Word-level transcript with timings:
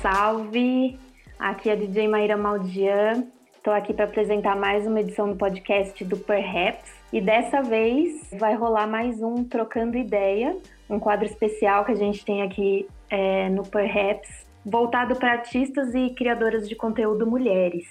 Salve! 0.00 0.98
Aqui 1.38 1.70
é 1.70 1.72
a 1.72 1.76
DJ 1.76 2.06
Maíra 2.06 2.36
Maldian. 2.36 3.26
Estou 3.56 3.72
aqui 3.72 3.92
para 3.92 4.04
apresentar 4.04 4.54
mais 4.54 4.86
uma 4.86 5.00
edição 5.00 5.28
do 5.30 5.36
podcast 5.36 6.04
do 6.04 6.16
Perhaps. 6.16 6.94
E 7.12 7.20
dessa 7.20 7.62
vez 7.62 8.30
vai 8.38 8.54
rolar 8.54 8.86
mais 8.86 9.22
um 9.22 9.42
Trocando 9.42 9.96
Ideia, 9.96 10.56
um 10.88 11.00
quadro 11.00 11.26
especial 11.26 11.84
que 11.84 11.92
a 11.92 11.96
gente 11.96 12.24
tem 12.24 12.42
aqui 12.42 12.86
é, 13.10 13.48
no 13.48 13.62
Perhaps, 13.64 14.46
voltado 14.64 15.16
para 15.16 15.32
artistas 15.32 15.94
e 15.94 16.10
criadoras 16.10 16.68
de 16.68 16.76
conteúdo 16.76 17.26
mulheres. 17.26 17.86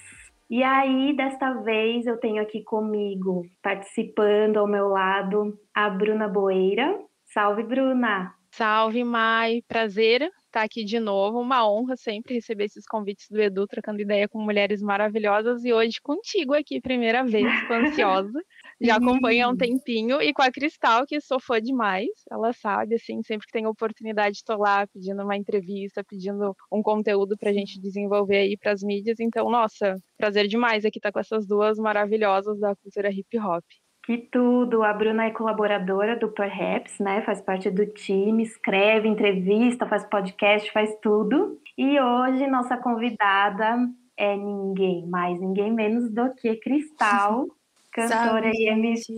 E 0.48 0.62
aí, 0.62 1.14
desta 1.14 1.54
vez, 1.54 2.06
eu 2.06 2.16
tenho 2.18 2.40
aqui 2.40 2.62
comigo, 2.62 3.44
participando 3.60 4.58
ao 4.58 4.68
meu 4.68 4.88
lado, 4.88 5.58
a 5.74 5.90
Bruna 5.90 6.28
Boeira. 6.28 6.98
Salve, 7.26 7.64
Bruna! 7.64 8.32
Salve, 8.52 9.02
Mai! 9.02 9.62
Prazer 9.66 10.30
estar 10.56 10.62
aqui 10.62 10.84
de 10.84 10.98
novo. 10.98 11.40
Uma 11.40 11.68
honra 11.68 11.96
sempre 11.96 12.34
receber 12.34 12.64
esses 12.64 12.86
convites 12.86 13.28
do 13.30 13.40
Edu, 13.40 13.66
trocando 13.66 14.00
ideia 14.00 14.26
com 14.26 14.40
mulheres 14.40 14.80
maravilhosas. 14.80 15.64
E 15.64 15.72
hoje 15.72 16.00
contigo 16.02 16.54
aqui, 16.54 16.80
primeira 16.80 17.24
vez, 17.24 17.46
tô 17.68 17.74
ansiosa. 17.74 18.32
Já 18.80 18.96
acompanho 18.96 19.46
há 19.46 19.50
um 19.50 19.56
tempinho. 19.56 20.20
E 20.22 20.32
com 20.32 20.42
a 20.42 20.50
Cristal, 20.50 21.06
que 21.06 21.20
sou 21.20 21.38
fã 21.38 21.60
demais. 21.60 22.08
Ela 22.30 22.52
sabe, 22.52 22.94
assim, 22.94 23.22
sempre 23.22 23.46
que 23.46 23.52
tem 23.52 23.66
oportunidade, 23.66 24.38
estou 24.38 24.58
lá 24.58 24.86
pedindo 24.86 25.22
uma 25.22 25.36
entrevista, 25.36 26.02
pedindo 26.02 26.54
um 26.72 26.82
conteúdo 26.82 27.36
para 27.36 27.50
a 27.50 27.52
gente 27.52 27.80
desenvolver 27.80 28.38
aí 28.38 28.56
para 28.56 28.72
as 28.72 28.82
mídias. 28.82 29.20
Então, 29.20 29.50
nossa, 29.50 29.96
prazer 30.16 30.48
demais 30.48 30.84
aqui 30.84 30.98
estar 30.98 31.12
com 31.12 31.20
essas 31.20 31.46
duas 31.46 31.78
maravilhosas 31.78 32.58
da 32.58 32.74
cultura 32.76 33.10
hip 33.10 33.38
hop. 33.38 33.64
Que 34.06 34.18
tudo! 34.18 34.84
A 34.84 34.92
Bruna 34.92 35.24
é 35.24 35.30
colaboradora 35.32 36.14
do 36.14 36.28
Perhaps, 36.28 37.00
né? 37.00 37.22
Faz 37.22 37.40
parte 37.40 37.68
do 37.68 37.84
time, 37.86 38.44
escreve, 38.44 39.08
entrevista, 39.08 39.84
faz 39.84 40.06
podcast, 40.06 40.70
faz 40.72 40.96
tudo. 41.02 41.60
E 41.76 42.00
hoje 42.00 42.46
nossa 42.46 42.76
convidada 42.76 43.76
é 44.16 44.36
ninguém 44.36 45.04
mais, 45.08 45.40
ninguém 45.40 45.72
menos 45.72 46.08
do 46.08 46.32
que 46.34 46.54
Cristal, 46.54 47.48
cantora 47.90 48.48
e 48.54 48.68
MC 48.68 49.12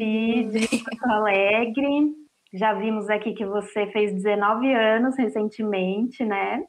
de 0.52 0.78
Porto 0.82 1.04
Alegre. 1.04 2.14
Já 2.54 2.72
vimos 2.72 3.10
aqui 3.10 3.34
que 3.34 3.44
você 3.44 3.88
fez 3.88 4.14
19 4.14 4.72
anos 4.72 5.18
recentemente, 5.18 6.24
né? 6.24 6.64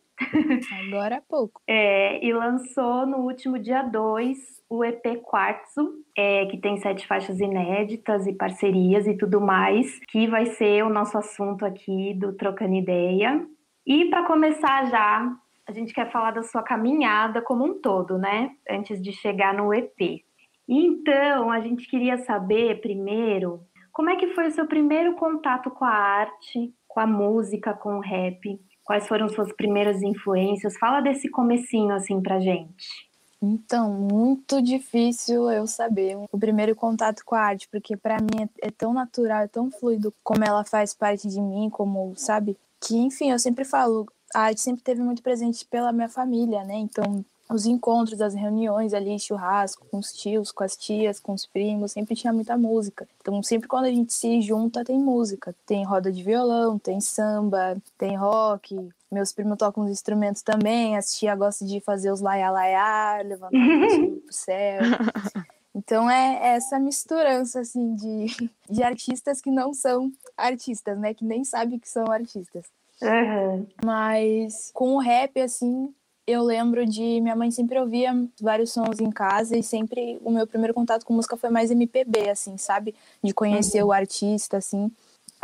Agora 0.88 1.18
há 1.18 1.22
pouco. 1.22 1.62
É, 1.68 2.24
e 2.26 2.34
lançou 2.34 3.06
no 3.06 3.20
último 3.20 3.58
dia 3.60 3.82
2 3.84 4.38
o 4.70 4.84
EP 4.84 5.22
Quartzo, 5.24 5.94
é, 6.16 6.46
que 6.46 6.58
tem 6.58 6.78
sete 6.78 7.08
faixas 7.08 7.40
inéditas 7.40 8.28
e 8.28 8.34
parcerias 8.34 9.08
e 9.08 9.18
tudo 9.18 9.42
mais, 9.42 10.00
que 10.10 10.28
vai 10.28 10.46
ser 10.46 10.84
o 10.84 10.90
nosso 10.90 11.18
assunto 11.18 11.66
aqui 11.66 12.14
do 12.14 12.34
Trocando 12.36 12.76
Ideia. 12.76 13.46
E 13.86 14.06
para 14.06 14.26
começar 14.26 14.86
já, 14.86 15.32
a 15.68 15.72
gente 15.72 15.94
quer 15.94 16.12
falar 16.12 16.32
da 16.32 16.44
sua 16.44 16.62
caminhada 16.62 17.42
como 17.42 17.66
um 17.66 17.82
todo, 17.82 18.18
né? 18.18 18.52
Antes 18.70 19.02
de 19.02 19.12
chegar 19.12 19.54
no 19.54 19.74
EP. 19.74 20.24
Então, 20.68 21.50
a 21.52 21.60
gente 21.62 21.90
queria 21.90 22.18
saber 22.18 22.80
primeiro 22.80 23.62
como 23.92 24.10
é 24.10 24.16
que 24.16 24.28
foi 24.28 24.48
o 24.48 24.52
seu 24.52 24.66
primeiro 24.66 25.16
contato 25.16 25.70
com 25.72 25.84
a 25.84 25.90
arte, 25.90 26.74
com 26.88 27.02
a 27.02 27.06
música, 27.06 27.74
com 27.74 27.98
o 27.98 28.00
rap? 28.00 28.58
Quais 28.90 29.08
foram 29.08 29.30
suas 29.30 29.54
primeiras 29.54 30.02
influências? 30.02 30.76
Fala 30.76 31.00
desse 31.00 31.30
comecinho 31.30 31.94
assim 31.94 32.20
pra 32.20 32.40
gente. 32.40 33.08
Então, 33.40 33.94
muito 33.94 34.64
difícil 34.64 35.48
eu 35.52 35.68
saber 35.68 36.18
o 36.32 36.40
primeiro 36.40 36.76
contato 36.76 37.22
com 37.24 37.36
a 37.36 37.40
arte, 37.40 37.70
porque 37.72 37.96
para 37.96 38.18
mim 38.18 38.50
é, 38.64 38.70
é, 38.70 38.72
tão 38.72 38.92
natural, 38.92 39.44
é 39.44 39.48
tão 39.48 39.70
fluido 39.70 40.12
como 40.24 40.44
ela 40.44 40.66
faz 40.66 40.92
parte 40.92 41.28
de 41.28 41.40
mim, 41.40 41.70
como, 41.70 42.16
sabe? 42.16 42.58
Que, 42.82 42.98
enfim, 42.98 43.30
eu 43.30 43.38
sempre 43.38 43.64
falo, 43.64 44.08
a 44.34 44.40
arte 44.40 44.62
sempre 44.62 44.82
teve 44.82 45.04
muito 45.04 45.22
presente 45.22 45.64
pela 45.68 45.92
minha 45.92 46.10
família, 46.10 46.64
né? 46.64 46.74
Então, 46.74 47.24
os 47.50 47.66
encontros, 47.66 48.22
as 48.22 48.36
reuniões 48.36 48.94
ali, 48.94 49.20
churrasco 49.20 49.86
com 49.90 49.98
os 49.98 50.14
tios, 50.14 50.52
com 50.52 50.64
as 50.64 50.78
tias, 50.78 51.20
com 51.20 51.34
os 51.34 51.48
primos, 51.48 51.92
sempre 51.92 52.16
tinha 52.16 52.32
muita 52.32 52.56
música. 52.56 53.08
Então, 53.20 53.42
sempre 53.42 53.68
quando 53.68 53.86
a 53.86 53.92
gente 53.92 54.14
se 54.14 54.40
junta, 54.42 54.86
tem 54.86 55.00
música. 55.00 55.56
Tem 55.66 55.84
roda 55.84 56.12
de 56.12 56.24
violão, 56.24 56.78
tem 56.78 57.02
samba, 57.02 57.78
tem 57.98 58.16
rock. 58.16 58.90
Meus 59.12 59.32
primos 59.32 59.58
tocam 59.58 59.84
os 59.84 59.90
instrumentos 59.90 60.44
também. 60.44 60.96
As 60.96 61.16
tia 61.16 61.36
gosta 61.36 61.66
de 61.66 61.80
fazer 61.80 62.12
os 62.12 62.22
laia-laia, 62.22 63.24
levantar 63.24 63.58
o 63.58 64.22
pro 64.22 64.34
céu. 64.34 64.82
Então 65.74 66.10
é 66.10 66.56
essa 66.56 66.80
misturança 66.80 67.62
assim 67.62 67.96
de, 67.96 68.50
de 68.70 68.84
artistas 68.84 69.40
que 69.40 69.52
não 69.52 69.72
são 69.72 70.12
artistas, 70.36 71.00
né? 71.00 71.14
Que 71.14 71.24
nem 71.24 71.46
sabem 71.46 71.80
que 71.80 71.88
são 71.88 72.12
artistas. 72.12 72.66
Uhum. 73.02 73.68
Mas 73.86 74.72
com 74.74 74.96
o 74.96 75.00
rap, 75.00 75.40
assim, 75.40 75.94
eu 76.32 76.44
lembro 76.44 76.86
de 76.86 77.20
minha 77.22 77.36
mãe 77.36 77.50
sempre 77.50 77.80
ouvia 77.80 78.14
vários 78.40 78.72
sons 78.72 79.00
em 79.00 79.10
casa 79.10 79.58
e 79.58 79.64
sempre 79.64 80.20
o 80.24 80.32
meu 80.32 80.46
primeiro 80.46 80.74
contato 80.74 81.06
com 81.06 81.14
música 81.14 81.36
foi 81.36 81.50
mais 81.50 81.72
MPB, 81.72 82.30
assim, 82.30 82.58
sabe? 82.58 82.94
De 83.24 83.34
conhecer 83.34 83.82
uhum. 83.82 83.90
o 83.90 83.92
artista, 83.92 84.58
assim. 84.58 84.92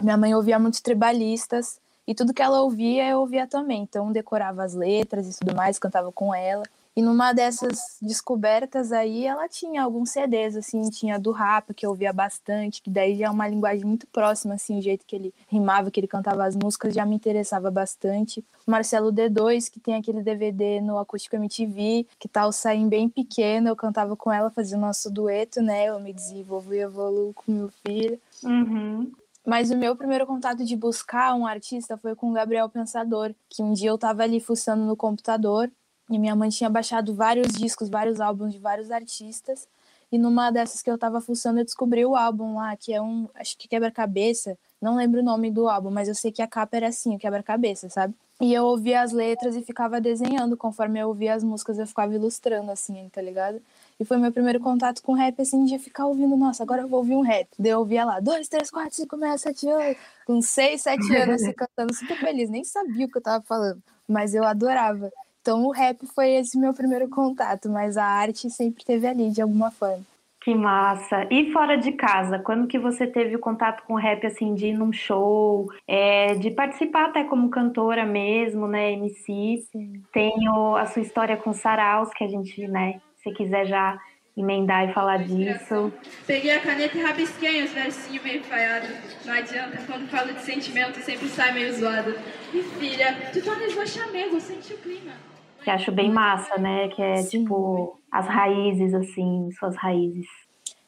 Minha 0.03 0.17
mãe 0.17 0.35
ouvia 0.35 0.59
muitos 0.59 0.81
tribalistas 0.81 1.79
e 2.07 2.13
tudo 2.13 2.33
que 2.33 2.41
ela 2.41 2.61
ouvia 2.61 3.07
eu 3.09 3.19
ouvia 3.19 3.47
também. 3.47 3.81
Então 3.81 4.11
decorava 4.11 4.63
as 4.63 4.73
letras 4.73 5.27
e 5.27 5.39
tudo 5.39 5.55
mais, 5.55 5.79
cantava 5.79 6.11
com 6.11 6.33
ela. 6.33 6.63
E 6.95 7.01
numa 7.01 7.33
dessas 7.33 7.97
descobertas 8.01 8.93
aí, 8.93 9.25
ela 9.25 9.49
tinha 9.49 9.83
alguns 9.83 10.11
CDs, 10.11 10.55
assim, 10.55 10.89
tinha 10.89 11.19
do 11.19 11.31
Rapa, 11.31 11.73
que 11.73 11.85
eu 11.85 11.89
ouvia 11.89 12.13
bastante, 12.13 12.81
que 12.81 12.89
daí 12.89 13.17
já 13.17 13.25
é 13.25 13.29
uma 13.29 13.47
linguagem 13.47 13.83
muito 13.83 14.07
próxima, 14.07 14.53
assim, 14.53 14.79
o 14.79 14.81
jeito 14.81 15.05
que 15.05 15.13
ele 15.13 15.33
rimava, 15.49 15.91
que 15.91 15.99
ele 15.99 16.07
cantava 16.07 16.45
as 16.45 16.55
músicas, 16.55 16.93
já 16.93 17.05
me 17.05 17.13
interessava 17.13 17.69
bastante. 17.69 18.45
Marcelo 18.65 19.11
D2, 19.11 19.69
que 19.69 19.77
tem 19.77 19.95
aquele 19.95 20.23
DVD 20.23 20.79
no 20.79 20.97
Acústico 20.97 21.35
MTV, 21.35 22.07
que 22.17 22.29
tá 22.29 22.47
o 22.47 22.53
Saim 22.53 22.87
bem 22.87 23.09
pequeno, 23.09 23.67
eu 23.67 23.75
cantava 23.75 24.15
com 24.15 24.31
ela, 24.31 24.49
fazia 24.49 24.77
o 24.77 24.81
nosso 24.81 25.11
dueto, 25.11 25.61
né? 25.61 25.87
Eu 25.87 25.99
me 25.99 26.13
desenvolvo 26.13 26.73
e 26.73 26.79
evoluo 26.79 27.33
com 27.33 27.51
meu 27.51 27.69
filho. 27.85 28.17
Uhum. 28.41 29.11
Mas 29.45 29.69
o 29.69 29.77
meu 29.77 29.95
primeiro 29.97 30.25
contato 30.25 30.63
de 30.63 30.75
buscar 30.75 31.35
um 31.35 31.45
artista 31.45 31.97
foi 31.97 32.15
com 32.15 32.31
o 32.31 32.33
Gabriel 32.33 32.69
Pensador, 32.69 33.35
que 33.49 33.61
um 33.61 33.73
dia 33.73 33.89
eu 33.89 33.97
tava 33.97 34.23
ali 34.23 34.39
fuçando 34.39 34.85
no 34.85 34.95
computador 34.95 35.69
e 36.09 36.19
minha 36.19 36.35
mãe 36.35 36.49
tinha 36.49 36.69
baixado 36.69 37.13
vários 37.13 37.53
discos, 37.53 37.89
vários 37.89 38.19
álbuns 38.19 38.53
de 38.53 38.59
vários 38.59 38.91
artistas. 38.91 39.67
E 40.11 40.17
numa 40.17 40.51
dessas 40.51 40.81
que 40.81 40.89
eu 40.89 40.97
tava 40.97 41.19
fuçando, 41.19 41.59
eu 41.59 41.65
descobri 41.65 42.05
o 42.05 42.15
álbum 42.15 42.55
lá, 42.55 42.75
que 42.77 42.93
é 42.93 43.01
um, 43.01 43.27
acho 43.35 43.57
que 43.57 43.67
quebra-cabeça. 43.67 44.57
Não 44.81 44.95
lembro 44.95 45.21
o 45.21 45.23
nome 45.23 45.49
do 45.49 45.67
álbum, 45.67 45.89
mas 45.89 46.07
eu 46.07 46.15
sei 46.15 46.31
que 46.31 46.41
a 46.41 46.47
capa 46.47 46.77
era 46.77 46.87
assim, 46.89 47.15
o 47.15 47.19
quebra-cabeça, 47.19 47.89
sabe? 47.89 48.13
E 48.39 48.53
eu 48.53 48.65
ouvia 48.65 49.01
as 49.01 49.11
letras 49.11 49.55
e 49.55 49.61
ficava 49.61 49.99
desenhando. 49.99 50.55
Conforme 50.55 50.99
eu 50.99 51.07
ouvia 51.07 51.33
as 51.33 51.43
músicas, 51.43 51.79
eu 51.79 51.87
ficava 51.87 52.13
ilustrando, 52.13 52.69
assim, 52.69 53.09
tá 53.09 53.21
ligado? 53.21 53.61
E 53.99 54.05
foi 54.05 54.17
meu 54.17 54.31
primeiro 54.31 54.59
contato 54.59 55.01
com 55.01 55.13
rap, 55.13 55.41
assim, 55.41 55.65
de 55.65 55.79
ficar 55.79 56.05
ouvindo, 56.05 56.35
nossa, 56.37 56.61
agora 56.61 56.83
eu 56.83 56.87
vou 56.87 56.99
ouvir 56.99 57.15
um 57.15 57.21
rap. 57.21 57.47
Daí 57.57 57.71
eu 57.71 57.79
ouvia 57.79 58.05
lá, 58.05 58.19
dois, 58.19 58.47
três, 58.47 58.69
quatro, 58.69 58.93
cinco, 58.93 59.17
seis, 59.17 59.41
sete, 59.41 59.67
oito. 59.67 59.99
Com 60.27 60.41
seis, 60.41 60.81
sete 60.81 61.15
anos, 61.15 61.41
assim, 61.41 61.53
cantando 61.53 61.93
super 61.93 62.17
feliz. 62.19 62.49
Nem 62.49 62.63
sabia 62.63 63.05
o 63.05 63.09
que 63.09 63.17
eu 63.17 63.21
tava 63.21 63.43
falando, 63.43 63.81
mas 64.07 64.35
eu 64.35 64.43
adorava. 64.43 65.11
Então 65.45 65.63
o 65.63 65.71
rap 65.71 66.07
foi 66.07 66.31
esse 66.31 66.57
meu 66.57 66.73
primeiro 66.73 67.07
contato, 67.07 67.69
mas 67.69 67.97
a 67.97 68.03
arte 68.03 68.49
sempre 68.49 68.83
teve 68.83 69.05
ali 69.05 69.29
de 69.29 69.43
alguma 69.43 69.69
forma. 69.69 70.03
Que 70.41 70.55
massa! 70.55 71.27
E 71.29 71.51
fora 71.51 71.77
de 71.77 71.91
casa, 71.91 72.39
quando 72.39 72.65
que 72.65 72.79
você 72.79 73.05
teve 73.05 73.35
o 73.35 73.39
contato 73.39 73.83
com 73.83 73.93
o 73.93 73.99
rap, 73.99 74.25
assim, 74.25 74.55
de 74.55 74.69
ir 74.69 74.73
num 74.73 74.91
show, 74.91 75.71
é, 75.87 76.33
de 76.33 76.49
participar 76.49 77.09
até 77.09 77.25
como 77.25 77.51
cantora 77.51 78.07
mesmo, 78.07 78.67
né, 78.67 78.93
MC? 78.93 79.67
Sim. 79.71 80.01
Tenho 80.11 80.75
a 80.77 80.87
sua 80.87 81.03
história 81.03 81.37
com 81.37 81.53
Saraus, 81.53 82.09
que 82.09 82.23
a 82.23 82.27
gente, 82.27 82.67
né, 82.67 82.99
se 83.21 83.31
quiser 83.31 83.67
já 83.67 83.99
emendar 84.35 84.89
e 84.89 84.93
falar 84.93 85.17
disso. 85.17 85.93
Peguei 86.25 86.55
a 86.55 86.59
caneta 86.59 86.97
e 86.97 87.03
rabisquei 87.03 87.63
os 87.63 87.71
versinhos 87.71 88.23
meio 88.23 88.43
falhados. 88.45 88.89
Não 89.23 89.33
adianta, 89.35 89.77
quando 89.85 90.09
falo 90.09 90.33
de 90.33 90.41
sentimento 90.41 90.99
sempre 91.01 91.27
sai 91.27 91.53
meio 91.53 91.71
zoado. 91.71 92.15
E 92.51 92.63
filha, 92.63 93.15
tu 93.31 93.43
tá 93.43 93.85
chamego, 93.85 94.41
senti 94.41 94.73
o 94.73 94.77
clima 94.79 95.34
que 95.65 95.71
acho 95.71 95.91
bem 95.91 96.11
massa, 96.11 96.57
né? 96.59 96.87
Que 96.89 97.01
é 97.01 97.17
Sim. 97.17 97.39
tipo 97.39 97.99
as 98.11 98.27
raízes, 98.27 98.93
assim, 98.93 99.49
suas 99.57 99.75
raízes. 99.75 100.27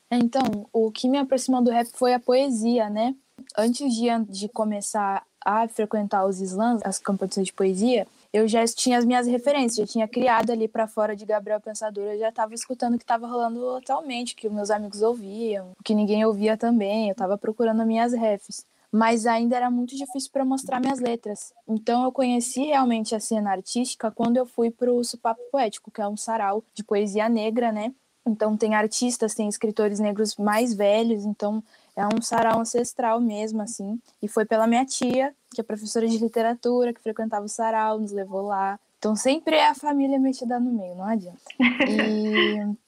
É, 0.09 0.15
então, 0.15 0.67
o 0.71 0.91
que 0.91 1.09
me 1.09 1.17
aproximou 1.17 1.61
do 1.63 1.71
rap 1.71 1.87
foi 1.93 2.13
a 2.13 2.19
poesia, 2.19 2.87
né? 2.89 3.15
Antes 3.57 3.93
de, 3.93 4.07
de 4.29 4.47
começar 4.47 5.23
a 5.43 5.67
frequentar 5.67 6.25
os 6.25 6.39
slams, 6.39 6.81
as 6.85 6.99
competições 6.99 7.47
de 7.47 7.53
poesia, 7.53 8.07
eu 8.31 8.47
já 8.47 8.63
tinha 8.65 8.99
as 8.99 9.05
minhas 9.05 9.25
referências, 9.25 9.87
já 9.87 9.91
tinha 9.91 10.07
criado 10.07 10.51
ali 10.51 10.67
para 10.67 10.87
fora 10.87 11.15
de 11.15 11.25
Gabriel 11.25 11.59
Pensador, 11.59 12.03
eu 12.03 12.19
já 12.19 12.29
estava 12.29 12.53
escutando 12.53 12.95
o 12.95 12.97
que 12.97 13.03
estava 13.03 13.27
rolando 13.27 13.77
atualmente, 13.77 14.35
que 14.35 14.47
os 14.47 14.53
meus 14.53 14.69
amigos 14.69 15.01
ouviam, 15.01 15.71
que 15.83 15.95
ninguém 15.95 16.23
ouvia 16.25 16.55
também, 16.55 17.07
eu 17.07 17.13
estava 17.13 17.37
procurando 17.37 17.85
minhas 17.85 18.13
refs 18.13 18.65
mas 18.97 19.27
ainda 19.27 19.55
era 19.55 19.69
muito 19.69 19.95
difícil 19.95 20.31
para 20.33 20.43
mostrar 20.43 20.79
minhas 20.79 20.99
letras. 20.99 21.53
Então 21.67 22.03
eu 22.03 22.11
conheci 22.11 22.63
realmente 22.63 23.13
a 23.13 23.19
cena 23.19 23.51
artística 23.51 24.09
quando 24.09 24.37
eu 24.37 24.45
fui 24.47 24.71
para 24.71 24.91
o 24.91 25.03
Supapo 25.03 25.39
Poético, 25.51 25.91
que 25.91 26.01
é 26.01 26.07
um 26.07 26.17
sarau 26.17 26.63
de 26.73 26.83
poesia 26.83 27.29
negra, 27.29 27.71
né? 27.71 27.93
Então 28.25 28.57
tem 28.57 28.73
artistas, 28.73 29.35
tem 29.35 29.47
escritores 29.47 29.99
negros 29.99 30.35
mais 30.35 30.73
velhos, 30.73 31.25
então 31.25 31.63
é 31.95 32.07
um 32.07 32.19
sarau 32.23 32.59
ancestral 32.59 33.21
mesmo, 33.21 33.61
assim. 33.61 33.99
E 34.19 34.27
foi 34.27 34.45
pela 34.45 34.65
minha 34.65 34.83
tia, 34.83 35.31
que 35.53 35.61
é 35.61 35.63
professora 35.63 36.07
de 36.07 36.17
literatura, 36.17 36.91
que 36.91 36.99
frequentava 36.99 37.45
o 37.45 37.49
sarau, 37.49 37.99
nos 37.99 38.11
levou 38.11 38.47
lá. 38.47 38.79
Então 38.97 39.15
sempre 39.15 39.57
é 39.57 39.67
a 39.67 39.75
família 39.75 40.17
metida 40.17 40.59
no 40.59 40.73
meio, 40.73 40.95
não 40.95 41.05
adianta. 41.05 41.39
E 41.87 42.86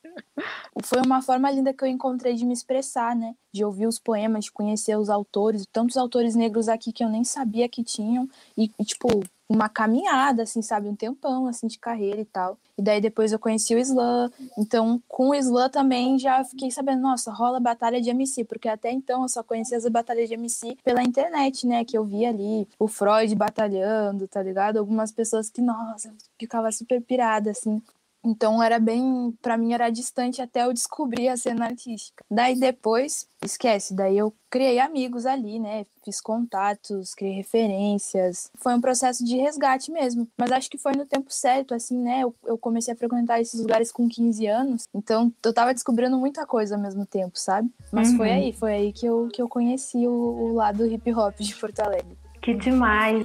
foi 0.83 1.01
uma 1.01 1.21
forma 1.21 1.50
linda 1.51 1.73
que 1.73 1.83
eu 1.83 1.88
encontrei 1.88 2.35
de 2.35 2.45
me 2.45 2.53
expressar, 2.53 3.15
né? 3.15 3.35
De 3.51 3.63
ouvir 3.65 3.88
os 3.88 4.00
poemas, 4.00 4.45
de 4.45 4.51
conhecer 4.51 4.97
os 4.97 5.09
autores, 5.09 5.65
tantos 5.71 5.97
autores 5.97 6.35
negros 6.35 6.69
aqui 6.69 6.91
que 6.91 7.03
eu 7.03 7.09
nem 7.09 7.23
sabia 7.23 7.67
que 7.67 7.83
tinham. 7.83 8.27
E, 8.57 8.71
e 8.79 8.85
tipo, 8.85 9.07
uma 9.50 9.67
caminhada, 9.67 10.44
assim, 10.44 10.61
sabe? 10.61 10.88
Um 10.88 10.95
tempão, 10.95 11.47
assim, 11.47 11.65
de 11.65 11.79
carreira 11.79 12.21
e 12.21 12.25
tal. 12.25 12.56
E 12.77 12.83
daí 12.83 13.01
depois 13.01 13.31
eu 13.31 13.39
conheci 13.39 13.73
o 13.73 13.79
Slam. 13.79 14.31
Então, 14.56 15.01
com 15.07 15.29
o 15.29 15.35
Slam 15.35 15.69
também 15.69 16.19
já 16.19 16.44
fiquei 16.44 16.69
sabendo, 16.69 17.01
nossa, 17.01 17.31
rola 17.31 17.59
batalha 17.59 18.00
de 18.00 18.11
MC, 18.11 18.44
porque 18.44 18.69
até 18.69 18.91
então 18.91 19.23
eu 19.23 19.29
só 19.29 19.41
conhecia 19.41 19.75
as 19.75 19.85
batalhas 19.89 20.29
de 20.29 20.35
MC 20.35 20.77
pela 20.83 21.01
internet, 21.01 21.65
né? 21.65 21.83
Que 21.83 21.97
eu 21.97 22.06
via 22.06 22.29
ali 22.29 22.67
o 22.77 22.88
Freud 22.88 23.33
batalhando, 23.35 24.27
tá 24.27 24.41
ligado? 24.44 24.77
Algumas 24.77 25.11
pessoas 25.11 25.50
que, 25.50 25.61
nossa, 25.61 26.13
ficava 26.38 26.71
super 26.71 27.01
pirada, 27.01 27.50
assim. 27.50 27.81
Então 28.24 28.62
era 28.62 28.80
bem, 28.80 29.33
para 29.42 29.57
mim 29.57 29.74
era 29.74 29.89
distante 29.89 30.42
até 30.42 30.63
eu 30.63 30.74
descobrir 30.74 31.30
a 31.30 31.38
cena 31.38 31.66
artística. 31.66 32.24
Daí 32.30 32.56
depois, 32.60 33.27
esquece, 33.44 33.94
daí 33.94 34.18
eu 34.18 34.33
criei 34.50 34.80
amigos 34.80 35.25
ali, 35.25 35.60
né? 35.60 35.86
Fiz 36.04 36.19
contatos, 36.19 37.13
criei 37.13 37.33
referências. 37.33 38.50
Foi 38.56 38.74
um 38.74 38.81
processo 38.81 39.24
de 39.24 39.38
resgate 39.38 39.92
mesmo, 39.92 40.27
mas 40.38 40.51
acho 40.51 40.69
que 40.69 40.77
foi 40.77 40.94
no 40.94 41.06
tempo 41.06 41.31
certo, 41.31 41.74
assim, 41.74 41.98
né? 41.98 42.21
Eu, 42.21 42.36
eu 42.45 42.57
comecei 42.57 42.94
a 42.94 42.98
frequentar 42.98 43.39
esses 43.39 43.60
lugares 43.60 43.92
com 43.92 44.10
15 44.10 44.48
anos, 44.48 44.83
então 44.94 45.31
eu 45.44 45.54
tava 45.54 45.74
descobrindo 45.74 46.18
muita 46.18 46.45
coisa 46.45 46.75
ao 46.75 46.81
mesmo 46.81 47.06
tempo, 47.06 47.38
sabe? 47.39 47.71
Mas 47.92 48.10
uhum. 48.10 48.18
foi 48.18 48.31
aí, 48.31 48.54
foi 48.54 48.74
aí 48.74 48.94
que 48.94 49.06
eu, 49.06 49.30
que 49.31 49.42
eu 49.42 49.48
conheci 49.48 50.07
o, 50.07 50.12
o 50.12 50.54
lado 50.54 50.86
hip 50.86 51.13
hop 51.13 51.36
de 51.39 51.56
Porto 51.56 51.80
Alegre. 51.80 52.18
Que 52.41 52.53
demais. 52.53 53.21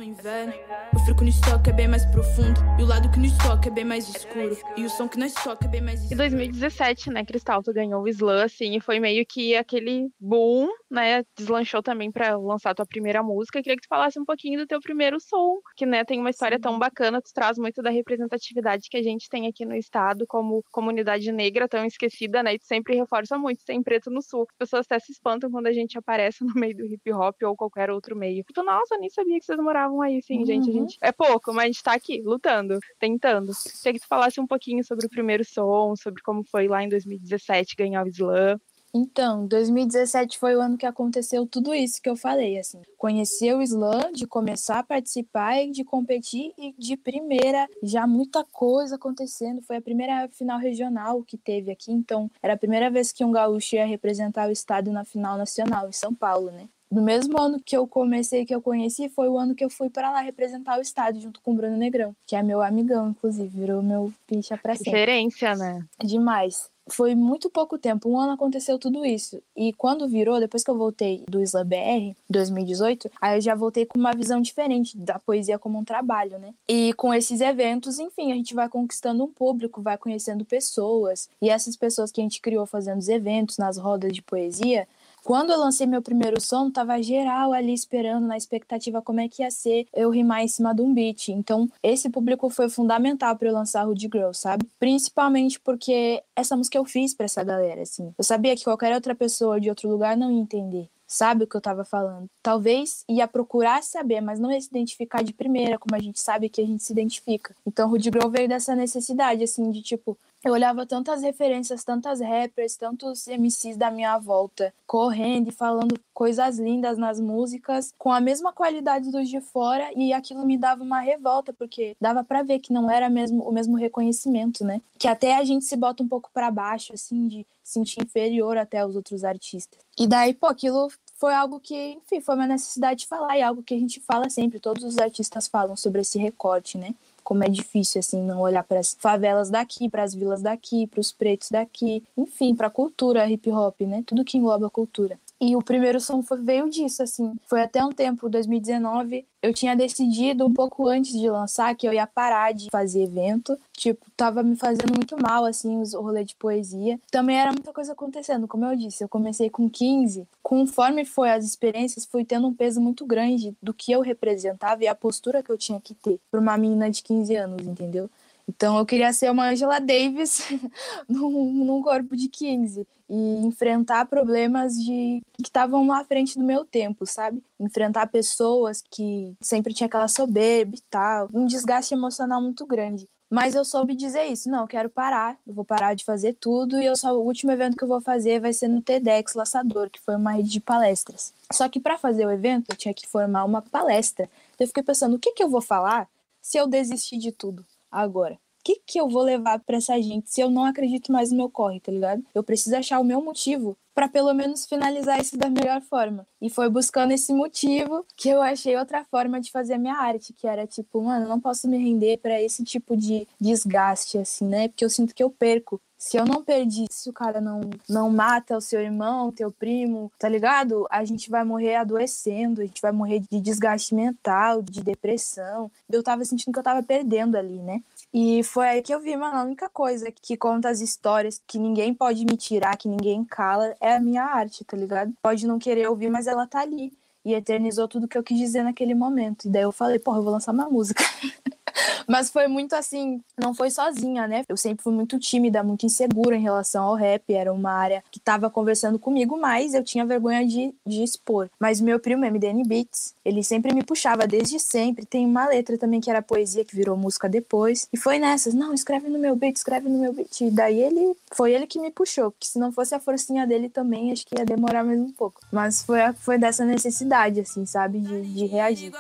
O 0.93 0.99
frio 0.99 1.16
que 1.16 1.25
nos 1.25 1.40
toca 1.40 1.70
é 1.70 1.72
bem 1.72 1.87
mais 1.87 2.05
profundo. 2.06 2.61
E 2.78 2.82
o 2.82 2.87
lado 2.87 3.11
que 3.11 3.19
nos 3.19 3.37
toca 3.38 3.69
é 3.69 3.70
bem 3.70 3.84
mais 3.84 4.08
escuro. 4.08 4.56
E 4.76 4.84
o 4.84 4.90
som 4.90 5.08
que 5.08 5.19
nos 5.19 5.32
toca 5.34 5.66
é 5.66 5.69
bem 5.69 5.81
mais 5.81 6.00
escuro. 6.00 6.14
Em 6.14 6.16
2017, 6.16 7.11
né, 7.11 7.25
Cristal, 7.25 7.62
tu 7.62 7.72
ganhou 7.72 8.02
o 8.02 8.08
Slam, 8.08 8.43
assim, 8.43 8.76
e 8.76 8.81
foi 8.81 8.99
meio 8.99 9.25
que 9.25 9.55
aquele 9.55 10.08
boom, 10.19 10.69
né? 10.90 11.25
Deslanchou 11.37 11.82
também 11.82 12.11
para 12.11 12.37
lançar 12.37 12.75
tua 12.75 12.87
primeira 12.87 13.22
música. 13.22 13.58
Eu 13.58 13.62
queria 13.62 13.76
que 13.76 13.82
tu 13.82 13.88
falasse 13.88 14.19
um 14.19 14.25
pouquinho 14.25 14.58
do 14.58 14.66
teu 14.66 14.81
primeiro 14.81 15.20
som, 15.20 15.60
que, 15.76 15.87
né, 15.87 16.05
tem 16.05 16.19
uma 16.19 16.31
história 16.31 16.58
tão 16.58 16.76
bacana, 16.76 17.22
tu 17.22 17.32
traz 17.32 17.56
muito 17.56 17.82
da 17.82 17.90
representatividade 17.90 18.88
que 18.90 18.96
a 18.96 19.02
gente 19.02 19.28
tem 19.28 19.46
aqui 19.46 19.64
no 19.64 19.76
estado 19.76 20.26
como 20.26 20.64
comunidade 20.72 21.31
negra 21.31 21.69
tão 21.69 21.84
esquecida, 21.84 22.43
né? 22.43 22.55
E 22.55 22.58
tu 22.58 22.67
sempre 22.67 22.96
reforça 22.96 23.38
muito, 23.38 23.64
tem 23.64 23.81
preto 23.81 24.10
no 24.10 24.20
sul. 24.20 24.46
As 24.50 24.56
pessoas 24.56 24.87
até 24.87 24.99
se 24.99 25.12
espantam 25.12 25.50
quando 25.50 25.69
a 25.69 25.72
gente 25.72 25.96
aparece 25.96 26.44
no 26.44 26.55
meio 26.55 26.76
do 26.76 26.84
hip 26.84 27.12
hop 27.12 27.37
ou 27.44 27.56
qualquer 27.56 27.90
outro 27.90 28.17
meio. 28.17 28.44
Tu, 28.52 28.62
nossa, 28.62 28.96
nem 29.05 29.11
sabia 29.11 29.39
que 29.39 29.45
vocês 29.45 29.59
moravam 29.59 30.01
aí, 30.01 30.23
sim, 30.23 30.39
uhum. 30.39 30.47
gente. 30.47 30.71
A 30.71 30.73
gente. 30.73 30.99
É 31.01 31.12
pouco, 31.12 31.53
mas 31.53 31.65
a 31.65 31.67
gente 31.67 31.83
tá 31.83 31.93
aqui, 31.93 32.23
lutando, 32.23 32.79
tentando. 32.99 33.53
Queria 33.83 33.93
que 33.93 34.01
tu 34.01 34.09
falasse 34.09 34.41
um 34.41 34.47
pouquinho 34.47 34.83
sobre 34.85 35.06
o 35.06 35.11
primeiro 35.11 35.45
som, 35.45 35.95
sobre 35.97 36.23
como 36.23 36.43
foi 36.45 36.67
lá 36.67 36.83
em 36.83 36.89
2017 36.89 37.77
ganhar 37.77 38.05
o 38.05 38.09
Slam. 38.09 38.59
Então, 38.97 39.45
2017 39.49 40.39
foi 40.39 40.55
o 40.55 40.61
ano 40.61 40.79
que 40.79 40.87
aconteceu 40.87 41.45
tudo 41.49 41.75
isso 41.75 42.01
que 42.01 42.09
eu 42.09 42.17
falei, 42.17 42.61
assim. 42.61 42.81
Conhecer 42.97 43.53
o 43.53 43.61
slam, 43.61 44.12
de 44.12 44.25
começar 44.25 44.79
a 44.79 44.85
participar 44.85 45.61
e 45.65 45.73
de 45.73 45.83
competir 45.83 46.53
e 46.56 46.73
de 46.79 46.97
primeira, 46.97 47.69
já 47.83 48.06
muita 48.06 48.45
coisa 48.45 48.95
acontecendo. 48.95 49.61
Foi 49.62 49.79
a 49.79 49.83
primeira 49.83 50.29
final 50.29 50.61
regional 50.61 51.25
que 51.25 51.37
teve 51.37 51.73
aqui, 51.73 51.91
então 51.91 52.31
era 52.41 52.55
a 52.55 52.56
primeira 52.56 52.89
vez 52.89 53.11
que 53.11 53.25
um 53.25 53.33
gaúcho 53.33 53.75
ia 53.75 53.85
representar 53.85 54.49
o 54.49 54.53
estado 54.53 54.93
na 54.93 55.05
final 55.05 55.37
nacional 55.37 55.89
em 55.89 55.93
São 55.93 56.15
Paulo, 56.15 56.53
né? 56.53 56.69
No 56.94 57.02
mesmo 57.02 57.41
ano 57.41 57.61
que 57.61 57.76
eu 57.76 57.88
comecei, 57.88 58.46
que 58.46 58.55
eu 58.55 58.62
conheci, 58.62 59.08
foi 59.08 59.29
o 59.29 59.37
ano 59.37 59.52
que 59.52 59.64
eu 59.64 59.69
fui 59.69 59.91
para 59.91 60.12
lá 60.12 60.20
representar 60.20 60.79
o 60.79 60.81
estado 60.81 61.20
junto 61.20 61.41
com 61.41 61.50
o 61.50 61.55
Bruno 61.55 61.76
Negrão, 61.76 62.14
que 62.25 62.37
é 62.37 62.43
meu 62.43 62.62
amigão, 62.62 63.11
inclusive, 63.11 63.49
virou 63.49 63.82
meu 63.82 64.12
picha 64.29 64.56
pra 64.56 64.76
sempre. 64.76 64.93
Referência, 64.93 65.56
né? 65.56 65.85
Demais 66.00 66.73
foi 66.87 67.14
muito 67.14 67.49
pouco 67.49 67.79
tempo, 67.79 68.11
um 68.11 68.19
ano 68.19 68.32
aconteceu 68.32 68.79
tudo 68.79 69.05
isso. 69.05 69.43
E 69.56 69.73
quando 69.73 70.08
virou, 70.08 70.38
depois 70.38 70.62
que 70.62 70.70
eu 70.70 70.76
voltei 70.76 71.25
do 71.29 71.43
Isla 71.43 71.64
BR, 71.64 72.14
2018, 72.29 73.11
aí 73.20 73.38
eu 73.38 73.41
já 73.41 73.55
voltei 73.55 73.87
com 73.87 73.99
uma 73.99 74.12
visão 74.12 74.41
diferente 74.41 74.96
da 74.96 75.19
poesia 75.19 75.58
como 75.58 75.79
um 75.79 75.85
trabalho, 75.85 76.38
né? 76.38 76.52
E 76.69 76.93
com 76.94 77.14
esses 77.14 77.41
eventos, 77.41 77.99
enfim, 77.99 78.32
a 78.32 78.35
gente 78.35 78.55
vai 78.55 78.69
conquistando 78.69 79.25
um 79.25 79.32
público, 79.32 79.81
vai 79.81 79.96
conhecendo 79.96 80.44
pessoas. 80.44 81.29
E 81.41 81.49
essas 81.49 81.76
pessoas 81.76 82.11
que 82.11 82.20
a 82.20 82.25
gente 82.25 82.41
criou 82.41 82.67
fazendo 82.67 82.99
os 82.99 83.08
eventos, 83.08 83.56
nas 83.56 83.79
rodas 83.79 84.12
de 84.12 84.20
poesia, 84.20 84.87
quando 85.25 85.50
eu 85.50 85.59
lancei 85.59 85.87
meu 85.87 86.03
primeiro 86.03 86.38
som, 86.38 86.71
tava 86.71 87.03
geral 87.03 87.55
ali 87.55 87.73
esperando, 87.73 88.26
na 88.26 88.37
expectativa 88.37 89.00
como 89.00 89.21
é 89.21 89.29
que 89.29 89.43
ia 89.43 89.50
ser 89.50 89.88
eu 89.94 90.11
rimar 90.11 90.43
em 90.43 90.49
cima 90.49 90.75
de 90.75 90.82
um 90.82 90.93
beat. 90.93 91.29
Então, 91.29 91.67
esse 91.82 92.11
público 92.11 92.50
foi 92.50 92.69
fundamental 92.69 93.35
para 93.35 93.49
eu 93.49 93.55
lançar 93.55 93.85
Rude 93.85 94.09
Girl, 94.12 94.32
sabe? 94.35 94.67
Principalmente 94.79 95.59
porque 95.59 96.23
essa 96.37 96.55
música 96.55 96.76
eu 96.76 96.85
fiz 96.85 97.15
para 97.15 97.25
essa 97.25 97.43
galera, 97.43 97.82
assim. 97.82 98.12
Eu 98.19 98.23
sabia 98.23 98.55
que 98.55 98.65
qualquer 98.65 98.94
outra 98.94 99.15
pessoa 99.15 99.59
de 99.59 99.71
outro 99.71 99.88
lugar 99.88 100.15
não 100.15 100.31
ia 100.31 100.41
entender 100.41 100.91
sabe 101.06 101.44
o 101.44 101.47
que 101.47 101.56
eu 101.56 101.61
tava 101.61 101.85
falando. 101.85 102.29
Talvez 102.43 103.05
ia 103.09 103.29
procurar 103.29 103.82
saber, 103.82 104.20
mas 104.20 104.41
não 104.41 104.50
ia 104.50 104.61
se 104.61 104.69
identificar 104.69 105.23
de 105.23 105.32
primeira, 105.32 105.79
como 105.79 105.94
a 105.94 106.03
gente 106.03 106.19
sabe 106.19 106.49
que 106.49 106.61
a 106.61 106.67
gente 106.67 106.82
se 106.82 106.93
identifica. 106.93 107.55
Então, 107.65 107.88
Rudy 107.88 108.11
Girl 108.11 108.29
veio 108.29 108.49
dessa 108.49 108.75
necessidade, 108.75 109.44
assim, 109.44 109.70
de 109.70 109.82
tipo, 109.82 110.19
eu 110.44 110.52
olhava 110.52 110.85
tantas 110.85 111.23
referências, 111.23 111.82
tantas 111.82 112.20
rappers, 112.20 112.76
tantos 112.76 113.26
MCs 113.26 113.76
da 113.76 113.91
minha 113.91 114.19
volta, 114.19 114.75
correndo 114.87 115.49
e 115.49 115.52
falando 115.52 115.99
coisas 116.12 116.58
lindas 116.58 116.99
nas 116.99 117.19
músicas, 117.19 117.93
com 117.99 118.12
a 118.12 118.20
mesma 118.20 118.52
qualidade 118.52 119.11
dos 119.11 119.29
de 119.29 119.41
fora, 119.41 119.91
e 119.96 120.12
aquilo 120.12 120.44
me 120.44 120.58
dava 120.58 120.82
uma 120.82 121.00
revolta, 121.00 121.52
porque 121.52 121.96
dava 122.00 122.23
para 122.23 122.43
ver 122.43 122.58
que 122.58 122.73
não 122.73 122.91
era 122.91 123.08
mesmo 123.08 123.43
o 123.43 123.52
mesmo 123.52 123.76
reconhecimento, 123.76 124.64
né? 124.64 124.81
Que 124.99 125.08
até 125.08 125.37
a 125.37 125.44
gente 125.44 125.64
se 125.64 125.76
bota 125.76 126.02
um 126.02 126.08
pouco 126.08 126.31
para 126.32 126.50
baixo, 126.50 126.93
assim, 126.93 127.26
de 127.26 127.46
sentir 127.62 128.02
inferior 128.02 128.58
até 128.58 128.85
os 128.85 128.94
outros 128.94 129.25
artistas. 129.25 129.81
E 129.99 130.06
daí, 130.06 130.35
pô, 130.35 130.46
aquilo 130.46 130.88
foi 131.14 131.32
algo 131.32 131.58
que, 131.58 131.93
enfim, 131.93 132.20
foi 132.20 132.35
uma 132.35 132.46
necessidade 132.46 133.00
de 133.00 133.06
falar, 133.06 133.38
e 133.38 133.43
algo 133.43 133.62
que 133.62 133.75
a 133.75 133.79
gente 133.79 133.99
fala 134.00 134.29
sempre, 134.29 134.61
todos 134.61 134.85
os 134.85 134.99
artistas 134.99 135.49
falam 135.49 135.75
sobre 135.75 136.02
esse 136.02 136.19
recorte, 136.19 136.76
né? 136.76 136.94
Como 137.25 137.43
é 137.43 137.49
difícil 137.49 137.99
assim 137.99 138.23
não 138.23 138.41
olhar 138.41 138.62
para 138.62 138.79
as 138.79 138.97
favelas 139.00 139.50
daqui, 139.50 139.88
para 139.88 140.03
as 140.05 140.15
vilas 140.15 140.43
daqui, 140.43 140.87
para 140.87 141.01
os 141.01 141.10
pretos 141.10 141.48
daqui, 141.51 142.05
enfim, 142.17 142.55
para 142.55 142.69
a 142.69 142.70
cultura 142.70 143.29
hip 143.29 143.51
hop, 143.51 143.81
né? 143.81 144.05
Tudo 144.06 144.25
que 144.25 144.39
engloba 144.39 144.67
a 144.67 144.70
cultura. 144.70 145.19
E 145.41 145.56
o 145.56 145.62
primeiro 145.62 146.00
som 146.00 146.22
foi, 146.22 146.41
veio 146.41 146.70
disso, 146.70 147.03
assim. 147.03 147.34
Foi 147.46 147.60
até 147.62 147.84
um 147.84 147.91
tempo, 147.91 148.29
2019, 148.29 149.26
eu 149.43 149.53
tinha 149.53 149.76
decidido 149.76 150.46
um 150.46 150.53
pouco 150.53 150.88
antes 150.88 151.12
de 151.12 151.29
lançar 151.29 151.74
que 151.74 151.86
eu 151.86 151.93
ia 151.93 152.06
parar 152.06 152.55
de 152.55 152.70
fazer 152.70 153.03
evento. 153.03 153.58
Tipo, 153.72 154.06
tava 154.17 154.43
me 154.43 154.56
fazendo 154.56 154.94
muito 154.94 155.17
mal, 155.20 155.44
assim, 155.44 155.81
os 155.82 155.93
rolês 155.93 156.29
de 156.29 156.36
poesia. 156.36 156.98
Também 157.10 157.38
era 157.38 157.53
muita 157.53 157.72
coisa 157.72 157.93
acontecendo, 157.93 158.48
como 158.48 158.64
eu 158.64 158.76
disse. 158.76 159.05
Eu 159.05 159.08
comecei 159.08 159.50
com 159.50 159.69
15. 159.69 160.26
Conforme 160.43 161.05
foi 161.05 161.31
as 161.31 161.44
experiências, 161.44 162.06
fui 162.06 162.24
tendo 162.24 162.46
um 162.46 162.55
peso 162.55 162.81
muito 162.81 163.05
grande 163.05 163.55
do 163.62 163.74
que 163.74 163.93
eu 163.93 164.00
representava 164.00 164.84
e 164.84 164.88
a 164.88 164.94
postura 164.94 165.43
que 165.43 165.50
eu 165.50 165.58
tinha 165.58 165.81
que 165.81 165.94
ter 165.94 166.19
para 166.31 166.41
uma 166.41 166.56
menina 166.56 166.91
de 166.91 167.03
15 167.03 167.36
anos, 167.36 167.67
entendeu? 167.67 168.08
Então 168.48 168.79
eu 168.79 168.86
queria 168.86 169.13
ser 169.13 169.31
uma 169.31 169.48
Angela 169.48 169.81
Davis 169.81 170.46
num, 171.08 171.65
num 171.65 171.82
corpo 171.82 172.17
de 172.17 172.29
15 172.29 172.86
e 173.08 173.46
enfrentar 173.46 174.06
problemas 174.06 174.74
de 174.74 175.22
que 175.34 175.43
estavam 175.43 175.93
à 175.93 176.05
frente 176.05 176.39
do 176.39 176.44
meu 176.44 176.65
tempo, 176.65 177.06
sabe? 177.06 177.43
Enfrentar 177.60 178.06
pessoas 178.08 178.82
que 178.91 179.34
sempre 179.41 179.74
tinha 179.74 179.86
aquela 179.86 180.08
soberba 180.08 180.74
e 180.77 180.81
tal, 180.91 181.29
um 181.32 181.46
desgaste 181.46 181.94
emocional 181.94 182.41
muito 182.41 182.67
grande. 182.67 183.08
Mas 183.31 183.55
eu 183.55 183.65
soube 183.65 183.96
dizer 183.96 184.27
isso, 184.27 184.48
não, 184.48 184.60
eu 184.60 184.67
quero 184.69 184.89
parar, 184.89 185.36
eu 185.46 185.53
vou 185.53 185.65
parar 185.65 185.94
de 185.94 186.05
fazer 186.05 186.34
tudo 186.34 186.81
e 186.81 186.86
eu 186.86 186.94
só 186.94 187.13
o 187.13 187.24
último 187.24 187.51
evento 187.51 187.77
que 187.77 187.82
eu 187.82 187.89
vou 187.89 188.01
fazer 188.01 188.41
vai 188.41 188.53
ser 188.53 188.69
no 188.69 188.81
TEDx 188.81 189.34
Laçador, 189.34 189.91
que 189.91 190.01
foi 190.01 190.15
uma 190.15 190.32
rede 190.32 190.51
de 190.51 190.60
palestras. 190.60 191.32
Só 191.53 191.69
que 191.69 191.81
para 191.81 191.98
fazer 191.98 192.27
o 192.27 192.31
evento 192.31 192.67
eu 192.70 192.77
tinha 192.77 192.94
que 192.94 193.08
formar 193.08 193.44
uma 193.44 193.60
palestra. 193.60 194.31
Eu 194.58 194.69
fiquei 194.69 194.82
pensando, 194.82 195.17
o 195.17 195.19
que 195.19 195.32
que 195.32 195.43
eu 195.43 195.48
vou 195.48 195.60
falar 195.60 196.08
se 196.41 196.58
eu 196.58 196.69
desistir 196.69 197.19
de 197.19 197.32
tudo? 197.32 197.65
Agora? 197.94 198.34
O 198.34 198.39
que, 198.65 198.81
que 198.86 198.98
eu 198.98 199.08
vou 199.08 199.22
levar 199.22 199.60
para 199.60 199.77
essa 199.77 200.01
gente 200.01 200.31
se 200.31 200.41
eu 200.41 200.51
não 200.51 200.65
acredito 200.65 201.13
mais 201.13 201.31
no 201.31 201.36
meu 201.36 201.51
corre, 201.51 201.81
tá 201.81 201.93
ligado? 201.93 202.24
Eu 202.34 202.43
preciso 202.43 202.74
achar 202.77 202.98
o 202.98 203.05
meu 203.05 203.22
motivo 203.22 203.77
para 203.94 204.08
pelo 204.08 204.34
menos 204.34 204.67
finalizar 204.67 205.20
isso 205.20 205.39
da 205.39 205.48
melhor 205.48 205.81
forma. 205.82 206.27
E 206.41 206.51
foi 206.51 206.69
buscando 206.69 207.13
esse 207.13 207.32
motivo 207.32 208.05
que 208.17 208.29
eu 208.29 208.43
achei 208.43 208.77
outra 208.77 209.05
forma 209.05 209.41
de 209.41 209.51
fazer 209.51 209.74
a 209.74 209.79
minha 209.79 209.94
arte, 209.94 210.32
que 210.32 210.46
era 210.46 210.67
tipo, 210.67 211.01
mano, 211.03 211.29
não 211.29 211.39
posso 211.39 211.69
me 211.69 211.79
render 211.79 212.19
para 212.19 212.41
esse 212.43 212.65
tipo 212.65 212.96
de 212.96 213.29
desgaste 213.41 214.19
assim, 214.19 214.46
né? 214.46 214.69
Porque 214.69 214.84
eu 214.84 214.91
sinto 214.91 215.15
que 215.15 215.22
eu 215.22 215.31
perco 215.31 215.81
se 216.05 216.19
eu 216.19 216.27
não 216.27 216.44
perdi, 216.44 216.84
se 216.91 217.08
o 217.08 217.15
cara 217.15 217.41
não, 217.41 217.63
não 217.89 218.11
mata 218.11 218.58
o 218.58 218.61
seu 218.61 218.79
irmão, 218.79 219.32
teu 219.32 219.51
primo, 219.51 220.13
tá 220.19 220.29
ligado? 220.29 220.87
A 220.91 221.03
gente 221.03 221.31
vai 221.31 221.43
morrer 221.44 221.77
adoecendo, 221.77 222.61
a 222.61 222.65
gente 222.67 222.82
vai 222.82 222.93
morrer 222.93 223.20
de 223.20 223.41
desgaste 223.41 223.94
mental, 223.94 224.61
de 224.61 224.82
depressão. 224.82 225.70
Eu 225.91 226.03
tava 226.03 226.23
sentindo 226.27 226.53
que 226.53 226.58
eu 226.58 226.63
tava 226.63 226.82
perdendo 226.82 227.37
ali, 227.37 227.58
né? 227.58 227.82
E 228.13 228.43
foi 228.44 228.69
aí 228.69 228.82
que 228.82 228.94
eu 228.94 229.01
vi, 229.01 229.17
mano, 229.17 229.39
a 229.39 229.44
única 229.44 229.67
coisa 229.70 230.13
que 230.13 230.37
conta 230.37 230.69
as 230.69 230.82
histórias, 230.82 231.41
que 231.46 231.58
ninguém 231.58 231.94
pode 231.94 232.23
me 232.27 232.37
tirar, 232.37 232.77
que 232.77 232.87
ninguém 232.87 233.25
cala, 233.25 233.75
é 233.81 233.94
a 233.94 234.01
minha 234.01 234.25
arte, 234.25 234.63
tá 234.63 234.77
ligado? 234.77 235.11
Pode 235.23 235.46
não 235.46 235.58
querer 235.58 235.89
ouvir, 235.89 236.11
mas 236.11 236.27
ela 236.27 236.46
tá 236.46 236.61
ali. 236.61 236.93
E 237.25 237.32
eternizou 237.32 237.89
tudo 237.89 238.06
que 238.06 238.19
eu 238.19 238.23
quis 238.23 238.37
dizer 238.37 238.63
naquele 238.63 238.94
momento. 238.94 239.46
E 239.46 239.49
daí 239.49 239.63
eu 239.63 239.73
falei, 239.73 239.99
porra, 239.99 240.19
eu 240.19 240.23
vou 240.23 240.32
lançar 240.34 240.53
uma 240.53 240.69
música. 240.69 241.03
Mas 242.08 242.31
foi 242.31 242.46
muito 242.48 242.74
assim, 242.74 243.20
não 243.36 243.54
foi 243.54 243.70
sozinha, 243.70 244.26
né? 244.26 244.44
Eu 244.48 244.56
sempre 244.56 244.82
fui 244.82 244.93
muito 244.93 245.19
tímida, 245.19 245.62
muito 245.62 245.86
insegura 245.86 246.36
em 246.36 246.40
relação 246.43 246.84
ao 246.84 246.94
rap. 246.94 247.32
Era 247.32 247.52
uma 247.52 247.72
área 247.72 248.02
que 248.10 248.20
tava 248.20 248.50
conversando 248.50 248.98
comigo, 248.98 249.38
mas 249.38 249.74
eu 249.74 249.84
tinha 249.84 250.04
vergonha 250.04 250.46
de, 250.46 250.74
de 250.86 251.02
expor. 251.02 251.48
Mas 251.58 251.81
meu 251.81 251.98
primo, 251.98 252.24
MDN 252.24 252.62
Beats, 252.64 253.14
ele 253.24 253.43
sempre 253.43 253.74
me 253.74 253.82
puxava 253.82 254.26
desde 254.26 254.58
sempre. 254.58 255.06
Tem 255.06 255.26
uma 255.26 255.46
letra 255.46 255.76
também 255.78 256.00
que 256.00 256.10
era 256.10 256.22
poesia, 256.22 256.64
que 256.64 256.76
virou 256.76 256.96
música 256.96 257.28
depois. 257.28 257.88
E 257.93 257.96
foi 257.96 258.19
nessas, 258.19 258.54
não, 258.54 258.72
escreve 258.72 259.08
no 259.08 259.19
meu 259.19 259.34
beat, 259.36 259.56
escreve 259.56 259.88
no 259.88 259.98
meu 259.98 260.12
beat. 260.12 260.40
E 260.40 260.50
daí 260.50 260.81
ele, 260.81 261.16
foi 261.32 261.52
ele 261.52 261.66
que 261.66 261.81
me 261.81 261.90
puxou, 261.90 262.31
porque 262.31 262.46
se 262.46 262.58
não 262.58 262.72
fosse 262.72 262.94
a 262.94 263.00
forcinha 263.00 263.46
dele 263.46 263.69
também, 263.69 264.12
acho 264.12 264.26
que 264.26 264.38
ia 264.38 264.44
demorar 264.44 264.84
mais 264.84 265.00
um 265.00 265.12
pouco. 265.12 265.40
Mas 265.52 265.82
foi, 265.82 265.98
foi 266.20 266.38
dessa 266.38 266.64
necessidade, 266.64 267.40
assim, 267.40 267.66
sabe, 267.66 268.00
de, 268.00 268.22
de 268.22 268.46
reagir. 268.46 268.93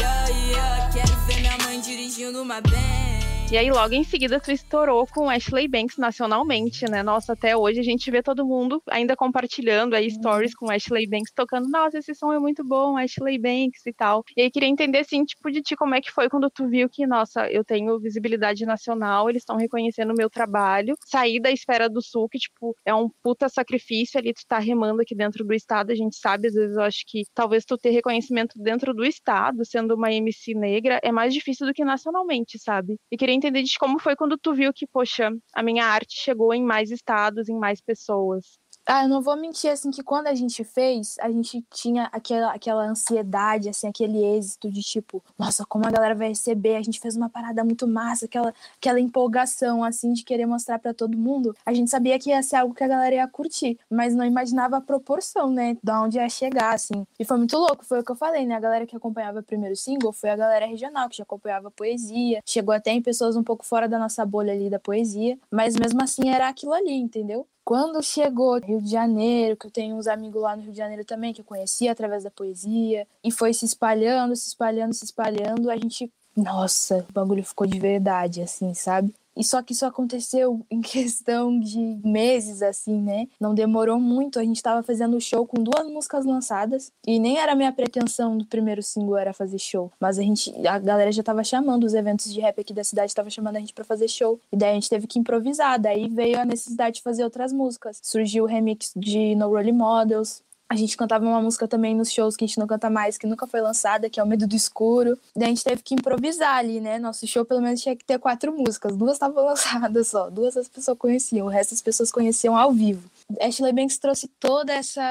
Yeah, 0.00 0.28
yeah, 0.30 0.90
quero 0.92 1.14
ver 1.26 1.40
minha 1.40 1.58
mãe 1.58 1.78
dirigindo 1.80 2.40
uma 2.40 2.58
bem. 2.62 3.09
E 3.52 3.58
aí, 3.58 3.68
logo 3.68 3.92
em 3.92 4.04
seguida, 4.04 4.38
tu 4.38 4.52
estourou 4.52 5.04
com 5.08 5.28
Ashley 5.28 5.66
Banks 5.66 5.96
nacionalmente, 5.96 6.88
né? 6.88 7.02
Nossa, 7.02 7.32
até 7.32 7.56
hoje 7.56 7.80
a 7.80 7.82
gente 7.82 8.08
vê 8.08 8.22
todo 8.22 8.46
mundo 8.46 8.80
ainda 8.88 9.16
compartilhando 9.16 9.96
aí 9.96 10.08
stories 10.08 10.54
com 10.54 10.70
Ashley 10.70 11.04
Banks, 11.08 11.32
tocando, 11.34 11.68
nossa, 11.68 11.98
esse 11.98 12.14
som 12.14 12.32
é 12.32 12.38
muito 12.38 12.62
bom, 12.62 12.96
Ashley 12.96 13.40
Banks 13.40 13.84
e 13.84 13.92
tal. 13.92 14.22
E 14.36 14.42
aí, 14.42 14.50
queria 14.52 14.68
entender, 14.68 14.98
assim, 14.98 15.24
tipo, 15.24 15.50
de 15.50 15.62
ti, 15.62 15.74
como 15.74 15.96
é 15.96 16.00
que 16.00 16.12
foi 16.12 16.28
quando 16.28 16.48
tu 16.48 16.68
viu 16.68 16.88
que, 16.88 17.04
nossa, 17.08 17.50
eu 17.50 17.64
tenho 17.64 17.98
visibilidade 17.98 18.64
nacional, 18.64 19.28
eles 19.28 19.42
estão 19.42 19.56
reconhecendo 19.56 20.12
o 20.12 20.16
meu 20.16 20.30
trabalho, 20.30 20.94
sair 21.04 21.40
da 21.40 21.50
esfera 21.50 21.88
do 21.88 22.00
sul, 22.00 22.28
que, 22.28 22.38
tipo, 22.38 22.76
é 22.84 22.94
um 22.94 23.10
puta 23.20 23.48
sacrifício 23.48 24.20
ali, 24.20 24.32
tu 24.32 24.42
tá 24.46 24.60
remando 24.60 25.02
aqui 25.02 25.16
dentro 25.16 25.44
do 25.44 25.52
estado, 25.52 25.90
a 25.90 25.96
gente 25.96 26.14
sabe, 26.14 26.46
às 26.46 26.54
vezes 26.54 26.76
eu 26.76 26.82
acho 26.82 27.02
que 27.04 27.24
talvez 27.34 27.64
tu 27.64 27.76
ter 27.76 27.90
reconhecimento 27.90 28.56
dentro 28.56 28.94
do 28.94 29.04
estado, 29.04 29.64
sendo 29.64 29.96
uma 29.96 30.12
MC 30.12 30.54
negra, 30.54 31.00
é 31.02 31.10
mais 31.10 31.34
difícil 31.34 31.66
do 31.66 31.74
que 31.74 31.84
nacionalmente, 31.84 32.56
sabe? 32.56 32.96
E 33.10 33.16
queria 33.16 33.39
entender 33.40 33.62
de 33.62 33.78
como 33.78 33.98
foi 33.98 34.14
quando 34.14 34.36
tu 34.38 34.54
viu 34.54 34.72
que, 34.72 34.86
poxa, 34.86 35.30
a 35.54 35.62
minha 35.62 35.84
arte 35.86 36.14
chegou 36.18 36.52
em 36.54 36.62
mais 36.62 36.90
estados, 36.90 37.48
em 37.48 37.58
mais 37.58 37.80
pessoas. 37.80 38.58
Ah, 38.86 39.04
eu 39.04 39.08
não 39.08 39.22
vou 39.22 39.36
mentir, 39.36 39.70
assim, 39.70 39.90
que 39.90 40.02
quando 40.02 40.26
a 40.26 40.34
gente 40.34 40.64
fez, 40.64 41.14
a 41.20 41.30
gente 41.30 41.64
tinha 41.70 42.06
aquela, 42.10 42.52
aquela 42.52 42.82
ansiedade, 42.84 43.68
assim, 43.68 43.86
aquele 43.86 44.24
êxito 44.24 44.68
de 44.70 44.82
tipo, 44.82 45.22
nossa, 45.38 45.64
como 45.64 45.86
a 45.86 45.90
galera 45.90 46.14
vai 46.14 46.28
receber, 46.28 46.74
a 46.74 46.82
gente 46.82 46.98
fez 46.98 47.14
uma 47.14 47.28
parada 47.28 47.62
muito 47.62 47.86
massa, 47.86 48.24
aquela, 48.24 48.52
aquela 48.76 48.98
empolgação, 48.98 49.84
assim, 49.84 50.12
de 50.12 50.24
querer 50.24 50.46
mostrar 50.46 50.78
para 50.80 50.92
todo 50.92 51.16
mundo. 51.16 51.54
A 51.64 51.72
gente 51.72 51.88
sabia 51.90 52.18
que 52.18 52.30
ia 52.30 52.42
ser 52.42 52.56
algo 52.56 52.74
que 52.74 52.82
a 52.82 52.88
galera 52.88 53.14
ia 53.14 53.28
curtir, 53.28 53.78
mas 53.88 54.14
não 54.14 54.24
imaginava 54.24 54.78
a 54.78 54.80
proporção, 54.80 55.50
né, 55.50 55.76
da 55.84 56.02
onde 56.02 56.16
ia 56.18 56.28
chegar, 56.28 56.74
assim. 56.74 57.06
E 57.18 57.24
foi 57.24 57.36
muito 57.38 57.56
louco, 57.56 57.84
foi 57.84 58.00
o 58.00 58.04
que 58.04 58.10
eu 58.10 58.16
falei, 58.16 58.44
né, 58.44 58.56
a 58.56 58.60
galera 58.60 58.86
que 58.86 58.96
acompanhava 58.96 59.38
o 59.38 59.42
primeiro 59.42 59.76
single 59.76 60.12
foi 60.12 60.30
a 60.30 60.36
galera 60.36 60.66
regional, 60.66 61.08
que 61.08 61.16
já 61.18 61.22
acompanhava 61.22 61.68
a 61.68 61.70
poesia, 61.70 62.40
chegou 62.44 62.74
até 62.74 62.90
em 62.90 63.02
pessoas 63.02 63.36
um 63.36 63.44
pouco 63.44 63.64
fora 63.64 63.88
da 63.88 63.98
nossa 63.98 64.24
bolha 64.26 64.52
ali 64.52 64.68
da 64.68 64.80
poesia, 64.80 65.38
mas 65.50 65.76
mesmo 65.76 66.02
assim 66.02 66.28
era 66.30 66.48
aquilo 66.48 66.72
ali, 66.72 66.94
entendeu? 66.94 67.46
Quando 67.70 68.02
chegou 68.02 68.58
Rio 68.58 68.82
de 68.82 68.90
Janeiro, 68.90 69.56
que 69.56 69.68
eu 69.68 69.70
tenho 69.70 69.94
uns 69.94 70.08
amigos 70.08 70.42
lá 70.42 70.56
no 70.56 70.62
Rio 70.62 70.72
de 70.72 70.78
Janeiro 70.78 71.04
também, 71.04 71.32
que 71.32 71.40
eu 71.40 71.44
conhecia 71.44 71.92
através 71.92 72.24
da 72.24 72.30
poesia, 72.32 73.06
e 73.22 73.30
foi 73.30 73.54
se 73.54 73.64
espalhando, 73.64 74.34
se 74.34 74.48
espalhando, 74.48 74.92
se 74.92 75.04
espalhando, 75.04 75.70
a 75.70 75.76
gente. 75.76 76.12
Nossa, 76.36 77.06
o 77.08 77.12
bagulho 77.12 77.44
ficou 77.44 77.68
de 77.68 77.78
verdade, 77.78 78.42
assim, 78.42 78.74
sabe? 78.74 79.14
E 79.40 79.44
só 79.44 79.62
que 79.62 79.72
isso 79.72 79.86
aconteceu 79.86 80.60
em 80.70 80.82
questão 80.82 81.58
de 81.58 81.78
meses, 82.04 82.60
assim, 82.60 83.00
né? 83.00 83.26
Não 83.40 83.54
demorou 83.54 83.98
muito. 83.98 84.38
A 84.38 84.44
gente 84.44 84.62
tava 84.62 84.82
fazendo 84.82 85.18
show 85.18 85.46
com 85.46 85.62
duas 85.62 85.88
músicas 85.88 86.26
lançadas. 86.26 86.92
E 87.06 87.18
nem 87.18 87.38
era 87.38 87.54
minha 87.54 87.72
pretensão 87.72 88.36
do 88.36 88.44
primeiro 88.44 88.82
single 88.82 89.16
era 89.16 89.32
fazer 89.32 89.58
show. 89.58 89.90
Mas 89.98 90.18
a 90.18 90.22
gente, 90.22 90.54
a 90.66 90.78
galera 90.78 91.10
já 91.10 91.22
tava 91.22 91.42
chamando, 91.42 91.84
os 91.84 91.94
eventos 91.94 92.30
de 92.30 92.38
rap 92.38 92.60
aqui 92.60 92.74
da 92.74 92.84
cidade 92.84 93.14
tava 93.14 93.30
chamando 93.30 93.56
a 93.56 93.60
gente 93.60 93.72
para 93.72 93.82
fazer 93.82 94.08
show. 94.08 94.38
E 94.52 94.56
daí 94.58 94.72
a 94.72 94.74
gente 94.74 94.90
teve 94.90 95.06
que 95.06 95.18
improvisar. 95.18 95.80
Daí 95.80 96.06
veio 96.06 96.38
a 96.38 96.44
necessidade 96.44 96.96
de 96.96 97.02
fazer 97.02 97.24
outras 97.24 97.50
músicas. 97.50 97.98
Surgiu 98.02 98.44
o 98.44 98.46
remix 98.46 98.92
de 98.94 99.34
No 99.36 99.48
Role 99.48 99.72
Models, 99.72 100.42
a 100.70 100.76
gente 100.76 100.96
cantava 100.96 101.26
uma 101.26 101.42
música 101.42 101.66
também 101.66 101.96
nos 101.96 102.12
shows 102.12 102.36
que 102.36 102.44
a 102.44 102.46
gente 102.46 102.56
não 102.60 102.66
canta 102.66 102.88
mais, 102.88 103.18
que 103.18 103.26
nunca 103.26 103.44
foi 103.44 103.60
lançada, 103.60 104.08
que 104.08 104.20
é 104.20 104.22
o 104.22 104.26
Medo 104.26 104.46
do 104.46 104.54
Escuro. 104.54 105.18
Daí 105.34 105.46
a 105.46 105.48
gente 105.48 105.64
teve 105.64 105.82
que 105.82 105.94
improvisar 105.94 106.58
ali, 106.58 106.80
né? 106.80 106.96
Nosso 106.96 107.26
show 107.26 107.44
pelo 107.44 107.60
menos 107.60 107.82
tinha 107.82 107.96
que 107.96 108.04
ter 108.04 108.20
quatro 108.20 108.56
músicas. 108.56 108.96
Duas 108.96 109.14
estavam 109.14 109.42
lançadas 109.46 110.06
só, 110.06 110.30
duas 110.30 110.56
as 110.56 110.68
pessoas 110.68 110.96
conheciam, 110.96 111.48
o 111.48 111.50
resto 111.50 111.74
as 111.74 111.82
pessoas 111.82 112.12
conheciam 112.12 112.56
ao 112.56 112.70
vivo. 112.70 113.10
Ashley 113.40 113.72
Banks 113.72 113.98
trouxe 113.98 114.28
toda 114.38 114.72
essa 114.72 115.02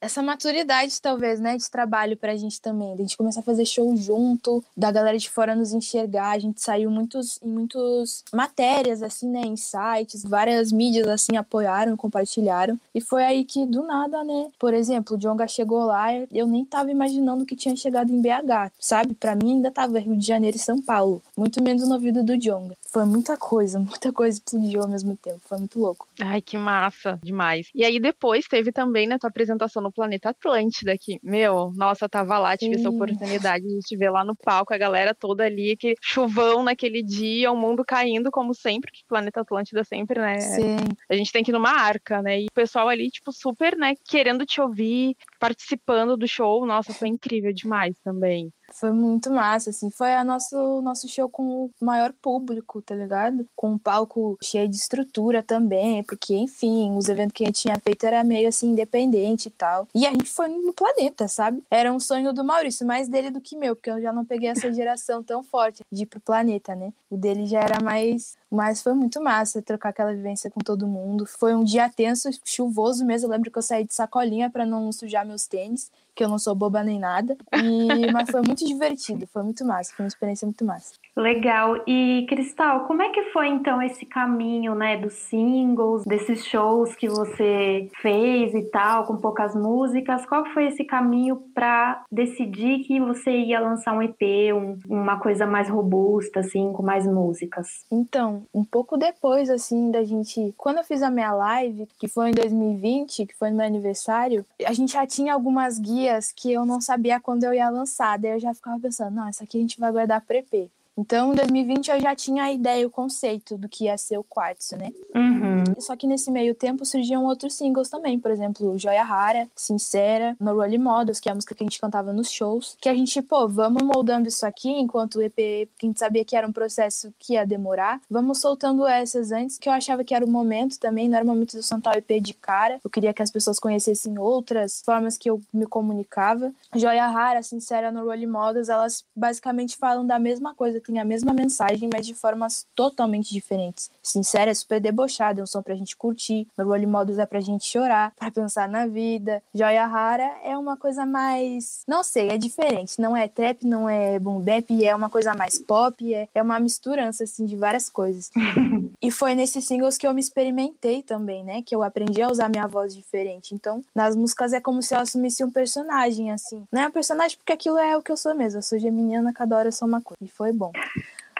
essa 0.00 0.22
maturidade, 0.22 1.00
talvez, 1.00 1.40
né, 1.40 1.56
de 1.56 1.70
trabalho 1.70 2.16
pra 2.16 2.36
gente 2.36 2.60
também. 2.60 2.92
A 2.92 2.96
gente 2.96 3.16
começar 3.16 3.40
a 3.40 3.42
fazer 3.42 3.64
show 3.64 3.96
junto, 3.96 4.62
da 4.76 4.90
galera 4.90 5.18
de 5.18 5.28
fora 5.28 5.54
nos 5.54 5.72
enxergar. 5.72 6.30
A 6.30 6.38
gente 6.38 6.60
saiu 6.60 6.90
muitos, 6.90 7.38
em 7.42 7.48
muitas 7.48 8.22
matérias, 8.32 9.02
assim, 9.02 9.28
né, 9.28 9.40
em 9.40 9.56
sites, 9.56 10.22
várias 10.22 10.70
mídias, 10.70 11.08
assim, 11.08 11.36
apoiaram, 11.36 11.96
compartilharam. 11.96 12.78
E 12.94 13.00
foi 13.00 13.24
aí 13.24 13.44
que, 13.44 13.64
do 13.66 13.82
nada, 13.82 14.22
né, 14.22 14.48
por 14.58 14.74
exemplo, 14.74 15.16
o 15.16 15.18
Jonga 15.18 15.48
chegou 15.48 15.84
lá, 15.84 16.08
eu 16.32 16.46
nem 16.46 16.64
tava 16.64 16.90
imaginando 16.90 17.46
que 17.46 17.56
tinha 17.56 17.74
chegado 17.74 18.12
em 18.12 18.20
BH, 18.20 18.72
sabe? 18.78 19.14
Pra 19.14 19.34
mim 19.34 19.54
ainda 19.54 19.70
tava 19.70 19.98
Rio 19.98 20.16
de 20.16 20.26
Janeiro 20.26 20.56
e 20.56 20.60
São 20.60 20.80
Paulo. 20.80 21.22
Muito 21.36 21.62
menos 21.62 21.88
no 21.88 21.94
ouvido 21.94 22.22
do 22.22 22.36
Jonga. 22.36 22.76
Foi 22.92 23.04
muita 23.04 23.36
coisa, 23.36 23.78
muita 23.80 24.12
coisa 24.12 24.38
explodiu 24.38 24.82
ao 24.82 24.88
mesmo 24.88 25.16
tempo. 25.16 25.40
Foi 25.44 25.58
muito 25.58 25.78
louco. 25.78 26.08
Ai, 26.20 26.40
que 26.40 26.56
massa, 26.56 27.18
demais. 27.22 27.68
E 27.74 27.84
aí 27.84 28.00
depois 28.00 28.46
teve 28.46 28.72
também, 28.72 29.06
né, 29.06 29.18
tua 29.18 29.28
apresentação 29.28 29.82
no 29.82 29.92
Planeta 29.92 30.30
Atlântida 30.30 30.92
aqui. 30.92 31.18
Meu, 31.22 31.72
nossa, 31.74 32.08
tava 32.08 32.38
lá, 32.38 32.56
tive 32.56 32.74
Sim. 32.74 32.80
essa 32.80 32.90
oportunidade 32.90 33.64
de 33.64 33.78
te 33.80 33.96
ver 33.96 34.10
lá 34.10 34.24
no 34.24 34.34
palco, 34.36 34.72
a 34.72 34.78
galera 34.78 35.14
toda 35.14 35.44
ali, 35.44 35.76
que 35.76 35.94
chuvão 36.00 36.62
naquele 36.62 37.02
dia, 37.02 37.50
o 37.52 37.56
mundo 37.56 37.84
caindo 37.86 38.30
como 38.30 38.54
sempre, 38.54 38.90
que 38.92 39.04
Planeta 39.08 39.40
Atlântida 39.40 39.84
sempre, 39.84 40.20
né? 40.20 40.38
Sim. 40.40 40.76
A 41.08 41.14
gente 41.14 41.32
tem 41.32 41.42
que 41.42 41.50
ir 41.50 41.54
numa 41.54 41.70
arca, 41.70 42.22
né? 42.22 42.40
E 42.40 42.44
o 42.46 42.54
pessoal 42.54 42.88
ali, 42.88 43.08
tipo, 43.10 43.32
super, 43.32 43.76
né, 43.76 43.94
querendo 44.08 44.44
te 44.44 44.60
ouvir, 44.60 45.16
participando 45.38 46.16
do 46.16 46.26
show. 46.26 46.64
Nossa, 46.66 46.92
foi 46.92 47.08
incrível 47.08 47.52
demais 47.52 47.96
também. 48.02 48.50
Foi 48.72 48.90
muito 48.90 49.30
massa, 49.30 49.70
assim. 49.70 49.90
Foi 49.90 50.14
a 50.14 50.24
nosso, 50.24 50.82
nosso 50.82 51.08
show 51.08 51.28
com 51.28 51.66
o 51.66 51.70
maior 51.80 52.12
público, 52.12 52.82
tá 52.82 52.94
ligado? 52.94 53.46
Com 53.54 53.72
um 53.72 53.78
palco 53.78 54.36
cheio 54.42 54.68
de 54.68 54.76
estrutura 54.76 55.42
também, 55.42 56.02
porque, 56.02 56.34
enfim, 56.34 56.96
os 56.96 57.08
eventos 57.08 57.32
que 57.32 57.44
a 57.44 57.46
gente 57.46 57.62
tinha 57.62 57.78
feito 57.78 58.04
era 58.04 58.22
meio 58.24 58.48
assim, 58.48 58.70
independente 58.70 59.48
e 59.48 59.50
tal. 59.50 59.88
E 59.94 60.06
a 60.06 60.10
gente 60.10 60.30
foi 60.30 60.48
no 60.48 60.72
planeta, 60.72 61.28
sabe? 61.28 61.62
Era 61.70 61.92
um 61.92 62.00
sonho 62.00 62.32
do 62.32 62.44
Maurício, 62.44 62.86
mais 62.86 63.08
dele 63.08 63.30
do 63.30 63.40
que 63.40 63.56
meu, 63.56 63.74
porque 63.74 63.90
eu 63.90 64.00
já 64.00 64.12
não 64.12 64.24
peguei 64.24 64.48
essa 64.48 64.72
geração 64.72 65.22
tão 65.22 65.42
forte 65.42 65.82
de 65.90 66.02
ir 66.02 66.06
pro 66.06 66.20
planeta, 66.20 66.74
né? 66.74 66.92
O 67.10 67.16
dele 67.16 67.46
já 67.46 67.60
era 67.60 67.80
mais. 67.82 68.36
Mas 68.50 68.82
foi 68.82 68.94
muito 68.94 69.20
massa 69.20 69.60
trocar 69.62 69.90
aquela 69.90 70.12
vivência 70.12 70.50
com 70.50 70.60
todo 70.60 70.86
mundo. 70.86 71.26
Foi 71.26 71.54
um 71.54 71.64
dia 71.64 71.88
tenso, 71.88 72.28
chuvoso 72.44 73.04
mesmo. 73.04 73.26
Eu 73.26 73.32
lembro 73.32 73.50
que 73.50 73.58
eu 73.58 73.62
saí 73.62 73.84
de 73.84 73.94
sacolinha 73.94 74.50
para 74.50 74.64
não 74.64 74.90
sujar 74.92 75.26
meus 75.26 75.46
tênis 75.46 75.90
que 76.16 76.24
eu 76.24 76.28
não 76.28 76.38
sou 76.38 76.54
boba 76.54 76.82
nem 76.82 76.98
nada. 76.98 77.36
E, 77.52 78.10
mas 78.10 78.30
foi 78.30 78.40
muito 78.40 78.64
divertido, 78.64 79.26
foi 79.26 79.42
muito 79.42 79.64
massa, 79.64 79.92
foi 79.94 80.04
uma 80.04 80.08
experiência 80.08 80.46
muito 80.46 80.64
massa. 80.64 80.94
Legal. 81.14 81.82
E 81.86 82.26
Cristal, 82.28 82.86
como 82.86 83.02
é 83.02 83.10
que 83.10 83.22
foi 83.32 83.48
então 83.48 83.80
esse 83.82 84.06
caminho, 84.06 84.74
né, 84.74 84.96
dos 84.96 85.12
singles, 85.12 86.04
desses 86.04 86.44
shows 86.46 86.94
que 86.96 87.08
você 87.08 87.88
fez 88.00 88.54
e 88.54 88.62
tal, 88.62 89.04
com 89.04 89.16
poucas 89.18 89.54
músicas? 89.54 90.24
Qual 90.24 90.46
foi 90.46 90.68
esse 90.68 90.84
caminho 90.84 91.36
para 91.54 92.02
decidir 92.10 92.80
que 92.80 92.98
você 92.98 93.30
ia 93.30 93.60
lançar 93.60 93.92
um 93.92 94.02
EP, 94.02 94.22
um, 94.54 94.78
uma 94.88 95.18
coisa 95.18 95.46
mais 95.46 95.68
robusta, 95.68 96.40
assim, 96.40 96.72
com 96.72 96.82
mais 96.82 97.06
músicas? 97.06 97.84
Então, 97.90 98.42
um 98.54 98.64
pouco 98.64 98.96
depois, 98.96 99.50
assim, 99.50 99.90
da 99.90 100.02
gente, 100.02 100.54
quando 100.56 100.78
eu 100.78 100.84
fiz 100.84 101.02
a 101.02 101.10
minha 101.10 101.32
live, 101.32 101.86
que 101.98 102.08
foi 102.08 102.30
em 102.30 102.34
2020, 102.34 103.26
que 103.26 103.34
foi 103.34 103.50
no 103.50 103.56
meu 103.56 103.66
aniversário, 103.66 104.44
a 104.64 104.72
gente 104.72 104.92
já 104.92 105.06
tinha 105.06 105.34
algumas 105.34 105.78
guias 105.78 106.05
que 106.34 106.52
eu 106.52 106.64
não 106.64 106.80
sabia 106.80 107.20
quando 107.20 107.44
eu 107.44 107.54
ia 107.54 107.68
lançar. 107.68 108.18
Daí 108.18 108.32
eu 108.32 108.40
já 108.40 108.54
ficava 108.54 108.78
pensando, 108.80 109.14
não, 109.14 109.28
essa 109.28 109.44
aqui 109.44 109.58
a 109.58 109.60
gente 109.60 109.78
vai 109.78 109.92
guardar 109.92 110.20
para 110.20 110.38
EP. 110.38 110.70
Então, 110.98 111.32
em 111.32 111.36
2020 111.36 111.90
eu 111.90 112.00
já 112.00 112.14
tinha 112.14 112.44
a 112.44 112.52
ideia, 112.52 112.86
o 112.86 112.90
conceito 112.90 113.58
do 113.58 113.68
que 113.68 113.84
ia 113.84 113.98
ser 113.98 114.18
o 114.18 114.24
quartzo, 114.24 114.76
né? 114.76 114.92
Uhum. 115.14 115.64
Só 115.78 115.94
que 115.94 116.06
nesse 116.06 116.30
meio 116.30 116.54
tempo 116.54 116.86
surgiam 116.86 117.24
outros 117.24 117.54
singles 117.54 117.90
também, 117.90 118.18
por 118.18 118.30
exemplo, 118.30 118.78
Joia 118.78 119.02
Rara, 119.02 119.46
Sincera, 119.54 120.34
No 120.40 120.54
Role 120.54 120.78
Models, 120.78 121.20
que 121.20 121.28
é 121.28 121.32
a 121.32 121.34
música 121.34 121.54
que 121.54 121.62
a 121.62 121.66
gente 121.66 121.80
cantava 121.80 122.12
nos 122.12 122.30
shows, 122.30 122.76
que 122.80 122.88
a 122.88 122.94
gente, 122.94 123.20
pô, 123.20 123.46
vamos 123.46 123.82
moldando 123.82 124.28
isso 124.28 124.46
aqui 124.46 124.70
enquanto 124.70 125.16
o 125.16 125.22
EP, 125.22 125.36
que 125.36 125.68
a 125.82 125.86
gente 125.86 125.98
sabia 125.98 126.24
que 126.24 126.34
era 126.34 126.46
um 126.46 126.52
processo 126.52 127.12
que 127.18 127.34
ia 127.34 127.46
demorar, 127.46 128.00
vamos 128.10 128.40
soltando 128.40 128.86
essas 128.86 129.32
antes, 129.32 129.58
que 129.58 129.68
eu 129.68 129.72
achava 129.72 130.02
que 130.02 130.14
era 130.14 130.24
o 130.24 130.28
momento 130.28 130.78
também, 130.78 131.08
não 131.08 131.16
era 131.16 131.24
o 131.24 131.28
momento 131.28 131.56
de 131.56 131.62
soltar 131.62 131.94
o 131.94 131.98
EP 131.98 132.22
de 132.22 132.32
cara, 132.32 132.80
eu 132.82 132.90
queria 132.90 133.12
que 133.12 133.22
as 133.22 133.30
pessoas 133.30 133.58
conhecessem 133.58 134.18
outras 134.18 134.82
formas 134.84 135.18
que 135.18 135.28
eu 135.28 135.40
me 135.52 135.66
comunicava. 135.66 136.52
Joia 136.74 137.06
Rara, 137.06 137.42
Sincera, 137.42 137.92
No 137.92 138.04
Role 138.04 138.26
Models, 138.26 138.68
elas 138.68 139.04
basicamente 139.14 139.76
falam 139.76 140.06
da 140.06 140.18
mesma 140.18 140.54
coisa 140.54 140.80
tem 140.86 140.98
a 140.98 141.04
mesma 141.04 141.32
mensagem, 141.32 141.90
mas 141.92 142.06
de 142.06 142.14
formas 142.14 142.66
totalmente 142.74 143.32
diferentes. 143.32 143.90
Sincera 144.02 144.50
é 144.50 144.54
super 144.54 144.80
debochada, 144.80 145.40
é 145.40 145.42
um 145.42 145.46
som 145.46 145.62
pra 145.62 145.74
gente 145.74 145.96
curtir. 145.96 146.46
No 146.56 146.64
Role 146.64 146.86
Models 146.86 147.18
é 147.18 147.26
pra 147.26 147.40
gente 147.40 147.66
chorar, 147.66 148.12
pra 148.16 148.30
pensar 148.30 148.68
na 148.68 148.86
vida. 148.86 149.42
Joia 149.52 149.86
Rara 149.86 150.36
é 150.44 150.56
uma 150.56 150.76
coisa 150.76 151.04
mais. 151.04 151.82
Não 151.86 152.02
sei, 152.02 152.28
é 152.28 152.38
diferente. 152.38 153.00
Não 153.00 153.16
é 153.16 153.26
trap, 153.26 153.66
não 153.66 153.88
é 153.88 154.18
boom 154.18 154.40
bap, 154.40 154.84
é 154.84 154.94
uma 154.94 155.10
coisa 155.10 155.34
mais 155.34 155.58
pop, 155.58 156.14
é, 156.14 156.28
é 156.34 156.42
uma 156.42 156.60
misturança, 156.60 157.24
assim, 157.24 157.44
de 157.46 157.56
várias 157.56 157.88
coisas. 157.88 158.30
e 159.02 159.10
foi 159.10 159.34
nesses 159.34 159.66
singles 159.66 159.98
que 159.98 160.06
eu 160.06 160.14
me 160.14 160.20
experimentei 160.20 161.02
também, 161.02 161.42
né? 161.42 161.62
Que 161.62 161.74
eu 161.74 161.82
aprendi 161.82 162.22
a 162.22 162.30
usar 162.30 162.48
minha 162.48 162.66
voz 162.66 162.94
diferente. 162.94 163.54
Então, 163.54 163.82
nas 163.94 164.14
músicas 164.14 164.52
é 164.52 164.60
como 164.60 164.82
se 164.82 164.94
eu 164.94 165.00
assumisse 165.00 165.44
um 165.44 165.50
personagem, 165.50 166.30
assim. 166.30 166.64
Não 166.70 166.82
é 166.82 166.86
um 166.88 166.92
personagem 166.92 167.36
porque 167.36 167.52
aquilo 167.52 167.78
é 167.78 167.96
o 167.96 168.02
que 168.02 168.12
eu 168.12 168.16
sou 168.16 168.34
mesmo. 168.34 168.58
Eu 168.58 168.62
sou 168.62 168.78
geminiana, 168.78 169.32
cada 169.32 169.56
hora 169.56 169.68
eu 169.68 169.72
sou 169.72 169.88
uma 169.88 170.00
coisa. 170.00 170.18
E 170.22 170.28
foi 170.28 170.52
bom. 170.52 170.72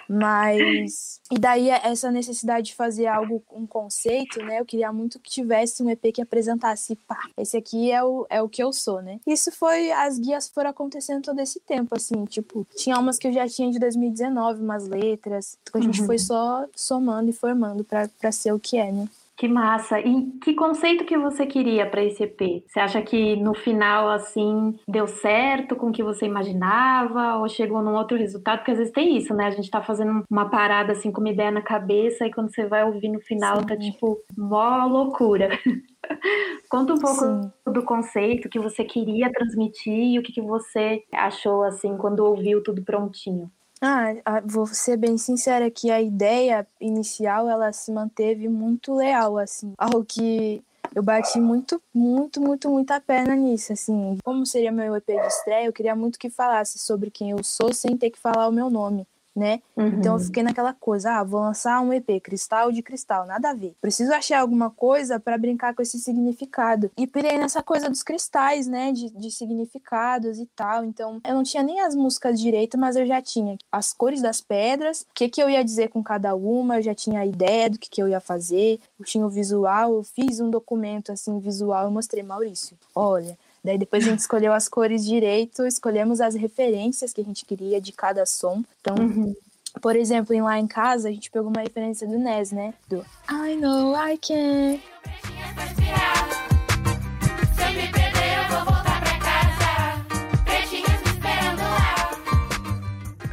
Mas. 0.08 1.20
E 1.30 1.38
daí, 1.38 1.68
essa 1.68 2.10
necessidade 2.10 2.68
de 2.68 2.74
fazer 2.74 3.06
algo, 3.06 3.42
um 3.52 3.66
conceito, 3.66 4.40
né? 4.40 4.60
Eu 4.60 4.64
queria 4.64 4.92
muito 4.92 5.18
que 5.18 5.30
tivesse 5.30 5.82
um 5.82 5.90
EP 5.90 6.12
que 6.14 6.22
apresentasse, 6.22 6.94
pá, 6.94 7.18
esse 7.36 7.56
aqui 7.56 7.90
é 7.90 8.02
o, 8.04 8.26
é 8.30 8.40
o 8.40 8.48
que 8.48 8.62
eu 8.62 8.72
sou, 8.72 9.02
né? 9.02 9.18
Isso 9.26 9.50
foi. 9.50 9.90
As 9.90 10.18
guias 10.18 10.48
foram 10.48 10.70
acontecendo 10.70 11.22
todo 11.22 11.40
esse 11.40 11.58
tempo, 11.60 11.94
assim. 11.94 12.24
Tipo, 12.26 12.66
tinha 12.76 12.98
umas 12.98 13.18
que 13.18 13.26
eu 13.26 13.32
já 13.32 13.48
tinha 13.48 13.70
de 13.70 13.78
2019, 13.78 14.62
umas 14.62 14.86
letras. 14.86 15.58
A 15.74 15.80
gente 15.80 16.00
uhum. 16.00 16.06
foi 16.06 16.18
só 16.18 16.64
somando 16.74 17.30
e 17.30 17.32
formando 17.32 17.84
para 17.84 18.32
ser 18.32 18.52
o 18.52 18.60
que 18.60 18.76
é, 18.76 18.92
né? 18.92 19.08
Que 19.36 19.46
massa! 19.46 20.00
E 20.00 20.30
que 20.42 20.54
conceito 20.54 21.04
que 21.04 21.18
você 21.18 21.44
queria 21.44 21.84
para 21.86 22.02
esse 22.02 22.22
EP? 22.22 22.64
Você 22.66 22.80
acha 22.80 23.02
que 23.02 23.36
no 23.36 23.52
final, 23.52 24.08
assim, 24.08 24.74
deu 24.88 25.06
certo 25.06 25.76
com 25.76 25.88
o 25.88 25.92
que 25.92 26.02
você 26.02 26.24
imaginava 26.24 27.36
ou 27.36 27.46
chegou 27.46 27.82
num 27.82 27.96
outro 27.96 28.16
resultado? 28.16 28.58
Porque 28.58 28.70
às 28.70 28.78
vezes 28.78 28.94
tem 28.94 29.14
isso, 29.14 29.34
né? 29.34 29.46
A 29.46 29.50
gente 29.50 29.70
tá 29.70 29.82
fazendo 29.82 30.24
uma 30.30 30.48
parada, 30.48 30.92
assim, 30.92 31.12
com 31.12 31.20
uma 31.20 31.28
ideia 31.28 31.50
na 31.50 31.60
cabeça 31.60 32.26
e 32.26 32.32
quando 32.32 32.50
você 32.50 32.64
vai 32.64 32.84
ouvir 32.84 33.10
no 33.10 33.20
final, 33.20 33.56
tá, 33.56 33.60
Sim. 33.60 33.66
tá 33.66 33.76
tipo, 33.76 34.18
mó 34.38 34.86
loucura. 34.86 35.50
Conta 36.70 36.94
um 36.94 36.98
pouco 36.98 37.20
Sim. 37.20 37.52
do 37.66 37.84
conceito 37.84 38.48
que 38.48 38.58
você 38.58 38.84
queria 38.84 39.30
transmitir 39.30 40.14
e 40.14 40.18
o 40.18 40.22
que, 40.22 40.32
que 40.32 40.40
você 40.40 41.02
achou, 41.12 41.62
assim, 41.62 41.94
quando 41.98 42.20
ouviu 42.20 42.62
tudo 42.62 42.82
prontinho. 42.82 43.50
Ah, 43.80 44.40
vou 44.44 44.66
ser 44.66 44.96
bem 44.96 45.18
sincera 45.18 45.70
que 45.70 45.90
a 45.90 46.00
ideia 46.00 46.66
inicial 46.80 47.48
ela 47.48 47.72
se 47.72 47.92
manteve 47.92 48.48
muito 48.48 48.94
leal, 48.94 49.36
assim, 49.36 49.74
algo 49.76 50.04
que 50.04 50.62
eu 50.94 51.02
bati 51.02 51.38
muito, 51.38 51.80
muito, 51.92 52.40
muito, 52.40 52.70
muita 52.70 52.98
perna 53.00 53.36
nisso, 53.36 53.72
assim. 53.74 54.16
Como 54.24 54.46
seria 54.46 54.72
meu 54.72 54.96
EP 54.96 55.06
de 55.06 55.26
estreia, 55.26 55.66
eu 55.66 55.72
queria 55.72 55.94
muito 55.94 56.18
que 56.18 56.30
falasse 56.30 56.78
sobre 56.78 57.10
quem 57.10 57.30
eu 57.30 57.44
sou 57.44 57.74
sem 57.74 57.96
ter 57.98 58.10
que 58.10 58.18
falar 58.18 58.48
o 58.48 58.52
meu 58.52 58.70
nome 58.70 59.06
né? 59.36 59.60
Uhum. 59.76 59.88
Então 59.88 60.14
eu 60.14 60.18
uhum. 60.18 60.24
fiquei 60.24 60.42
naquela 60.42 60.72
coisa, 60.72 61.12
ah, 61.12 61.24
vou 61.24 61.40
lançar 61.40 61.80
um 61.82 61.92
EP 61.92 62.20
cristal 62.22 62.72
de 62.72 62.82
cristal, 62.82 63.26
nada 63.26 63.50
a 63.50 63.54
ver. 63.54 63.74
Preciso 63.80 64.12
achar 64.12 64.40
alguma 64.40 64.70
coisa 64.70 65.20
para 65.20 65.36
brincar 65.36 65.74
com 65.74 65.82
esse 65.82 66.00
significado. 66.00 66.90
E 66.96 67.06
pirei 67.06 67.36
nessa 67.36 67.62
coisa 67.62 67.90
dos 67.90 68.02
cristais, 68.02 68.66
né, 68.66 68.92
de, 68.92 69.10
de 69.10 69.30
significados 69.30 70.38
e 70.38 70.46
tal. 70.56 70.84
Então 70.84 71.20
eu 71.24 71.34
não 71.34 71.42
tinha 71.42 71.62
nem 71.62 71.80
as 71.80 71.94
músicas 71.94 72.40
direito, 72.40 72.78
mas 72.78 72.96
eu 72.96 73.06
já 73.06 73.20
tinha 73.20 73.58
as 73.70 73.92
cores 73.92 74.22
das 74.22 74.40
pedras, 74.40 75.02
o 75.02 75.14
que 75.14 75.28
que 75.28 75.42
eu 75.42 75.50
ia 75.50 75.62
dizer 75.62 75.88
com 75.88 76.02
cada 76.02 76.34
uma, 76.34 76.78
eu 76.78 76.82
já 76.82 76.94
tinha 76.94 77.20
a 77.20 77.26
ideia 77.26 77.68
do 77.68 77.78
que 77.78 77.90
que 77.90 78.02
eu 78.02 78.08
ia 78.08 78.20
fazer, 78.20 78.80
eu 78.98 79.04
tinha 79.04 79.26
o 79.26 79.30
visual, 79.30 79.94
eu 79.94 80.02
fiz 80.02 80.40
um 80.40 80.48
documento 80.48 81.12
assim 81.12 81.38
visual, 81.38 81.84
eu 81.84 81.90
mostrei 81.90 82.22
Maurício. 82.22 82.76
Olha, 82.94 83.36
Daí 83.66 83.76
depois 83.76 84.06
a 84.06 84.10
gente 84.10 84.20
escolheu 84.20 84.52
as 84.52 84.68
cores 84.68 85.04
direito, 85.04 85.66
escolhemos 85.66 86.20
as 86.20 86.36
referências 86.36 87.12
que 87.12 87.20
a 87.20 87.24
gente 87.24 87.44
queria 87.44 87.80
de 87.80 87.90
cada 87.90 88.24
som. 88.24 88.62
Então, 88.80 88.94
uhum. 88.94 89.34
por 89.82 89.96
exemplo, 89.96 90.32
em 90.32 90.40
lá 90.40 90.56
em 90.56 90.68
casa, 90.68 91.08
a 91.08 91.12
gente 91.12 91.32
pegou 91.32 91.48
uma 91.48 91.62
referência 91.62 92.06
do 92.06 92.16
Nes, 92.16 92.52
né? 92.52 92.72
Do 92.88 93.04
I 93.28 93.56
know 93.56 93.92
I 93.96 94.16
can. 94.18 94.78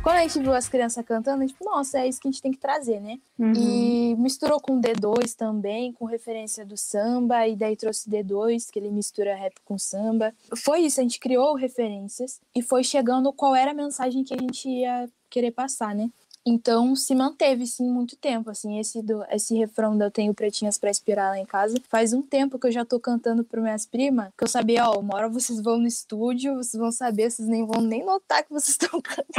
Quando 0.04 0.18
a 0.18 0.22
gente 0.22 0.38
viu 0.38 0.54
as 0.54 0.68
crianças 0.68 1.06
cantando, 1.06 1.44
a 1.44 1.48
gente, 1.48 1.56
nossa, 1.64 2.00
é 2.00 2.08
isso 2.10 2.20
que 2.20 2.28
a 2.28 2.32
gente 2.32 2.42
tem 2.42 2.52
que 2.52 2.58
trazer, 2.58 3.00
né? 3.00 3.20
Uhum. 3.40 3.54
E 3.56 4.16
misturou 4.16 4.60
com 4.60 4.82
D2 4.82 5.34
também, 5.34 5.94
com 5.94 6.04
referência 6.04 6.66
do 6.66 6.76
samba, 6.76 7.48
e 7.48 7.56
daí 7.56 7.78
trouxe 7.78 8.10
D2, 8.10 8.70
que 8.70 8.78
ele 8.78 8.92
mistura 8.92 9.34
rap 9.34 9.56
com 9.64 9.78
samba. 9.78 10.36
Foi 10.58 10.82
isso, 10.82 11.00
a 11.00 11.04
gente 11.04 11.22
criou 11.22 11.56
referências 11.56 12.42
e 12.54 12.62
foi 12.62 12.84
chegando 12.84 13.32
qual 13.32 13.56
era 13.56 13.72
a 13.72 13.74
mensagem 13.74 14.26
que 14.26 14.34
a 14.34 14.38
gente 14.38 14.68
ia 14.68 15.10
querer 15.30 15.52
passar, 15.52 15.96
né? 15.96 16.12
Então 16.46 16.94
se 16.96 17.16
manteve 17.16 17.66
sim 17.66 17.90
muito 17.90 18.18
tempo, 18.18 18.50
assim, 18.50 18.78
esse 18.78 19.02
do 19.02 19.24
esse 19.32 19.56
refrão 19.56 19.98
da 19.98 20.06
eu 20.06 20.12
tenho 20.12 20.34
pretinhas 20.34 20.78
para 20.78 20.90
inspirar 20.90 21.30
lá 21.30 21.40
em 21.40 21.46
casa. 21.46 21.78
Faz 21.88 22.12
um 22.12 22.22
tempo 22.22 22.60
que 22.60 22.68
eu 22.68 22.72
já 22.72 22.84
tô 22.84 23.00
cantando 23.00 23.44
para 23.44 23.62
minhas 23.62 23.86
primas, 23.86 24.30
que 24.38 24.44
eu 24.44 24.48
sabia, 24.48 24.90
ó, 24.90 25.00
uma 25.00 25.16
hora 25.16 25.30
vocês 25.30 25.62
vão 25.62 25.78
no 25.78 25.88
estúdio, 25.88 26.56
vocês 26.56 26.80
vão 26.80 26.92
saber, 26.92 27.32
vocês 27.32 27.48
nem 27.48 27.66
vão 27.66 27.82
nem 27.82 28.04
notar 28.04 28.44
que 28.44 28.52
vocês 28.52 28.76
estão 28.80 29.02
cantando. 29.02 29.34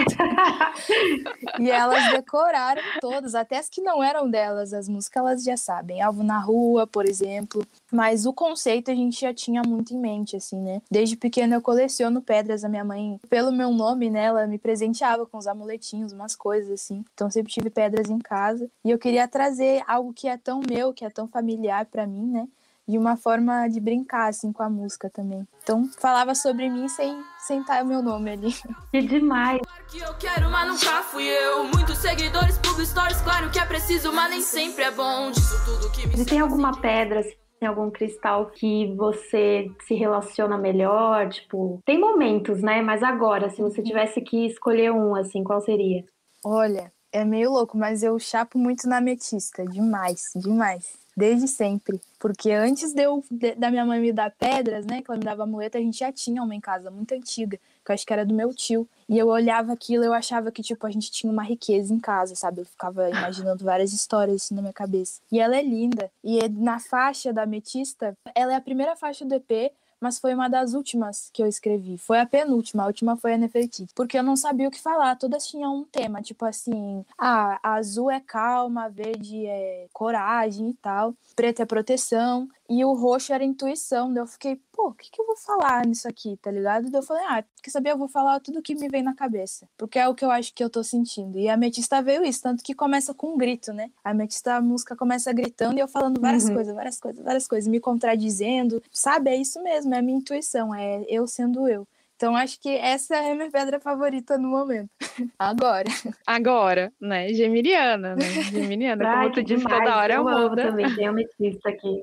e 1.61 1.71
elas 1.71 2.11
decoraram 2.13 2.83
todas, 3.01 3.35
até 3.35 3.59
as 3.59 3.69
que 3.69 3.83
não 3.83 4.03
eram 4.03 4.31
delas, 4.31 4.73
as 4.73 4.89
músicas 4.89 5.21
elas 5.23 5.45
já 5.45 5.57
sabem. 5.57 6.01
Alvo 6.01 6.23
na 6.23 6.39
rua, 6.39 6.87
por 6.87 7.07
exemplo. 7.07 7.67
Mas 7.95 8.27
o 8.27 8.33
conceito 8.33 8.91
a 8.91 8.95
gente 8.95 9.21
já 9.21 9.33
tinha 9.33 9.63
muito 9.65 9.95
em 9.95 9.99
mente, 10.01 10.35
assim, 10.35 10.61
né? 10.61 10.83
Desde 10.91 11.17
pequena 11.17 11.55
eu 11.55 11.63
coleciono 11.63 12.21
pedras, 12.21 12.65
a 12.65 12.69
minha 12.69 12.85
mãe, 12.85 13.21
pelo 13.31 13.53
meu 13.53 13.71
nome, 13.71 14.11
né, 14.11 14.25
ela 14.25 14.49
me 14.49 14.59
presenteava 14.59 15.25
com 15.25 15.39
os 15.39 15.47
amuletinhos, 15.47 16.13
umas 16.13 16.35
coisas 16.35 16.73
assim. 16.73 17.05
Então 17.15 17.31
sempre 17.31 17.53
tive 17.53 17.71
pedras 17.71 18.11
em 18.11 18.19
casa 18.19 18.69
e 18.85 18.91
eu 18.91 18.99
queria 18.99 19.29
trazer 19.29 19.85
algo 19.87 20.13
que 20.13 20.27
é 20.27 20.37
tão 20.37 20.61
meu, 20.69 20.93
que 20.93 21.05
é 21.05 21.11
tão 21.11 21.29
familiar 21.29 21.87
para 21.87 22.05
mim, 22.05 22.33
né? 22.33 22.49
De 22.87 22.99
uma 22.99 23.17
forma 23.17 23.69
de 23.69 23.79
brincar 23.79 24.29
assim 24.29 24.53
com 24.53 24.65
a 24.65 24.69
música 24.69 25.09
também. 25.09 25.47
Então 25.63 25.89
falava 26.01 26.35
sobre 26.35 26.69
mim 26.69 26.89
sem 26.89 27.17
sem 27.47 27.61
estar 27.61 27.85
o 27.85 27.87
meu 27.87 28.03
nome 28.03 28.33
ali. 28.33 28.57
Que 28.91 29.03
demais. 29.03 29.61
Que 29.89 30.01
eu 30.01 30.15
quero, 30.15 30.51
mas 30.51 30.67
nunca 30.67 31.03
fui 31.05 31.29
eu. 31.29 31.65
Muitos 31.69 31.99
seguidores, 31.99 32.59
public 32.59 32.89
stories, 32.89 33.21
claro 33.21 33.51
que 33.53 33.59
é 33.61 33.65
preciso, 33.65 34.13
mas 34.13 34.31
nem 34.31 34.41
sempre 34.41 34.83
é 34.83 34.91
bom. 34.91 35.31
Disso 35.31 35.65
tudo 35.65 35.93
que 35.93 36.09
me 36.09 36.17
Você 36.17 36.25
tem 36.25 36.41
alguma 36.41 36.81
pedra 36.81 37.25
tem 37.65 37.69
algum 37.69 37.91
cristal 37.91 38.51
que 38.51 38.95
você 38.95 39.71
se 39.87 39.95
relaciona 39.95 40.59
melhor? 40.59 41.31
Tipo, 41.31 41.81
tem 41.87 41.99
momentos, 41.99 42.61
né? 42.61 42.83
Mas 42.83 43.03
agora, 43.03 43.49
se 43.49 43.63
você 43.63 43.81
uhum. 43.81 43.87
tivesse 43.87 44.21
que 44.21 44.45
escolher 44.45 44.93
um, 44.93 45.15
assim, 45.15 45.43
qual 45.43 45.63
seria? 45.63 46.05
Olha, 46.45 46.93
é 47.11 47.25
meio 47.25 47.51
louco, 47.51 47.79
mas 47.79 48.03
eu 48.03 48.19
chapo 48.19 48.59
muito 48.59 48.87
na 48.87 48.99
ametista, 48.99 49.65
demais, 49.65 50.31
demais. 50.37 50.93
Desde 51.17 51.49
sempre. 51.49 52.01
Porque 52.19 52.51
antes 52.51 52.93
de 52.93 53.03
eu, 53.03 53.25
de, 53.31 53.55
da 53.55 53.71
minha 53.71 53.87
mãe 53.87 53.99
me 53.99 54.13
dar 54.13 54.31
pedras, 54.31 54.85
né? 54.85 55.01
Que 55.01 55.11
ela 55.11 55.19
me 55.19 55.25
dava 55.25 55.47
muleta, 55.47 55.79
a 55.79 55.81
gente 55.81 55.99
já 55.99 56.13
tinha 56.13 56.43
uma 56.43 56.55
em 56.55 56.61
casa, 56.61 56.91
muito 56.91 57.15
antiga, 57.15 57.59
que 57.85 57.91
eu 57.91 57.95
acho 57.95 58.07
que 58.07 58.13
era 58.13 58.25
do 58.25 58.35
meu 58.35 58.55
tio. 58.55 58.89
E 59.09 59.19
eu 59.19 59.29
olhava 59.29 59.73
aquilo, 59.73 60.05
eu 60.05 60.15
achava 60.15 60.51
que, 60.51 60.63
tipo, 60.63 60.87
a 60.87 60.91
gente 60.91 61.11
tinha 61.11 61.31
uma 61.33 61.43
riqueza 61.43 61.93
em 61.93 62.01
casa, 62.01 62.35
sabe? 62.35 62.63
Eu 62.63 62.65
ficava 62.65 63.09
imaginando 63.11 63.65
várias 63.65 63.93
histórias 63.93 64.43
assim 64.43 64.55
na 64.55 64.63
minha 64.63 64.73
cabeça. 64.73 65.21
E 65.31 65.39
ela 65.39 65.57
é 65.57 65.63
linda. 65.63 66.11
E 66.23 66.39
é 66.39 66.49
na 66.49 66.79
faixa 66.79 67.33
da 67.33 67.43
ametista, 67.43 68.17
ela 68.35 68.53
é 68.53 68.57
a 68.57 68.61
primeira 68.61 68.97
faixa 68.97 69.25
do 69.25 69.35
EP, 69.35 69.73
mas 70.05 70.19
foi 70.19 70.35
uma 70.35 70.49
das 70.49 70.75
últimas 70.75 71.31
que 71.33 71.43
eu 71.43 71.47
escrevi. 71.47 71.97
Foi 71.97 72.21
a 72.21 72.27
penúltima, 72.27 72.83
a 72.83 72.87
última 72.87 73.17
foi 73.17 73.33
a 73.33 73.39
Nefertiti. 73.39 73.93
Porque 73.95 74.19
eu 74.19 74.23
não 74.23 74.37
sabia 74.37 74.69
o 74.69 74.71
que 74.71 74.81
falar, 74.81 75.17
todas 75.17 75.47
tinham 75.47 75.79
um 75.79 75.85
tema, 75.85 76.21
tipo 76.21 76.45
assim, 76.45 77.03
ah, 77.19 77.59
azul 77.63 78.11
é 78.11 78.21
calma, 78.21 78.91
verde 78.91 79.47
é 79.47 79.87
coragem 79.95 80.69
e 80.69 80.75
tal, 80.75 81.15
preto 81.35 81.63
é 81.63 81.65
proteção, 81.65 82.47
e 82.69 82.85
o 82.85 82.93
roxo 82.95 83.33
era 83.33 83.45
intuição. 83.45 84.13
Daí 84.13 84.23
eu 84.23 84.27
fiquei, 84.27 84.61
pô, 84.73 84.89
o 84.89 84.95
que, 84.95 85.11
que 85.11 85.21
eu 85.21 85.27
vou 85.27 85.37
falar 85.37 85.87
nisso 85.87 86.09
aqui, 86.09 86.37
tá 86.41 86.51
ligado? 86.51 86.91
Daí 86.91 86.99
eu 86.99 87.03
falei, 87.03 87.25
ah, 87.27 87.45
quer 87.63 87.71
saber? 87.71 87.91
Eu 87.91 87.99
vou 87.99 88.09
falar 88.09 88.41
tudo 88.41 88.63
que 88.63 88.75
me 88.75 88.89
vem 88.89 89.03
na 89.03 89.15
cabeça. 89.15 89.69
Porque 89.77 89.99
é 89.99 90.09
o 90.09 90.15
que 90.15 90.25
eu 90.25 90.31
acho 90.31 90.53
que 90.55 90.63
eu 90.65 90.71
tô 90.71 90.83
sentindo. 90.83 91.39
E 91.39 91.49
a 91.49 91.55
Ametista 91.55 92.01
veio 92.03 92.25
isso, 92.25 92.43
tanto 92.43 92.63
que 92.63 92.75
começa 92.75 93.13
com 93.13 93.35
um 93.35 93.39
grito, 93.39 93.73
né? 93.73 93.91
A 94.03 94.11
Ametista, 94.11 94.55
a 94.55 94.63
música 94.63 94.97
começa 94.97 95.33
gritando 95.33 95.79
e 95.79 95.81
eu 95.81 95.89
falando 95.89 96.21
várias 96.21 96.45
uhum. 96.45 96.55
coisas, 96.55 96.75
várias 96.75 97.01
coisas, 97.01 97.25
várias 97.25 97.47
coisas, 97.47 97.69
me 97.69 97.81
contradizendo. 97.81 98.83
Sabe? 98.91 99.31
É 99.31 99.37
isso 99.37 99.63
mesmo, 99.63 99.95
é 99.95 99.99
a 99.99 100.03
minha 100.03 100.19
intuição, 100.19 100.75
é 100.75 101.05
eu 101.09 101.27
sendo 101.27 101.69
eu. 101.69 101.87
Então 102.17 102.37
acho 102.37 102.61
que 102.61 102.69
essa 102.69 103.17
é 103.17 103.33
a 103.33 103.35
minha 103.35 103.51
pedra 103.51 103.81
favorita 103.81 104.39
no 104.39 104.49
momento. 104.49 104.89
Agora. 105.39 105.89
Agora, 106.27 106.93
né? 107.01 107.33
Geminiana, 107.33 108.15
né? 108.15 108.25
Geminiana, 108.51 109.09
Ai, 109.09 109.23
como 109.25 109.35
tu 109.35 109.43
disse 109.43 109.65
toda 109.65 109.97
hora, 109.97 110.15
eu 110.15 110.25
muda. 110.25 110.71
também, 110.71 110.95
tem 110.95 111.07
ametista 111.07 111.69
aqui. 111.69 112.03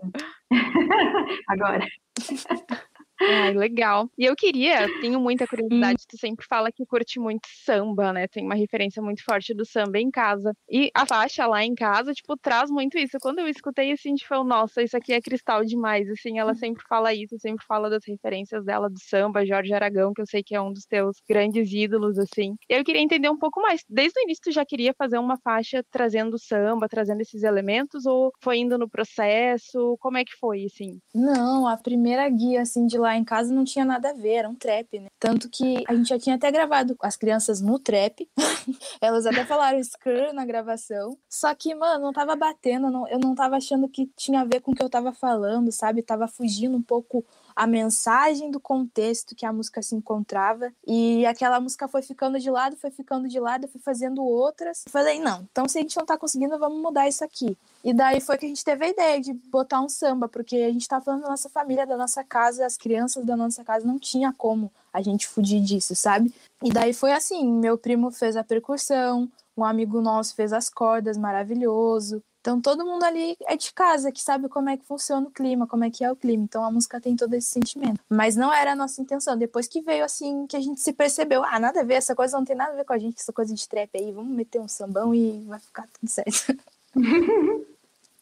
Agora. 1.47 1.85
Ai, 3.21 3.53
legal. 3.53 4.09
E 4.17 4.25
eu 4.25 4.35
queria, 4.35 4.87
tenho 4.99 5.19
muita 5.19 5.47
curiosidade, 5.47 6.05
tu 6.07 6.17
sempre 6.17 6.45
fala 6.47 6.71
que 6.71 6.85
curte 6.85 7.19
muito 7.19 7.47
samba, 7.63 8.11
né? 8.11 8.27
Tem 8.27 8.43
uma 8.43 8.55
referência 8.55 9.01
muito 9.01 9.23
forte 9.23 9.53
do 9.53 9.65
samba 9.65 9.99
em 9.99 10.09
casa. 10.09 10.53
E 10.69 10.89
a 10.95 11.05
faixa 11.05 11.45
lá 11.45 11.63
em 11.63 11.75
casa, 11.75 12.13
tipo, 12.13 12.35
traz 12.37 12.69
muito 12.69 12.97
isso. 12.97 13.17
Quando 13.21 13.39
eu 13.39 13.47
escutei 13.47 13.91
assim, 13.91 14.15
tipo, 14.15 14.43
nossa, 14.43 14.81
isso 14.81 14.97
aqui 14.97 15.13
é 15.13 15.21
cristal 15.21 15.63
demais, 15.63 16.09
assim, 16.09 16.39
ela 16.39 16.55
sempre 16.55 16.83
fala 16.87 17.13
isso, 17.13 17.37
sempre 17.39 17.65
fala 17.65 17.89
das 17.89 18.03
referências 18.07 18.65
dela 18.65 18.89
do 18.89 18.99
samba, 18.99 19.45
Jorge 19.45 19.73
Aragão, 19.73 20.13
que 20.13 20.21
eu 20.21 20.27
sei 20.27 20.41
que 20.43 20.55
é 20.55 20.61
um 20.61 20.73
dos 20.73 20.85
teus 20.85 21.17
grandes 21.29 21.71
ídolos, 21.71 22.17
assim. 22.17 22.55
E 22.69 22.73
eu 22.73 22.83
queria 22.83 23.01
entender 23.01 23.29
um 23.29 23.37
pouco 23.37 23.61
mais. 23.61 23.83
Desde 23.89 24.19
o 24.19 24.23
início 24.23 24.43
tu 24.45 24.51
já 24.51 24.65
queria 24.65 24.93
fazer 24.97 25.17
uma 25.17 25.37
faixa 25.37 25.83
trazendo 25.91 26.37
samba, 26.39 26.87
trazendo 26.89 27.21
esses 27.21 27.43
elementos, 27.43 28.05
ou 28.05 28.31
foi 28.41 28.57
indo 28.57 28.77
no 28.77 28.89
processo? 28.89 29.97
Como 29.99 30.17
é 30.17 30.25
que 30.25 30.35
foi, 30.39 30.65
assim? 30.65 30.99
Não, 31.13 31.67
a 31.67 31.77
primeira 31.77 32.27
guia, 32.29 32.61
assim, 32.61 32.85
de 32.85 32.97
lá 32.97 33.10
em 33.15 33.23
casa 33.23 33.53
não 33.53 33.63
tinha 33.63 33.85
nada 33.85 34.09
a 34.09 34.13
ver, 34.13 34.33
era 34.35 34.49
um 34.49 34.55
trap, 34.55 34.99
né? 34.99 35.07
Tanto 35.19 35.49
que 35.49 35.83
a 35.87 35.93
gente 35.93 36.09
já 36.09 36.19
tinha 36.19 36.35
até 36.35 36.51
gravado 36.51 36.95
as 37.01 37.15
crianças 37.15 37.61
no 37.61 37.77
trap. 37.79 38.27
Elas 39.01 39.25
até 39.25 39.45
falaram 39.45 39.79
skr 39.79 40.33
na 40.33 40.45
gravação. 40.45 41.17
Só 41.29 41.53
que, 41.53 41.73
mano, 41.75 42.05
não 42.05 42.13
tava 42.13 42.35
batendo, 42.35 42.89
não, 42.89 43.07
eu 43.07 43.19
não 43.19 43.35
tava 43.35 43.57
achando 43.57 43.87
que 43.87 44.09
tinha 44.15 44.41
a 44.41 44.45
ver 44.45 44.61
com 44.61 44.71
o 44.71 44.75
que 44.75 44.83
eu 44.83 44.89
tava 44.89 45.11
falando, 45.13 45.71
sabe? 45.71 46.01
Tava 46.01 46.27
fugindo 46.27 46.75
um 46.75 46.81
pouco 46.81 47.25
a 47.55 47.67
mensagem 47.67 48.51
do 48.51 48.59
contexto 48.59 49.35
que 49.35 49.45
a 49.45 49.53
música 49.53 49.81
se 49.81 49.95
encontrava. 49.95 50.71
E 50.85 51.25
aquela 51.25 51.59
música 51.59 51.87
foi 51.87 52.01
ficando 52.01 52.39
de 52.39 52.49
lado, 52.49 52.75
foi 52.75 52.91
ficando 52.91 53.27
de 53.27 53.39
lado, 53.39 53.65
eu 53.65 53.69
fui 53.69 53.81
fazendo 53.81 54.23
outras. 54.23 54.83
Falei, 54.89 55.19
não, 55.19 55.47
então 55.51 55.67
se 55.67 55.77
a 55.77 55.81
gente 55.81 55.97
não 55.97 56.05
tá 56.05 56.17
conseguindo, 56.17 56.57
vamos 56.57 56.81
mudar 56.81 57.07
isso 57.07 57.23
aqui. 57.23 57.57
E 57.83 57.93
daí 57.93 58.21
foi 58.21 58.37
que 58.37 58.45
a 58.45 58.49
gente 58.49 58.63
teve 58.63 58.85
a 58.85 58.89
ideia 58.89 59.19
de 59.19 59.33
botar 59.33 59.81
um 59.81 59.89
samba, 59.89 60.27
porque 60.27 60.55
a 60.55 60.71
gente 60.71 60.87
tá 60.87 61.01
falando 61.01 61.23
da 61.23 61.29
nossa 61.29 61.49
família, 61.49 61.85
da 61.85 61.97
nossa 61.97 62.23
casa, 62.23 62.65
as 62.65 62.77
crianças 62.77 63.25
da 63.25 63.35
nossa 63.35 63.63
casa 63.63 63.85
não 63.85 63.97
tinha 63.97 64.33
como 64.33 64.71
a 64.93 65.01
gente 65.01 65.27
fugir 65.27 65.61
disso, 65.61 65.95
sabe? 65.95 66.33
E 66.63 66.71
daí 66.71 66.93
foi 66.93 67.13
assim, 67.13 67.51
meu 67.51 67.77
primo 67.77 68.11
fez 68.11 68.35
a 68.35 68.43
percussão, 68.43 69.29
um 69.55 69.63
amigo 69.63 70.01
nosso 70.01 70.35
fez 70.35 70.53
as 70.53 70.69
cordas, 70.69 71.17
maravilhoso. 71.17 72.21
Então 72.41 72.59
todo 72.59 72.83
mundo 72.83 73.03
ali 73.03 73.37
é 73.47 73.55
de 73.55 73.71
casa, 73.71 74.11
que 74.11 74.19
sabe 74.19 74.49
como 74.49 74.67
é 74.67 74.75
que 74.75 74.83
funciona 74.83 75.27
o 75.27 75.31
clima, 75.31 75.67
como 75.67 75.83
é 75.83 75.91
que 75.91 76.03
é 76.03 76.11
o 76.11 76.15
clima. 76.15 76.43
Então 76.43 76.65
a 76.65 76.71
música 76.71 76.99
tem 76.99 77.15
todo 77.15 77.33
esse 77.35 77.47
sentimento. 77.47 77.99
Mas 78.09 78.35
não 78.35 78.51
era 78.51 78.71
a 78.71 78.75
nossa 78.75 78.99
intenção. 78.99 79.37
Depois 79.37 79.67
que 79.67 79.81
veio 79.81 80.03
assim, 80.03 80.47
que 80.47 80.57
a 80.57 80.59
gente 80.59 80.81
se 80.81 80.91
percebeu, 80.91 81.43
ah, 81.43 81.59
nada 81.59 81.81
a 81.81 81.83
ver, 81.83 81.93
essa 81.93 82.15
coisa 82.15 82.35
não 82.35 82.43
tem 82.43 82.55
nada 82.55 82.73
a 82.73 82.75
ver 82.75 82.83
com 82.83 82.93
a 82.93 82.97
gente, 82.97 83.19
essa 83.19 83.31
coisa 83.31 83.53
de 83.53 83.69
trap 83.69 83.89
aí, 83.95 84.11
vamos 84.11 84.35
meter 84.35 84.59
um 84.59 84.67
sambão 84.67 85.13
e 85.13 85.43
vai 85.45 85.59
ficar 85.59 85.87
tudo 85.93 86.09
certo. 86.09 86.57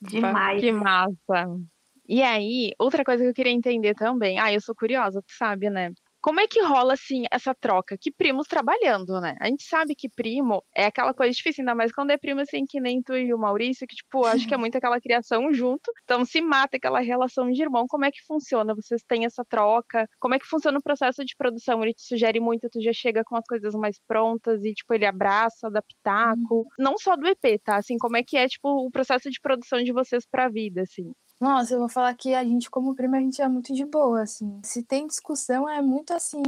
Demais. 0.02 0.60
Que 0.60 0.72
massa. 0.72 1.60
E 2.08 2.22
aí, 2.22 2.74
outra 2.78 3.06
coisa 3.06 3.24
que 3.24 3.30
eu 3.30 3.34
queria 3.34 3.54
entender 3.54 3.96
também. 3.96 4.38
Ah, 4.38 4.52
eu 4.52 4.60
sou 4.60 4.76
curiosa, 4.76 5.22
tu 5.22 5.32
sabe, 5.32 5.70
né? 5.70 5.94
Como 6.22 6.40
é 6.40 6.48
que 6.48 6.62
rola, 6.62 6.94
assim, 6.94 7.24
essa 7.32 7.56
troca? 7.56 7.98
Que 7.98 8.12
primos 8.12 8.48
trabalhando, 8.48 9.22
né? 9.22 9.36
A 9.40 9.48
gente 9.48 9.64
sabe 9.64 9.96
que 9.96 10.10
primo 10.10 10.64
é 10.76 10.86
aquela 10.86 11.14
coisa 11.14 11.34
difícil, 11.34 11.62
ainda 11.62 11.74
mais 11.76 11.92
quando 11.94 12.12
é 12.12 12.18
primo, 12.18 12.42
assim, 12.42 12.66
que 12.66 12.80
nem 12.82 13.02
tu 13.02 13.16
e 13.16 13.34
o 13.34 13.38
Maurício, 13.38 13.88
que, 13.88 13.96
tipo, 13.96 14.26
acho 14.26 14.48
que 14.48 14.54
é 14.54 14.58
muito 14.60 14.78
aquela 14.78 15.00
criação 15.00 15.54
junto. 15.54 15.92
Então, 16.04 16.26
se 16.26 16.42
mata 16.42 16.78
aquela 16.78 17.00
relação 17.00 17.50
de 17.50 17.62
irmão. 17.62 17.86
Como 17.88 18.06
é 18.06 18.12
que 18.12 18.22
funciona? 18.26 18.76
Vocês 18.76 19.02
têm 19.08 19.26
essa 19.26 19.46
troca? 19.46 20.08
Como 20.20 20.36
é 20.36 20.40
que 20.40 20.46
funciona 20.46 20.78
o 20.78 20.84
processo 20.84 21.24
de 21.24 21.36
produção? 21.38 21.82
Ele 21.84 21.94
te 21.94 22.04
sugere 22.04 22.40
muito, 22.40 22.70
tu 22.70 22.82
já 22.82 22.94
chega 22.94 23.24
com 23.24 23.38
as 23.38 23.46
coisas 23.46 23.74
mais 23.76 23.98
prontas 24.08 24.64
e, 24.64 24.74
tipo, 24.74 24.94
ele 24.94 25.06
abraça, 25.06 25.72
dá 25.72 25.82
pitaco. 25.82 26.66
Não 26.78 26.98
só 26.98 27.16
do 27.16 27.28
EP, 27.28 27.62
tá? 27.64 27.78
Assim, 27.78 27.98
como 27.98 28.18
é 28.18 28.24
que 28.24 28.38
é, 28.38 28.48
tipo, 28.48 28.68
o 28.86 28.92
processo 28.92 29.30
de 29.30 29.40
produção 29.40 29.82
de 29.84 29.94
vocês 29.94 30.26
pra 30.30 30.50
vida, 30.50 30.82
assim? 30.82 31.14
Nossa, 31.40 31.74
eu 31.74 31.80
vou 31.80 31.88
falar 31.88 32.14
que 32.16 32.34
a 32.34 32.44
gente, 32.44 32.70
como 32.70 32.94
prima, 32.94 33.16
a 33.16 33.22
gente 33.22 33.42
é 33.42 33.48
muito 33.48 33.74
de 33.74 33.86
boa, 33.86 34.24
assim. 34.24 34.60
Se 34.62 34.84
tem 34.84 35.08
discussão, 35.08 35.70
é 35.70 35.82
muito 35.82 36.14
assim, 36.14 36.44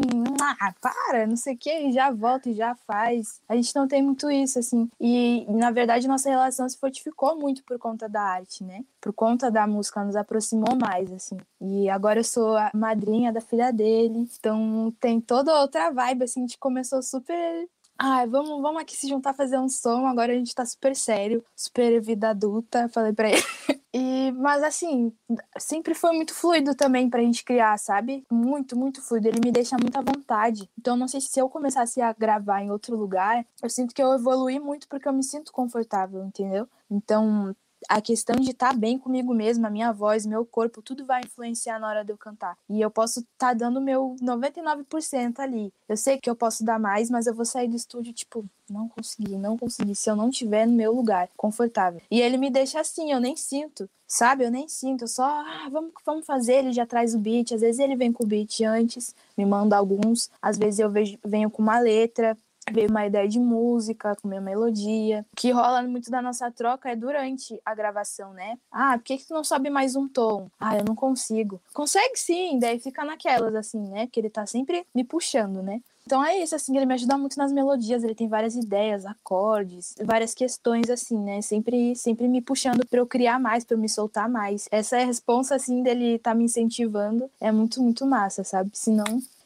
ah, 0.60 0.74
para, 0.82 1.26
não 1.26 1.38
sei 1.38 1.54
o 1.56 1.58
que, 1.58 1.94
já 1.94 2.12
volta 2.12 2.50
e 2.50 2.54
já 2.54 2.76
faz. 2.76 3.40
A 3.48 3.56
gente 3.56 3.74
não 3.74 3.88
tem 3.88 4.02
muito 4.04 4.30
isso, 4.30 4.60
assim. 4.60 4.90
E, 5.00 5.46
na 5.50 5.72
verdade, 5.72 6.10
nossa 6.10 6.30
relação 6.30 6.68
se 6.68 6.78
fortificou 6.78 7.40
muito 7.40 7.64
por 7.64 7.80
conta 7.80 8.10
da 8.10 8.22
arte, 8.22 8.66
né? 8.66 8.84
Por 9.00 9.14
conta 9.14 9.50
da 9.50 9.66
música, 9.66 10.04
nos 10.04 10.18
aproximou 10.18 10.76
mais, 10.76 11.10
assim. 11.14 11.38
E 11.62 11.90
agora 11.90 12.20
eu 12.20 12.24
sou 12.26 12.58
a 12.58 12.70
madrinha 12.74 13.32
da 13.32 13.40
filha 13.40 13.72
dele, 13.72 14.28
então 14.38 14.94
tem 15.00 15.22
toda 15.22 15.62
outra 15.62 15.90
vibe, 15.90 16.24
assim, 16.26 16.42
a 16.42 16.44
gente 16.48 16.58
começou 16.58 17.02
super 17.02 17.70
Ai, 18.04 18.26
vamos, 18.28 18.62
vamos 18.64 18.82
aqui 18.82 18.98
se 18.98 19.08
juntar 19.08 19.32
fazer 19.34 19.60
um 19.60 19.70
som. 19.70 20.08
Agora 20.08 20.34
a 20.34 20.36
gente 20.36 20.56
tá 20.56 20.66
super 20.66 20.96
sério, 20.96 21.46
super 21.56 22.02
vida 22.02 22.30
adulta, 22.32 22.90
falei 22.90 23.14
pra 23.14 23.30
ele. 23.30 23.44
E, 23.94 24.32
mas 24.32 24.64
assim, 24.64 25.14
sempre 25.60 25.94
foi 25.94 26.14
muito 26.14 26.34
fluido 26.34 26.74
também 26.74 27.10
pra 27.10 27.22
gente 27.22 27.44
criar, 27.44 27.78
sabe? 27.78 28.26
Muito, 28.32 28.78
muito 28.78 29.02
fluido. 29.02 29.28
Ele 29.28 29.42
me 29.44 29.52
deixa 29.52 29.76
muito 29.78 29.98
à 29.98 30.02
vontade. 30.02 30.70
Então, 30.80 30.96
não 30.96 31.08
sei 31.10 31.20
se 31.20 31.40
eu 31.40 31.50
começasse 31.50 32.02
a 32.02 32.14
gravar 32.14 32.62
em 32.62 32.72
outro 32.72 32.96
lugar, 32.96 33.46
eu 33.62 33.70
sinto 33.70 33.94
que 33.94 34.02
eu 34.02 34.14
evolui 34.14 34.60
muito 34.60 34.88
porque 34.88 35.08
eu 35.08 35.14
me 35.14 35.24
sinto 35.24 35.52
confortável, 35.52 36.24
entendeu? 36.24 36.70
Então, 36.90 37.54
a 37.88 38.02
questão 38.02 38.36
de 38.36 38.52
estar 38.52 38.72
tá 38.72 38.74
bem 38.74 38.98
comigo 38.98 39.34
mesma, 39.34 39.70
minha 39.70 39.92
voz, 39.92 40.26
meu 40.26 40.46
corpo, 40.46 40.82
tudo 40.82 41.06
vai 41.06 41.22
influenciar 41.22 41.80
na 41.80 41.88
hora 41.88 42.06
de 42.06 42.12
eu 42.12 42.18
cantar. 42.18 42.58
E 42.70 42.82
eu 42.82 42.90
posso 42.90 43.20
estar 43.20 43.50
tá 43.50 43.54
dando 43.54 43.82
meu 43.82 44.16
99% 44.22 45.40
ali. 45.40 45.74
Eu 45.88 45.98
sei 45.98 46.18
que 46.18 46.30
eu 46.30 46.36
posso 46.36 46.64
dar 46.64 46.80
mais, 46.80 47.10
mas 47.10 47.28
eu 47.28 47.34
vou 47.34 47.46
sair 47.46 47.68
do 47.68 47.76
estúdio, 47.76 48.14
tipo, 48.14 48.46
não 48.70 48.88
consegui, 48.88 49.36
não 49.36 49.58
consegui, 49.58 49.96
se 49.96 50.10
eu 50.10 50.16
não 50.16 50.30
tiver 50.30 50.66
no 50.66 50.74
meu 50.74 50.94
lugar 50.94 51.30
confortável. 51.36 52.02
E 52.10 52.22
ele 52.22 52.38
me 52.38 52.50
deixa 52.50 52.80
assim, 52.80 53.12
eu 53.12 53.20
nem 53.20 53.36
sinto, 53.36 53.90
sabe? 54.08 54.46
Eu 54.46 54.52
nem 54.52 54.68
sinto, 54.68 55.04
eu 55.04 55.08
só, 55.08 55.24
ah, 55.26 55.70
vamos, 55.72 55.92
vamos 56.06 56.26
fazer, 56.26 56.56
ele 56.56 56.74
já 56.74 56.86
traz 56.86 57.14
o 57.14 57.20
beat. 57.20 57.52
Às 57.54 57.62
vezes 57.62 57.80
ele 57.80 57.96
vem 57.96 58.12
com 58.12 58.24
o 58.24 58.28
beat 58.28 58.62
antes, 58.62 59.14
me 59.38 59.46
manda 59.46 59.78
alguns, 59.78 60.30
às 60.42 60.58
vezes 60.58 60.80
eu 60.80 60.90
vejo, 60.90 61.18
venho 61.24 61.50
com 61.50 61.62
uma 61.62 61.80
letra 61.80 62.38
veio 62.72 62.90
uma 62.90 63.06
ideia 63.06 63.28
de 63.28 63.40
música, 63.40 64.16
com 64.16 64.28
uma 64.28 64.42
melodia. 64.42 65.26
O 65.32 65.36
que 65.36 65.52
rola 65.52 65.82
muito 65.84 66.12
da 66.12 66.22
nossa 66.22 66.52
troca 66.52 66.90
é 66.90 66.96
durante 66.96 67.60
a 67.66 67.74
gravação, 67.74 68.34
né? 68.34 68.58
Ah, 68.72 68.98
por 68.98 69.04
que, 69.04 69.18
que 69.18 69.28
tu 69.28 69.34
não 69.34 69.44
sobe 69.44 69.70
mais 69.70 69.96
um 69.96 70.08
tom? 70.08 70.50
Ah, 70.60 70.78
eu 70.78 70.84
não 70.84 70.96
consigo. 70.96 71.62
Consegue 71.74 72.18
sim, 72.18 72.60
daí 72.60 72.80
fica 72.80 73.04
naquelas, 73.04 73.56
assim, 73.56 73.80
né? 73.90 74.06
Porque 74.06 74.20
ele 74.20 74.30
tá 74.30 74.46
sempre 74.46 74.86
me 74.94 75.04
puxando, 75.04 75.64
né? 75.64 75.82
Então 76.06 76.24
é 76.26 76.38
isso, 76.40 76.56
assim, 76.56 76.76
ele 76.76 76.86
me 76.86 76.96
ajuda 76.96 77.18
muito 77.18 77.38
nas 77.38 77.52
melodias, 77.52 78.04
ele 78.04 78.16
tem 78.16 78.28
várias 78.28 78.56
ideias, 78.56 79.06
acordes, 79.06 79.94
várias 80.04 80.34
questões, 80.34 80.90
assim, 80.90 81.18
né? 81.18 81.42
Sempre, 81.42 81.96
sempre 81.96 82.28
me 82.28 82.42
puxando 82.42 82.86
para 82.86 83.00
eu 83.00 83.06
criar 83.06 83.40
mais, 83.40 83.64
para 83.64 83.76
eu 83.76 83.80
me 83.80 83.88
soltar 83.88 84.28
mais. 84.28 84.68
Essa 84.72 84.98
é 84.98 85.04
a 85.04 85.06
responsa, 85.06 85.56
assim, 85.56 85.84
dele 85.84 86.18
tá 86.20 86.34
me 86.34 86.46
incentivando. 86.46 87.30
É 87.40 87.52
muito, 87.52 87.82
muito 87.82 88.06
massa, 88.06 88.44
sabe? 88.44 88.72
Senão 88.74 89.06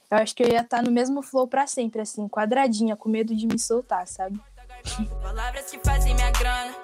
eu 0.10 0.18
acho 0.18 0.36
que 0.36 0.44
eu 0.44 0.48
ia 0.48 0.62
estar 0.62 0.78
tá 0.78 0.84
no 0.84 0.92
mesmo 0.92 1.22
flow 1.22 1.48
para 1.48 1.68
sempre, 1.68 2.02
assim, 2.02 2.28
quadradinha, 2.28 2.96
com 2.96 3.10
medo 3.10 3.36
de 3.36 3.48
me 3.48 3.60
soltar, 3.60 4.08
sabe? 4.08 4.40
Palavras 5.22 5.70
que 5.72 5.80
fazem 5.80 6.14
minha 6.14 6.32
grana. 6.32 6.76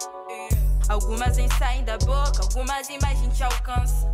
Algumas 0.90 1.38
saem 1.58 1.84
da 1.84 1.98
boca, 2.00 2.42
algumas 2.42 2.90
mais 2.90 3.20
a 3.20 3.24
gente 3.24 3.44
alcança. 3.44 4.12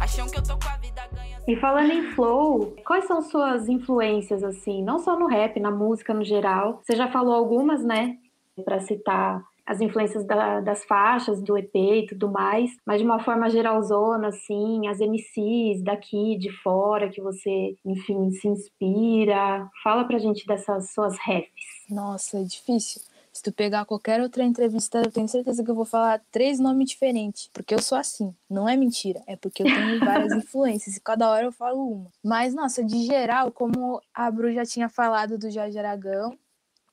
Acham 0.00 0.28
que 0.28 0.38
eu 0.38 0.42
tô 0.42 0.58
com 0.58 0.68
a 0.68 0.76
vida 0.78 1.06
ganha. 1.14 1.38
E 1.46 1.56
falando 1.56 1.92
em 1.92 2.10
flow, 2.12 2.74
quais 2.84 3.06
são 3.06 3.22
suas 3.22 3.68
influências, 3.68 4.42
assim, 4.42 4.82
não 4.82 4.98
só 4.98 5.16
no 5.16 5.26
rap, 5.26 5.60
na 5.60 5.70
música 5.70 6.12
no 6.12 6.24
geral? 6.24 6.80
Você 6.82 6.96
já 6.96 7.08
falou 7.08 7.34
algumas, 7.34 7.84
né? 7.84 8.16
Para 8.64 8.80
citar 8.80 9.42
as 9.66 9.80
influências 9.80 10.24
da, 10.24 10.60
das 10.60 10.84
faixas, 10.84 11.42
do 11.42 11.56
EP 11.56 11.74
e 11.74 12.06
tudo 12.06 12.30
mais, 12.30 12.70
mas 12.86 12.98
de 12.98 13.04
uma 13.04 13.20
forma 13.20 13.48
geralzona, 13.48 14.28
assim, 14.28 14.86
as 14.88 14.98
MCs 14.98 15.82
daqui, 15.82 16.36
de 16.38 16.50
fora, 16.62 17.10
que 17.10 17.20
você, 17.20 17.76
enfim, 17.84 18.30
se 18.32 18.48
inspira. 18.48 19.68
Fala 19.82 20.04
pra 20.04 20.18
gente 20.18 20.46
dessas 20.46 20.92
suas 20.92 21.16
refs. 21.18 21.86
Nossa, 21.88 22.38
é 22.38 22.44
difícil. 22.44 23.00
Se 23.32 23.42
tu 23.42 23.50
pegar 23.50 23.86
qualquer 23.86 24.20
outra 24.20 24.44
entrevista, 24.44 24.98
eu 24.98 25.10
tenho 25.10 25.26
certeza 25.26 25.64
que 25.64 25.70
eu 25.70 25.74
vou 25.74 25.86
falar 25.86 26.20
três 26.30 26.60
nomes 26.60 26.90
diferentes. 26.90 27.48
Porque 27.50 27.74
eu 27.74 27.80
sou 27.80 27.96
assim. 27.96 28.34
Não 28.48 28.68
é 28.68 28.76
mentira. 28.76 29.22
É 29.26 29.36
porque 29.36 29.62
eu 29.62 29.66
tenho 29.66 29.98
várias 30.04 30.32
influências. 30.32 30.96
E 30.96 31.00
cada 31.00 31.30
hora 31.30 31.46
eu 31.46 31.52
falo 31.52 31.82
uma. 31.82 32.10
Mas, 32.22 32.54
nossa, 32.54 32.84
de 32.84 33.06
geral, 33.06 33.50
como 33.50 34.02
a 34.12 34.30
Bru 34.30 34.52
já 34.52 34.66
tinha 34.66 34.88
falado 34.90 35.38
do 35.38 35.50
Jorge 35.50 35.78
Aragão, 35.78 36.36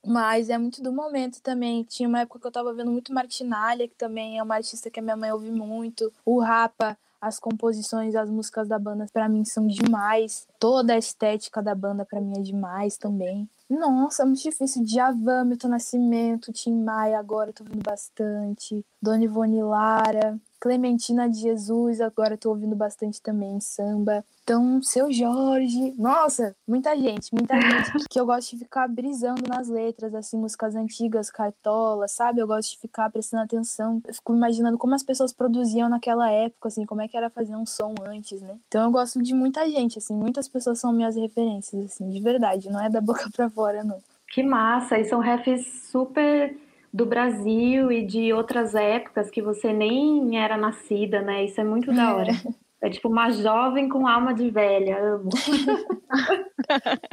mas 0.06 0.50
é 0.50 0.58
muito 0.58 0.82
do 0.82 0.92
momento 0.92 1.42
também. 1.42 1.84
Tinha 1.84 2.08
uma 2.08 2.22
época 2.22 2.40
que 2.40 2.48
eu 2.48 2.52
tava 2.52 2.74
vendo 2.74 2.92
muito 2.92 3.14
Martinalha, 3.14 3.88
que 3.88 3.96
também 3.96 4.38
é 4.38 4.44
uma 4.44 4.56
artista 4.56 4.90
que 4.90 5.00
a 5.00 5.04
minha 5.04 5.18
mãe 5.18 5.32
ouve 5.32 5.52
muito. 5.52 6.12
O 6.26 6.40
Rapa, 6.40 6.98
as 7.22 7.40
composições, 7.40 8.16
as 8.16 8.30
músicas 8.30 8.68
da 8.68 8.80
banda 8.80 9.06
para 9.12 9.28
mim 9.28 9.44
são 9.44 9.68
demais. 9.68 10.48
Toda 10.60 10.94
a 10.94 10.98
estética 10.98 11.62
da 11.62 11.76
banda 11.76 12.06
para 12.06 12.22
mim 12.22 12.34
é 12.38 12.42
demais 12.42 12.98
também. 12.98 13.50
Nossa, 13.70 14.24
é 14.24 14.26
muito 14.26 14.42
difícil. 14.42 14.84
Djavan, 14.84 15.46
Milton 15.46 15.68
Nascimento, 15.68 16.52
Tim 16.52 16.82
Maia, 16.82 17.20
agora 17.20 17.50
eu 17.50 17.54
tô 17.54 17.64
vendo 17.64 17.84
bastante. 17.84 18.84
Dona 19.02 19.24
Ivone 19.24 19.62
Lara. 19.62 20.40
Clementina 20.60 21.30
de 21.30 21.40
Jesus, 21.40 22.02
agora 22.02 22.38
tô 22.38 22.50
ouvindo 22.50 22.76
bastante 22.76 23.22
também 23.22 23.60
samba. 23.60 24.24
Então, 24.44 24.82
seu 24.82 25.12
Jorge, 25.12 25.94
nossa, 25.98 26.56
muita 26.68 26.98
gente, 26.98 27.34
muita 27.34 27.54
gente 27.62 28.08
que 28.10 28.20
eu 28.20 28.26
gosto 28.26 28.52
de 28.52 28.58
ficar 28.58 28.88
brisando 28.88 29.44
nas 29.48 29.70
letras, 29.70 30.14
assim, 30.16 30.38
músicas 30.38 30.76
antigas, 30.76 31.30
cartola, 31.30 32.08
sabe? 32.08 32.42
Eu 32.42 32.48
gosto 32.48 32.72
de 32.72 32.80
ficar 32.80 33.10
prestando 33.12 33.44
atenção. 33.44 34.02
Eu 34.08 34.14
fico 34.14 34.34
imaginando 34.34 34.78
como 34.78 34.96
as 34.96 35.04
pessoas 35.04 35.32
produziam 35.32 35.88
naquela 35.88 36.32
época, 36.32 36.68
assim, 36.68 36.86
como 36.86 37.02
é 37.02 37.08
que 37.08 37.16
era 37.16 37.30
fazer 37.30 37.56
um 37.56 37.66
som 37.66 37.94
antes, 38.08 38.42
né? 38.42 38.58
Então 38.68 38.84
eu 38.84 38.92
gosto 38.92 39.22
de 39.22 39.34
muita 39.34 39.70
gente, 39.70 40.00
assim, 40.00 40.16
muitas 40.16 40.48
pessoas 40.48 40.80
são 40.80 40.92
minhas 40.92 41.16
referências, 41.16 41.86
assim, 41.86 42.10
de 42.10 42.20
verdade, 42.20 42.70
não 42.70 42.84
é 42.84 42.90
da 42.90 43.00
boca 43.00 43.30
pra 43.32 43.50
fora, 43.50 43.84
não. 43.84 44.00
Que 44.32 44.44
massa! 44.44 44.98
E 44.98 45.06
são 45.06 45.20
refs 45.20 45.90
super 45.92 46.56
do 46.94 47.06
Brasil 47.06 47.92
e 47.92 48.06
de 48.06 48.34
outras 48.34 48.76
épocas 48.76 49.30
que 49.30 49.42
você 49.42 49.72
nem 49.72 50.42
era 50.42 50.58
nascida, 50.58 51.22
né? 51.22 51.46
Isso 51.46 51.60
é 51.60 51.64
muito 51.64 51.94
da 51.94 52.16
hora. 52.16 52.32
É 52.82 52.90
tipo 52.90 53.10
uma 53.10 53.30
jovem 53.30 53.90
com 53.90 54.08
alma 54.08 54.34
de 54.34 54.50
velha, 54.50 54.98
amo. 55.04 55.30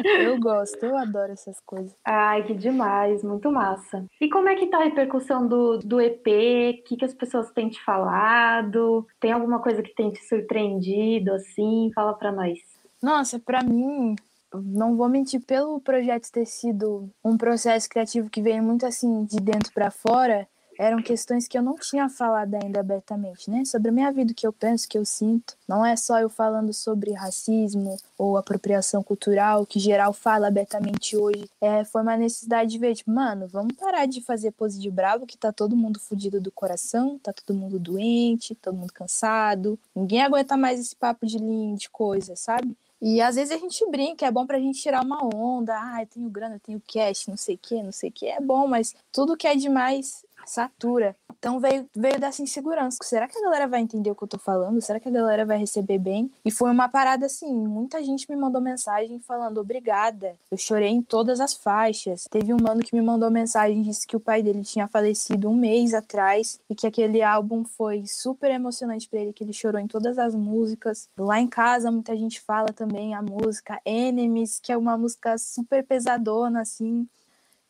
eu 0.04 0.38
gosto, 0.38 0.84
eu 0.84 0.96
adoro 0.96 1.32
essas 1.32 1.58
coisas. 1.66 1.92
Ai, 2.04 2.44
que 2.44 2.54
demais, 2.54 3.24
muito 3.24 3.50
massa. 3.50 4.06
E 4.20 4.28
como 4.28 4.48
é 4.48 4.54
que 4.54 4.68
tá 4.68 4.78
a 4.78 4.84
repercussão 4.84 5.46
do, 5.48 5.78
do 5.78 6.00
EP? 6.00 6.24
O 6.24 6.84
que, 6.84 6.96
que 6.96 7.04
as 7.04 7.14
pessoas 7.14 7.50
têm 7.50 7.68
te 7.68 7.82
falado? 7.82 9.04
Tem 9.18 9.32
alguma 9.32 9.58
coisa 9.58 9.82
que 9.82 9.92
tem 9.92 10.12
te 10.12 10.24
surpreendido, 10.24 11.32
assim? 11.32 11.90
Fala 11.92 12.14
pra 12.14 12.30
nós. 12.30 12.60
Nossa, 13.02 13.38
pra 13.38 13.62
mim, 13.62 14.14
não 14.62 14.96
vou 14.96 15.08
mentir, 15.08 15.40
pelo 15.40 15.80
projeto 15.80 16.30
ter 16.30 16.46
sido 16.46 17.10
um 17.24 17.36
processo 17.36 17.88
criativo 17.88 18.30
que 18.30 18.42
veio 18.42 18.62
muito 18.62 18.86
assim 18.86 19.24
de 19.24 19.36
dentro 19.36 19.72
para 19.72 19.90
fora, 19.90 20.48
eram 20.78 21.02
questões 21.02 21.48
que 21.48 21.56
eu 21.56 21.62
não 21.62 21.76
tinha 21.76 22.08
falado 22.08 22.54
ainda 22.54 22.80
abertamente, 22.80 23.50
né? 23.50 23.64
Sobre 23.64 23.88
a 23.88 23.92
minha 23.92 24.12
vida, 24.12 24.32
o 24.32 24.34
que 24.34 24.46
eu 24.46 24.52
penso, 24.52 24.86
o 24.86 24.88
que 24.88 24.98
eu 24.98 25.04
sinto. 25.04 25.56
Não 25.66 25.84
é 25.84 25.96
só 25.96 26.20
eu 26.20 26.28
falando 26.28 26.72
sobre 26.72 27.12
racismo 27.12 27.96
ou 28.18 28.36
apropriação 28.36 29.02
cultural, 29.02 29.66
que 29.66 29.78
geral 29.78 30.12
fala 30.12 30.48
abertamente 30.48 31.16
hoje. 31.16 31.48
É, 31.60 31.84
foi 31.84 32.02
uma 32.02 32.16
necessidade 32.16 32.70
de 32.70 32.78
ver, 32.78 32.94
tipo, 32.94 33.10
mano, 33.10 33.48
vamos 33.48 33.74
parar 33.74 34.06
de 34.06 34.20
fazer 34.20 34.52
pose 34.52 34.78
de 34.78 34.90
bravo, 34.90 35.26
que 35.26 35.38
tá 35.38 35.52
todo 35.52 35.76
mundo 35.76 35.98
fudido 35.98 36.40
do 36.40 36.52
coração, 36.52 37.18
tá 37.18 37.32
todo 37.32 37.56
mundo 37.56 37.78
doente, 37.78 38.54
todo 38.54 38.76
mundo 38.76 38.92
cansado. 38.92 39.78
Ninguém 39.94 40.22
aguenta 40.22 40.56
mais 40.56 40.78
esse 40.78 40.94
papo 40.94 41.26
de 41.26 41.38
linha 41.38 41.76
de 41.76 41.88
coisa, 41.88 42.36
sabe? 42.36 42.76
E 43.00 43.20
às 43.20 43.36
vezes 43.36 43.52
a 43.52 43.58
gente 43.58 43.88
brinca, 43.90 44.26
é 44.26 44.30
bom 44.30 44.46
pra 44.46 44.58
gente 44.58 44.80
tirar 44.80 45.04
uma 45.04 45.24
onda. 45.24 45.74
Ah, 45.74 46.02
eu 46.02 46.06
tenho 46.06 46.30
grana, 46.30 46.56
eu 46.56 46.60
tenho 46.60 46.82
cash, 46.86 47.26
não 47.26 47.36
sei 47.36 47.56
o 47.56 47.58
que, 47.58 47.82
não 47.82 47.92
sei 47.92 48.10
o 48.10 48.12
que. 48.12 48.26
É 48.26 48.40
bom, 48.40 48.66
mas 48.66 48.94
tudo 49.12 49.36
que 49.36 49.46
é 49.46 49.54
demais 49.54 50.24
satura. 50.46 51.16
Então 51.46 51.60
veio, 51.60 51.88
veio 51.94 52.18
dessa 52.18 52.42
insegurança. 52.42 52.98
Será 53.04 53.28
que 53.28 53.38
a 53.38 53.40
galera 53.40 53.68
vai 53.68 53.80
entender 53.80 54.10
o 54.10 54.16
que 54.16 54.24
eu 54.24 54.26
tô 54.26 54.36
falando? 54.36 54.82
Será 54.82 54.98
que 54.98 55.08
a 55.08 55.12
galera 55.12 55.46
vai 55.46 55.56
receber 55.56 55.96
bem? 55.96 56.28
E 56.44 56.50
foi 56.50 56.68
uma 56.72 56.88
parada 56.88 57.26
assim, 57.26 57.54
muita 57.68 58.02
gente 58.02 58.28
me 58.28 58.34
mandou 58.34 58.60
mensagem 58.60 59.20
falando 59.20 59.58
obrigada. 59.58 60.34
Eu 60.50 60.58
chorei 60.58 60.88
em 60.88 61.00
todas 61.00 61.38
as 61.38 61.54
faixas. 61.54 62.24
Teve 62.28 62.52
um 62.52 62.56
mano 62.60 62.80
que 62.80 62.96
me 62.96 63.00
mandou 63.00 63.30
mensagem 63.30 63.80
disse 63.80 64.08
que 64.08 64.16
o 64.16 64.20
pai 64.20 64.42
dele 64.42 64.64
tinha 64.64 64.88
falecido 64.88 65.48
um 65.48 65.54
mês 65.54 65.94
atrás 65.94 66.58
e 66.68 66.74
que 66.74 66.84
aquele 66.84 67.22
álbum 67.22 67.64
foi 67.64 68.04
super 68.08 68.50
emocionante 68.50 69.08
para 69.08 69.20
ele, 69.20 69.32
que 69.32 69.44
ele 69.44 69.52
chorou 69.52 69.80
em 69.80 69.86
todas 69.86 70.18
as 70.18 70.34
músicas. 70.34 71.08
Lá 71.16 71.40
em 71.40 71.46
casa 71.46 71.92
muita 71.92 72.16
gente 72.16 72.40
fala 72.40 72.72
também 72.72 73.14
a 73.14 73.22
música 73.22 73.80
Enemies, 73.84 74.58
que 74.58 74.72
é 74.72 74.76
uma 74.76 74.98
música 74.98 75.38
super 75.38 75.84
pesadona 75.84 76.62
assim, 76.62 77.06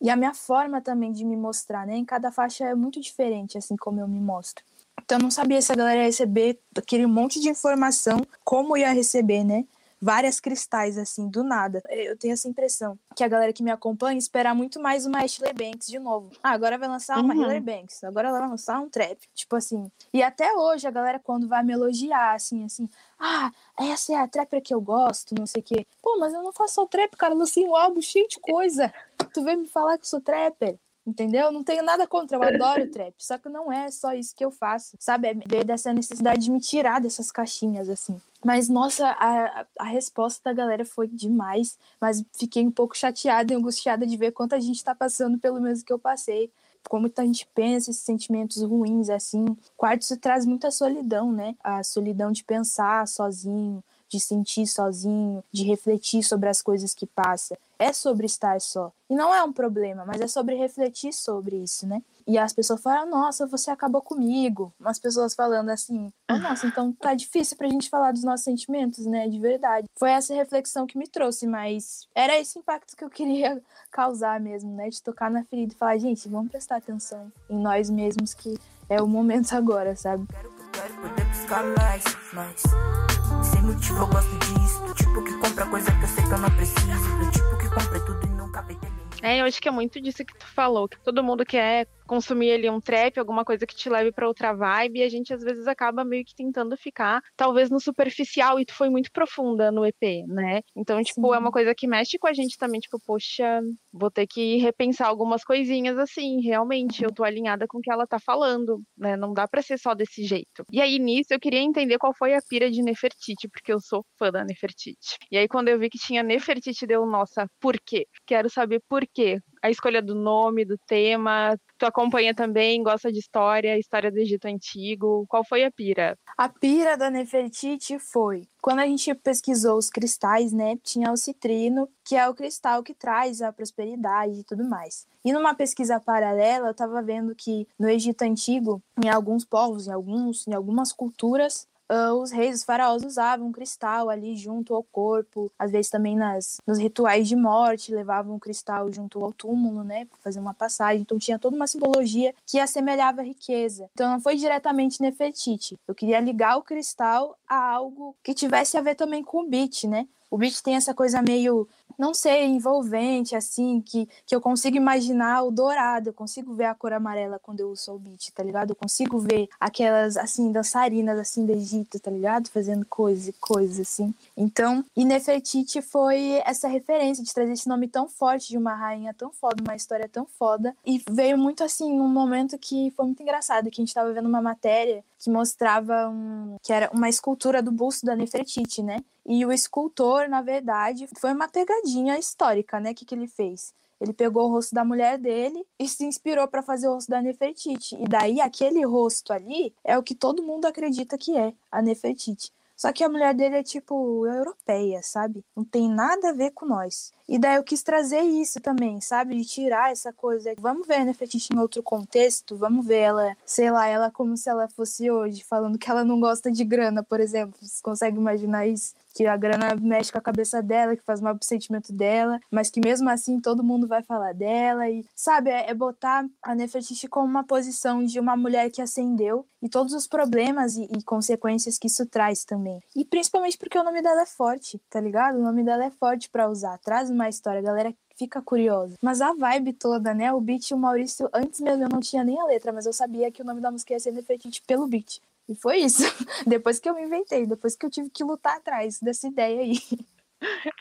e 0.01 0.11
a 0.11 0.17
minha 0.17 0.35
forma 0.35 0.81
também 0.81 1.13
de 1.13 1.25
me 1.25 1.37
mostrar, 1.37 1.87
né? 1.87 1.97
Em 1.97 2.05
cada 2.05 2.31
faixa 2.31 2.65
é 2.65 2.75
muito 2.75 3.01
diferente, 3.01 3.57
assim 3.57 3.77
como 3.77 4.01
eu 4.01 4.09
me 4.09 4.21
mostro. 4.21 4.65
Então 5.03 5.19
eu 5.19 5.23
não 5.23 5.31
sabia 5.31 5.61
se 5.63 5.73
a 5.73 5.77
galera 5.77 6.01
ia 6.01 6.07
receber 6.07 6.59
aquele 6.77 7.07
monte 7.07 7.41
de 7.41 7.49
informação, 7.49 8.27
como 8.45 8.77
ia 8.77 8.93
receber, 8.93 9.45
né? 9.45 9.65
Várias 10.01 10.41
cristais, 10.41 10.99
assim, 10.99 11.29
do 11.29 11.43
nada. 11.43 11.83
Eu 11.89 12.19
tenho 12.19 12.35
essa 12.35 12.49
impressão 12.49 12.99
que 13.15 13.25
a 13.25 13.29
galera 13.29 13.53
que 13.53 13.63
me 13.63 13.71
acompanha 13.71 14.19
espera 14.19 14.55
muito 14.55 14.79
mais 14.79 15.07
uma 15.07 15.25
Ashley 15.25 15.55
Banks 15.55 15.87
de 15.87 15.99
novo. 15.99 16.31
Ah, 16.43 16.51
agora 16.51 16.77
vai 16.77 16.87
lançar 16.87 17.19
uma 17.19 17.33
uhum. 17.33 17.41
Hillary 17.41 17.61
Banks, 17.61 18.05
agora 18.05 18.29
ela 18.29 18.41
vai 18.41 18.49
lançar 18.49 18.79
um 18.79 18.91
trap. 18.91 19.19
Tipo 19.35 19.57
assim. 19.57 19.91
E 20.13 20.23
até 20.23 20.53
hoje 20.53 20.87
a 20.87 20.91
galera, 20.91 21.19
quando 21.19 21.49
vai 21.49 21.63
me 21.63 21.73
elogiar, 21.73 22.35
assim, 22.35 22.65
assim, 22.65 22.89
ah, 23.19 23.51
essa 23.79 24.13
é 24.13 24.17
a 24.17 24.29
trapper 24.29 24.61
que 24.61 24.75
eu 24.75 24.81
gosto, 24.81 25.35
não 25.35 25.47
sei 25.47 25.61
o 25.61 25.65
quê. 25.65 25.87
Pô, 26.03 26.19
mas 26.19 26.35
eu 26.35 26.43
não 26.43 26.53
faço 26.53 26.75
só 26.75 26.87
trap, 26.87 27.17
cara, 27.17 27.33
eu 27.33 27.39
lancei 27.39 27.65
um 27.65 27.75
álbum 27.75 28.03
cheio 28.03 28.29
de 28.29 28.39
coisa. 28.39 28.93
Tu 29.37 29.44
vem 29.44 29.59
me 29.59 29.68
falar 29.68 29.99
que 29.99 30.05
eu 30.05 30.09
sou 30.09 30.18
trapper. 30.18 30.79
Entendeu? 31.07 31.53
Não 31.53 31.62
tenho 31.62 31.85
nada 31.85 32.07
contra, 32.07 32.38
eu 32.38 32.42
adoro 32.42 32.90
trap. 32.90 33.14
Só 33.18 33.37
que 33.37 33.51
não 33.51 33.70
é 33.70 33.90
só 33.90 34.14
isso 34.14 34.35
que 34.35 34.42
eu 34.42 34.51
faço, 34.51 34.96
sabe? 34.99 35.29
É 35.29 35.62
dessa 35.62 35.92
necessidade 35.92 36.44
de 36.44 36.51
me 36.51 36.59
tirar 36.59 37.03
dessas 37.03 37.31
caixinhas, 37.31 37.90
assim. 37.90 38.18
Mas, 38.42 38.70
nossa, 38.70 39.07
a, 39.11 39.66
a 39.79 39.85
resposta 39.85 40.40
da 40.42 40.55
galera 40.55 40.87
foi 40.87 41.07
demais. 41.07 41.79
Mas 42.01 42.25
fiquei 42.33 42.66
um 42.66 42.70
pouco 42.70 42.96
chateada 42.96 43.53
e 43.53 43.57
angustiada 43.57 44.07
de 44.07 44.16
ver 44.16 44.33
quanta 44.33 44.59
gente 44.59 44.83
tá 44.83 44.94
passando 44.94 45.38
pelo 45.38 45.61
mesmo 45.61 45.85
que 45.85 45.92
eu 45.92 45.99
passei 45.99 46.51
como 46.88 47.03
muita 47.03 47.25
gente 47.25 47.49
pensa 47.53 47.90
esses 47.90 48.05
sentimentos 48.05 48.62
ruins 48.62 49.11
assim. 49.11 49.44
Quarto 49.77 50.16
traz 50.18 50.46
muita 50.46 50.70
solidão, 50.70 51.33
né? 51.33 51.57
A 51.62 51.83
solidão 51.83 52.31
de 52.31 52.44
pensar 52.44 53.09
sozinho, 53.09 53.83
de 54.09 54.21
sentir 54.21 54.66
sozinho, 54.66 55.42
de 55.53 55.64
refletir 55.64 56.23
sobre 56.23 56.49
as 56.49 56.62
coisas 56.62 56.95
que 56.95 57.07
passa. 57.07 57.59
É 57.79 57.92
sobre 57.92 58.27
estar 58.27 58.61
só. 58.61 58.90
E 59.09 59.14
não 59.14 59.35
é 59.35 59.42
um 59.42 59.53
problema, 59.53 60.05
mas 60.07 60.21
é 60.21 60.27
sobre 60.27 60.55
refletir 60.55 61.12
sobre 61.12 61.57
isso, 61.57 61.87
né? 61.87 62.03
E 62.27 62.38
as 62.38 62.53
pessoas 62.53 62.83
falam, 62.83 63.09
nossa, 63.09 63.47
você 63.47 63.71
acabou 63.71 64.01
comigo. 64.01 64.73
Umas 64.81 64.99
pessoas 64.99 65.35
falando 65.35 65.69
assim, 65.69 66.11
oh, 66.31 66.38
nossa, 66.38 66.66
então 66.66 66.92
tá 66.92 67.14
difícil 67.14 67.57
pra 67.57 67.69
gente 67.69 67.88
falar 67.88 68.12
dos 68.12 68.25
nossos 68.25 68.45
sentimentos, 68.45 69.07
né? 69.07 69.29
De 69.29 69.38
verdade. 69.38 69.87
Foi 69.97 70.11
essa 70.11 70.35
reflexão 70.35 70.87
que 70.87 70.99
me 70.99 71.07
trouxe, 71.07 71.47
mas 71.47 72.09
era 72.14 72.37
esse 72.37 72.59
impacto 72.59 72.97
que 72.97 73.05
eu 73.05 73.11
queria 73.11 73.62
causar 73.92 74.40
mesmo, 74.40 74.75
né? 74.75 74.88
De 74.88 75.01
tocar 75.03 75.31
na 75.31 75.45
ferida 75.45 75.73
e 75.73 75.77
falar, 75.77 75.99
gente, 75.99 76.29
vamos 76.29 76.51
prestar 76.51 76.77
atenção 76.77 77.31
em 77.49 77.59
nós 77.59 77.88
mesmos, 77.88 78.35
que 78.35 78.59
é 78.88 79.01
o 79.01 79.07
momento 79.07 79.53
agora, 79.55 79.95
sabe? 79.95 80.27
Quero, 80.27 80.51
quero 80.73 80.95
poder 80.95 81.25
buscar 81.27 81.64
mais, 81.64 82.05
mais. 82.33 83.15
Sem 83.51 83.63
motivo 83.63 83.99
eu 83.99 84.07
gosto 84.07 84.39
disso. 84.39 84.83
Do 84.87 84.95
tipo 84.95 85.23
que 85.25 85.33
compra 85.39 85.67
coisa 85.67 85.91
que 85.93 86.05
eu 86.05 86.09
sei 86.09 86.25
que 86.25 86.33
eu 86.33 86.39
não 86.39 86.51
preciso. 86.51 87.19
Do 87.19 87.31
tipo 87.31 87.59
que 87.59 87.69
compra 87.69 88.01
tudo 88.01 88.27
e 88.27 88.31
nunca 88.31 88.63
vê 88.63 88.77
É, 89.23 89.41
eu 89.41 89.47
acho 89.47 89.61
que 89.61 89.69
é 89.69 89.73
muito 89.73 90.01
disso 90.01 90.25
que 90.25 90.37
tu 90.37 90.47
falou, 90.47 90.89
que 90.89 90.99
todo 91.01 91.23
mundo 91.23 91.45
quer 91.45 91.87
consumir 92.07 92.53
ali 92.53 92.71
um 92.71 92.81
trap, 92.81 93.19
alguma 93.19 93.45
coisa 93.45 93.66
que 93.66 93.75
te 93.75 93.88
leve 93.88 94.12
para 94.12 94.29
outra 94.29 94.53
vibe, 94.53 95.01
e 95.01 95.03
a 95.03 95.09
gente 95.09 95.33
às 95.33 95.42
vezes 95.42 95.66
acaba 95.66 96.05
meio 96.05 96.25
que 96.25 96.35
tentando 96.35 96.77
ficar, 96.77 97.23
talvez 97.37 97.71
no 97.71 97.81
superficial, 97.81 98.59
e 98.61 98.64
tu 98.64 98.75
foi 98.75 98.88
muito 98.88 99.11
profunda 99.12 99.71
no 99.71 99.85
EP, 99.85 100.25
né? 100.27 100.61
Então, 100.75 101.03
tipo, 101.03 101.29
Sim. 101.29 101.35
é 101.35 101.38
uma 101.38 101.51
coisa 101.51 101.75
que 101.75 101.87
mexe 101.87 102.19
com 102.19 102.27
a 102.27 102.33
gente 102.33 102.57
também, 102.57 102.81
tipo, 102.81 102.99
poxa, 103.05 103.61
vou 103.92 104.11
ter 104.11 104.27
que 104.27 104.57
repensar 104.59 105.09
algumas 105.09 105.45
coisinhas 105.45 105.99
assim, 105.99 106.40
realmente, 106.40 107.03
eu 107.03 107.12
tô 107.12 107.25
alinhada 107.25 107.66
com 107.69 107.79
o 107.79 107.81
que 107.81 107.90
ela 107.90 108.07
tá 108.07 108.19
falando, 108.19 108.81
né? 108.97 109.16
Não 109.16 109.33
dá 109.33 109.49
para 109.49 109.62
ser 109.62 109.79
só 109.79 109.95
desse 109.95 110.25
jeito. 110.25 110.64
E 110.71 110.81
aí, 110.81 110.99
nisso, 110.99 111.33
eu 111.33 111.40
queria 111.40 111.61
entender 111.61 111.99
qual 111.99 112.14
foi 112.14 112.35
a 112.35 112.40
pira 112.49 112.71
de 112.71 112.83
Nefertiti, 112.83 113.49
porque 113.49 113.73
eu 113.73 113.81
sou 113.81 114.05
fã 114.19 114.31
da 114.31 114.45
Nefertiti. 114.45 115.16
E 115.31 115.37
aí, 115.37 115.49
quando 115.49 115.69
eu 115.69 115.79
vi 115.79 115.88
que 115.88 115.99
tinha 115.99 116.23
Nefertiti, 116.23 116.87
deu, 116.87 117.07
nossa, 117.07 117.47
por 117.61 117.77
quê? 117.85 118.07
Quero 118.27 118.49
saber 118.49 118.81
por 118.88 119.05
quê 119.12 119.40
a 119.62 119.71
escolha 119.71 120.03
do 120.03 120.14
nome, 120.14 120.64
do 120.64 120.79
tema. 120.87 121.57
Tu 121.79 121.87
acompanha 121.87 122.35
também, 122.35 122.83
gosta 122.83 123.12
de 123.12 123.19
história, 123.19 123.79
história 123.79 124.11
do 124.11 124.19
Egito 124.19 124.47
Antigo. 124.47 125.27
Qual 125.29 125.45
foi 125.45 125.64
a 125.64 125.71
pira? 125.71 126.16
A 126.37 126.49
pira 126.49 126.97
da 126.97 127.11
Nefertiti 127.11 127.99
foi 127.99 128.42
quando 128.61 128.81
a 128.81 128.87
gente 128.87 129.14
pesquisou 129.14 129.79
os 129.79 129.88
cristais, 129.88 130.53
né? 130.53 130.77
Tinha 130.83 131.12
o 131.12 131.16
citrino, 131.16 131.88
que 132.05 132.16
é 132.16 132.29
o 132.29 132.35
cristal 132.35 132.83
que 132.83 132.95
traz 132.95 133.40
a 133.40 133.53
prosperidade 133.53 134.40
e 134.40 134.45
tudo 134.45 134.69
mais. 134.69 135.07
E 135.25 135.33
numa 135.33 135.55
pesquisa 135.55 136.01
paralela, 136.01 136.69
eu 136.69 136.73
estava 136.73 137.01
vendo 137.03 137.35
que 137.35 137.66
no 137.79 137.88
Egito 137.88 138.23
Antigo, 138.23 138.83
em 139.05 139.09
alguns 139.09 139.45
povos, 139.45 139.87
em 139.87 139.92
alguns, 139.92 140.47
em 140.49 140.55
algumas 140.55 140.92
culturas, 140.92 141.69
uh, 141.90 142.12
os 142.14 142.31
reis, 142.31 142.57
os 142.57 142.64
faraós 142.64 143.03
usavam 143.05 143.53
cristal 143.53 144.09
ali 144.09 144.37
junto 144.37 144.75
ao 144.75 144.83
corpo, 144.83 145.51
às 145.59 145.70
vezes 145.70 145.90
também 145.90 146.16
nas, 146.16 146.59
nos 146.66 146.79
rituais 146.79 147.29
de 147.29 147.37
morte 147.37 147.94
levavam 147.94 148.37
um 148.37 148.38
cristal 148.38 148.92
junto 148.92 149.22
ao 149.25 149.33
túmulo, 149.33 149.85
né, 149.85 150.05
para 150.07 150.18
fazer 150.18 150.40
uma 150.40 150.55
passagem. 150.55 151.03
Então 151.03 151.18
tinha 151.18 151.38
toda 151.38 151.57
uma 151.57 151.66
simbologia 151.66 152.35
que 152.46 152.59
assemelhava 152.59 153.20
a 153.20 153.25
riqueza. 153.25 153.88
Então 153.92 154.11
não 154.11 154.20
foi 154.20 154.37
diretamente 154.37 155.01
Nefertiti. 155.01 155.79
Eu 155.87 155.94
queria 155.94 156.20
ligar 156.20 156.57
o 156.57 156.62
cristal 156.62 157.37
a 157.49 157.57
algo 157.57 158.16
que 158.22 158.35
tivesse 158.35 158.77
a 158.77 158.81
ver 158.81 158.94
também 158.94 159.22
com 159.22 159.42
o 159.42 159.49
beat, 159.49 159.85
né? 159.85 160.07
O 160.31 160.39
beat 160.39 160.61
tem 160.62 160.77
essa 160.77 160.95
coisa 160.95 161.23
meio 161.23 161.69
não 161.99 162.12
sei, 162.12 162.45
envolvente, 162.45 163.35
assim, 163.35 163.81
que, 163.81 164.09
que 164.27 164.35
eu 164.35 164.41
consigo 164.41 164.77
imaginar 164.77 165.43
o 165.43 165.51
dourado, 165.51 166.11
eu 166.11 166.12
consigo 166.12 166.53
ver 166.55 166.67
a 166.67 166.75
cor 166.75 166.93
amarela 166.93 167.39
quando 167.39 167.61
eu 167.61 167.71
uso 167.71 167.93
o 167.93 167.99
beat, 167.99 168.31
tá 168.33 168.43
ligado? 168.43 168.71
Eu 168.71 168.77
consigo 168.77 169.19
ver 169.19 169.49
aquelas, 169.59 170.17
assim, 170.17 170.53
dançarinas, 170.53 171.19
assim, 171.19 171.47
do 171.47 171.53
Egito, 171.53 171.99
tá 171.99 172.11
ligado? 172.11 172.49
Fazendo 172.49 172.85
coisas 172.87 173.29
e 173.29 173.33
coisas, 173.33 173.81
assim. 173.81 174.15
Então, 174.37 174.85
e 174.95 175.05
Nefertiti 175.05 175.81
foi 175.81 176.43
essa 176.45 176.69
referência 176.69 177.25
de 177.25 177.33
trazer 177.33 177.53
esse 177.53 177.69
nome 177.69 177.89
tão 177.89 178.09
forte 178.09 178.49
de 178.49 178.59
uma 178.59 178.75
rainha 178.75 179.15
tão 179.15 179.31
foda, 179.31 179.62
uma 179.62 179.77
história 179.77 180.09
tão 180.09 180.27
foda, 180.27 180.77
e 180.85 181.03
veio 181.11 181.39
muito, 181.39 181.65
assim, 181.65 181.97
num 181.97 182.09
momento 182.09 182.59
que 182.59 182.93
foi 182.95 183.07
muito 183.07 183.23
engraçado, 183.23 183.71
que 183.71 183.81
a 183.81 183.85
gente 183.85 183.95
tava 183.95 184.12
vendo 184.12 184.29
uma 184.29 184.43
matéria 184.43 185.03
que 185.18 185.31
mostrava 185.31 186.09
um, 186.09 186.57
que 186.62 186.72
era 186.72 186.90
uma 186.92 187.09
escultura 187.09 187.62
do 187.62 187.72
busto 187.72 188.05
da 188.07 188.14
Nefertiti, 188.16 188.83
né? 188.83 188.98
E 189.24 189.44
o 189.44 189.52
escultor, 189.52 190.29
na 190.29 190.42
verdade, 190.42 191.09
foi 191.18 191.33
uma 191.33 191.48
pegadinha 191.48 192.18
histórica, 192.18 192.79
né? 192.79 192.90
O 192.90 192.94
que, 192.94 193.05
que 193.05 193.14
ele 193.14 193.26
fez? 193.26 193.74
Ele 194.00 194.12
pegou 194.12 194.44
o 194.44 194.52
rosto 194.52 194.74
da 194.74 194.85
mulher 194.85 195.18
dele 195.18 195.64
e 195.79 195.88
se 195.88 196.05
inspirou 196.05 196.46
para 196.46 196.62
fazer 196.62 196.88
o 196.88 196.94
rosto 196.94 197.11
da 197.11 197.22
Nefertiti. 197.22 197.96
E 197.96 198.05
daí 198.07 198.40
aquele 198.40 198.85
rosto 198.85 199.33
ali 199.33 199.74
é 199.83 199.96
o 199.96 200.02
que 200.02 200.14
todo 200.14 200.42
mundo 200.42 200.66
acredita 200.66 201.16
que 201.16 201.37
é 201.37 201.55
a 201.70 201.81
Nefertiti. 201.81 202.52
Só 202.77 202.93
que 202.93 203.03
a 203.03 203.09
mulher 203.09 203.35
dele 203.35 203.57
é 203.57 203.62
tipo 203.62 204.27
europeia, 204.27 205.01
sabe? 205.03 205.43
Não 205.57 205.65
tem 205.65 205.89
nada 205.89 206.29
a 206.29 206.33
ver 206.33 206.51
com 206.51 206.67
nós. 206.67 207.11
E 207.27 207.39
daí 207.39 207.57
eu 207.57 207.65
quis 207.65 207.83
trazer 207.83 208.21
isso 208.21 208.61
também, 208.61 209.01
sabe? 209.01 209.35
De 209.35 209.45
tirar 209.45 209.91
essa 209.91 210.12
coisa. 210.12 210.53
Vamos 210.59 210.87
ver 210.87 210.97
a 210.97 211.05
Nefertiti 211.05 211.55
em 211.55 211.59
outro 211.59 211.83
contexto, 211.83 212.57
vamos 212.57 212.87
ver 212.87 212.99
ela, 212.99 213.37
sei 213.47 213.71
lá, 213.71 213.87
ela 213.87 214.11
como 214.11 214.37
se 214.37 214.49
ela 214.49 214.69
fosse 214.69 215.11
hoje, 215.11 215.43
falando 215.43 215.79
que 215.79 215.91
ela 215.91 216.05
não 216.05 216.21
gosta 216.21 216.53
de 216.53 216.65
grana, 216.65 217.03
por 217.03 217.19
exemplo. 217.19 217.59
Você 217.61 217.83
consegue 217.83 218.19
imaginar 218.19 218.67
isso? 218.67 218.95
Que 219.16 219.26
a 219.26 219.35
grana 219.35 219.74
mexe 219.81 220.12
com 220.12 220.18
a 220.18 220.20
cabeça 220.20 220.62
dela, 220.62 220.94
que 220.94 221.02
faz 221.02 221.22
mal 221.22 221.35
pro 221.35 221.46
sentimento 221.46 221.90
dela, 221.90 222.38
mas 222.50 222.68
que 222.68 222.81
mesmo 222.85 223.09
assim 223.09 223.40
todo 223.40 223.64
mundo 223.64 223.88
vai 223.88 224.02
falar 224.02 224.35
dela 224.35 224.90
e, 224.90 225.07
sabe, 225.14 225.48
é, 225.48 225.70
é 225.70 225.74
botar 225.74 226.26
a 226.42 226.55
Nefertiti 226.55 227.09
como 227.09 227.26
uma 227.26 227.42
posição 227.42 228.05
de 228.05 228.20
uma 228.20 228.37
mulher 228.37 228.70
que 228.70 228.83
ascendeu 228.83 229.46
e 229.62 229.70
todos 229.70 229.94
os 229.94 230.07
problemas 230.07 230.76
e, 230.76 230.85
e, 230.85 231.02
consequências 231.02 231.79
que 231.79 231.87
isso 231.87 232.05
traz 232.05 232.44
também. 232.44 232.79
E 232.94 233.07
principalmente 233.07 233.57
porque 233.57 233.79
o 233.79 233.83
nome 233.83 234.02
dela 234.02 234.20
é 234.20 234.26
forte, 234.26 234.79
tá 234.90 235.00
ligado? 235.00 235.38
O 235.38 235.42
nome 235.42 235.64
dela 235.64 235.87
é 235.87 235.90
forte 235.90 236.29
para 236.29 236.50
usar, 236.50 236.79
traz 236.79 237.09
uma 237.09 237.26
história, 237.26 237.61
a 237.61 237.64
galera 237.64 237.94
fica 238.16 238.42
curiosa. 238.42 238.96
Mas 239.00 239.22
a 239.22 239.33
vibe 239.33 239.72
toda, 239.72 240.12
né? 240.12 240.31
O 240.31 240.40
beat, 240.42 240.72
o 240.72 240.76
Maurício, 240.76 241.29
antes 241.33 241.61
mesmo 241.61 241.85
eu 241.85 241.88
não 241.88 242.00
tinha 242.00 242.22
nem 242.22 242.38
a 242.38 242.44
letra, 242.44 242.70
mas 242.70 242.85
eu 242.85 242.92
sabia 242.92 243.33
que 243.33 243.40
o 243.40 243.44
nome 243.46 243.62
da 243.62 243.70
música 243.70 243.94
ia 243.94 244.00
ser 244.00 244.12
Nefertiti 244.12 244.62
pelo 244.66 244.87
beat. 244.87 245.22
E 245.49 245.55
foi 245.55 245.79
isso. 245.79 246.03
Depois 246.47 246.79
que 246.79 246.89
eu 246.89 246.95
me 246.95 247.03
inventei, 247.03 247.47
depois 247.47 247.77
que 247.77 247.87
eu 247.87 247.91
tive 247.91 248.11
que 248.11 248.25
lutar 248.25 248.57
atrás 248.57 248.99
dessa 249.01 249.29
ideia 249.29 249.61
aí. 249.61 249.75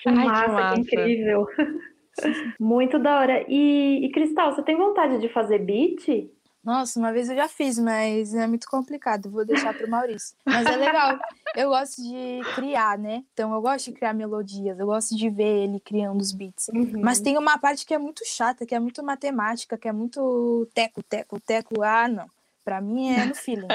Que 0.03 0.09
Ai, 0.09 0.15
massa, 0.15 0.43
que, 0.43 0.51
massa. 0.51 0.75
que 0.75 0.81
incrível. 0.81 1.47
Muito 2.59 2.99
da 2.99 3.19
hora. 3.19 3.45
E, 3.47 4.05
e, 4.05 4.11
Cristal, 4.11 4.53
você 4.53 4.61
tem 4.61 4.75
vontade 4.75 5.17
de 5.17 5.29
fazer 5.29 5.59
beat? 5.59 6.29
Nossa, 6.61 6.99
uma 6.99 7.13
vez 7.13 7.29
eu 7.29 7.35
já 7.35 7.47
fiz, 7.47 7.77
mas 7.77 8.33
é 8.33 8.47
muito 8.47 8.67
complicado. 8.67 9.29
Vou 9.29 9.45
deixar 9.45 9.73
para 9.73 9.85
o 9.85 9.89
Maurício. 9.89 10.35
Mas 10.43 10.65
é 10.65 10.75
legal. 10.75 11.17
Eu 11.55 11.69
gosto 11.69 12.01
de 12.01 12.41
criar, 12.55 12.97
né? 12.97 13.23
Então 13.33 13.53
eu 13.53 13.61
gosto 13.61 13.85
de 13.85 13.91
criar 13.93 14.13
melodias. 14.13 14.79
Eu 14.79 14.87
gosto 14.87 15.15
de 15.15 15.29
ver 15.29 15.63
ele 15.63 15.79
criando 15.79 16.19
os 16.19 16.31
beats. 16.31 16.67
Uhum. 16.69 17.01
Mas 17.01 17.21
tem 17.21 17.37
uma 17.37 17.59
parte 17.59 17.85
que 17.85 17.93
é 17.93 17.99
muito 17.99 18.25
chata, 18.25 18.65
que 18.65 18.73
é 18.73 18.79
muito 18.79 19.03
matemática, 19.03 19.77
que 19.77 19.87
é 19.87 19.91
muito 19.91 20.67
teco, 20.73 21.03
teco, 21.03 21.39
teco. 21.39 21.83
Ah, 21.83 22.07
não. 22.07 22.27
Para 22.65 22.81
mim 22.81 23.13
é 23.13 23.27
no 23.27 23.35
feeling. 23.35 23.67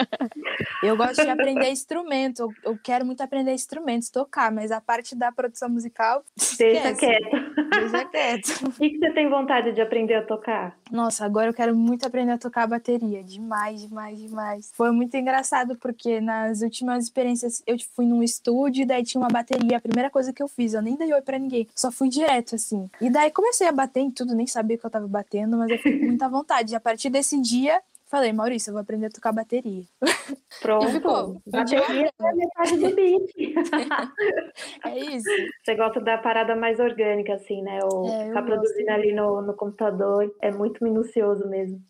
Eu 0.83 0.97
gosto 0.97 1.23
de 1.23 1.31
aprender 1.31 1.71
instrumento. 1.71 2.53
Eu, 2.65 2.77
quero 2.83 3.07
muito 3.07 3.21
aprender 3.21 3.55
instrumentos, 3.55 4.11
tocar, 4.11 4.51
mas 4.51 4.73
a 4.73 4.81
parte 4.81 5.15
da 5.15 5.31
produção 5.31 5.69
musical. 5.69 6.25
Deixa 6.59 6.93
quieto. 6.97 7.31
Deixa 7.71 8.05
quieto. 8.07 8.49
O 8.67 8.73
que 8.81 8.99
você 8.99 9.13
tem 9.13 9.31
vontade 9.31 9.73
de 9.73 9.81
aprender 9.81 10.15
a 10.15 10.23
tocar? 10.23 10.77
Nossa, 10.91 11.25
agora 11.25 11.51
eu 11.51 11.55
quero 11.55 11.73
muito 11.77 12.05
aprender 12.05 12.33
a 12.33 12.39
tocar 12.39 12.65
a 12.65 12.67
bateria. 12.67 13.23
Demais, 13.23 13.81
demais, 13.81 14.19
demais. 14.19 14.73
Foi 14.75 14.91
muito 14.91 15.17
engraçado, 15.17 15.77
porque 15.77 16.21
nas 16.21 16.61
últimas 16.61 17.05
experiências 17.05 17.63
eu 17.69 17.77
fui 17.95 18.05
num 18.05 18.25
estúdio 18.25 18.83
e 18.83 18.87
daí 18.87 19.05
tinha 19.05 19.21
uma 19.21 19.31
bateria. 19.31 19.77
A 19.77 19.81
primeira 19.81 20.11
coisa 20.11 20.33
que 20.33 20.43
eu 20.43 20.49
fiz, 20.49 20.75
eu 20.75 20.83
nem 20.83 20.97
dei 20.97 21.13
oi 21.13 21.23
pra 21.23 21.39
ninguém. 21.39 21.69
Só 21.77 21.93
fui 21.93 22.09
direto, 22.09 22.57
assim. 22.57 22.91
E 23.01 23.09
daí 23.09 23.31
comecei 23.31 23.69
a 23.69 23.73
bater 23.73 24.01
em 24.01 24.11
tudo, 24.11 24.35
nem 24.35 24.49
sabia 24.49 24.77
que 24.77 24.85
eu 24.85 24.91
tava 24.91 25.07
batendo, 25.07 25.57
mas 25.57 25.71
eu 25.71 25.77
fiquei 25.77 26.01
com 26.01 26.07
muita 26.07 26.29
vontade. 26.29 26.73
E 26.73 26.77
a 26.77 26.81
partir 26.81 27.09
desse 27.09 27.41
dia, 27.41 27.81
Falei, 28.11 28.33
Maurício, 28.33 28.71
eu 28.71 28.75
vou 28.75 28.83
aprender 28.83 29.07
a 29.07 29.11
tocar 29.11 29.31
bateria. 29.33 29.85
Pronto. 30.61 30.89
E 30.89 30.93
ficou. 30.95 31.41
Bateria 31.47 32.11
é 32.21 32.33
metade 32.33 32.77
do 32.77 32.95
beat. 32.97 33.31
é 34.85 34.99
isso. 34.99 35.31
Você 35.63 35.77
gosta 35.77 36.01
da 36.01 36.19
parada 36.19 36.57
mais 36.57 36.81
orgânica, 36.81 37.35
assim, 37.35 37.63
né? 37.63 37.79
O 37.85 38.09
é, 38.09 38.27
ficar 38.27 38.43
produzindo 38.43 38.91
ali 38.91 39.13
no, 39.13 39.41
no 39.43 39.55
computador. 39.55 40.35
É 40.43 40.51
muito 40.51 40.83
minucioso 40.83 41.49
mesmo. 41.49 41.81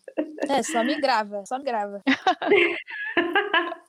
É, 0.47 0.61
só 0.61 0.83
me 0.83 1.01
grava, 1.01 1.43
só 1.47 1.57
me 1.57 1.63
grava. 1.63 2.01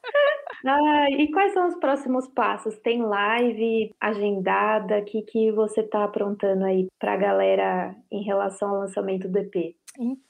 Ah, 0.65 1.11
e 1.11 1.29
quais 1.33 1.53
são 1.53 1.67
os 1.67 1.75
próximos 1.77 2.29
passos? 2.29 2.79
Tem 2.79 3.03
live 3.03 3.93
agendada? 4.01 4.99
O 4.99 5.05
que, 5.05 5.23
que 5.23 5.51
você 5.51 5.81
está 5.81 6.05
aprontando 6.05 6.65
aí 6.65 6.87
para 7.01 7.15
a 7.15 7.17
galera 7.17 7.97
em 8.13 8.23
relação 8.23 8.69
ao 8.71 8.81
lançamento 8.81 9.29
do 9.29 9.39
EP? 9.39 9.75
Então, 9.99 10.23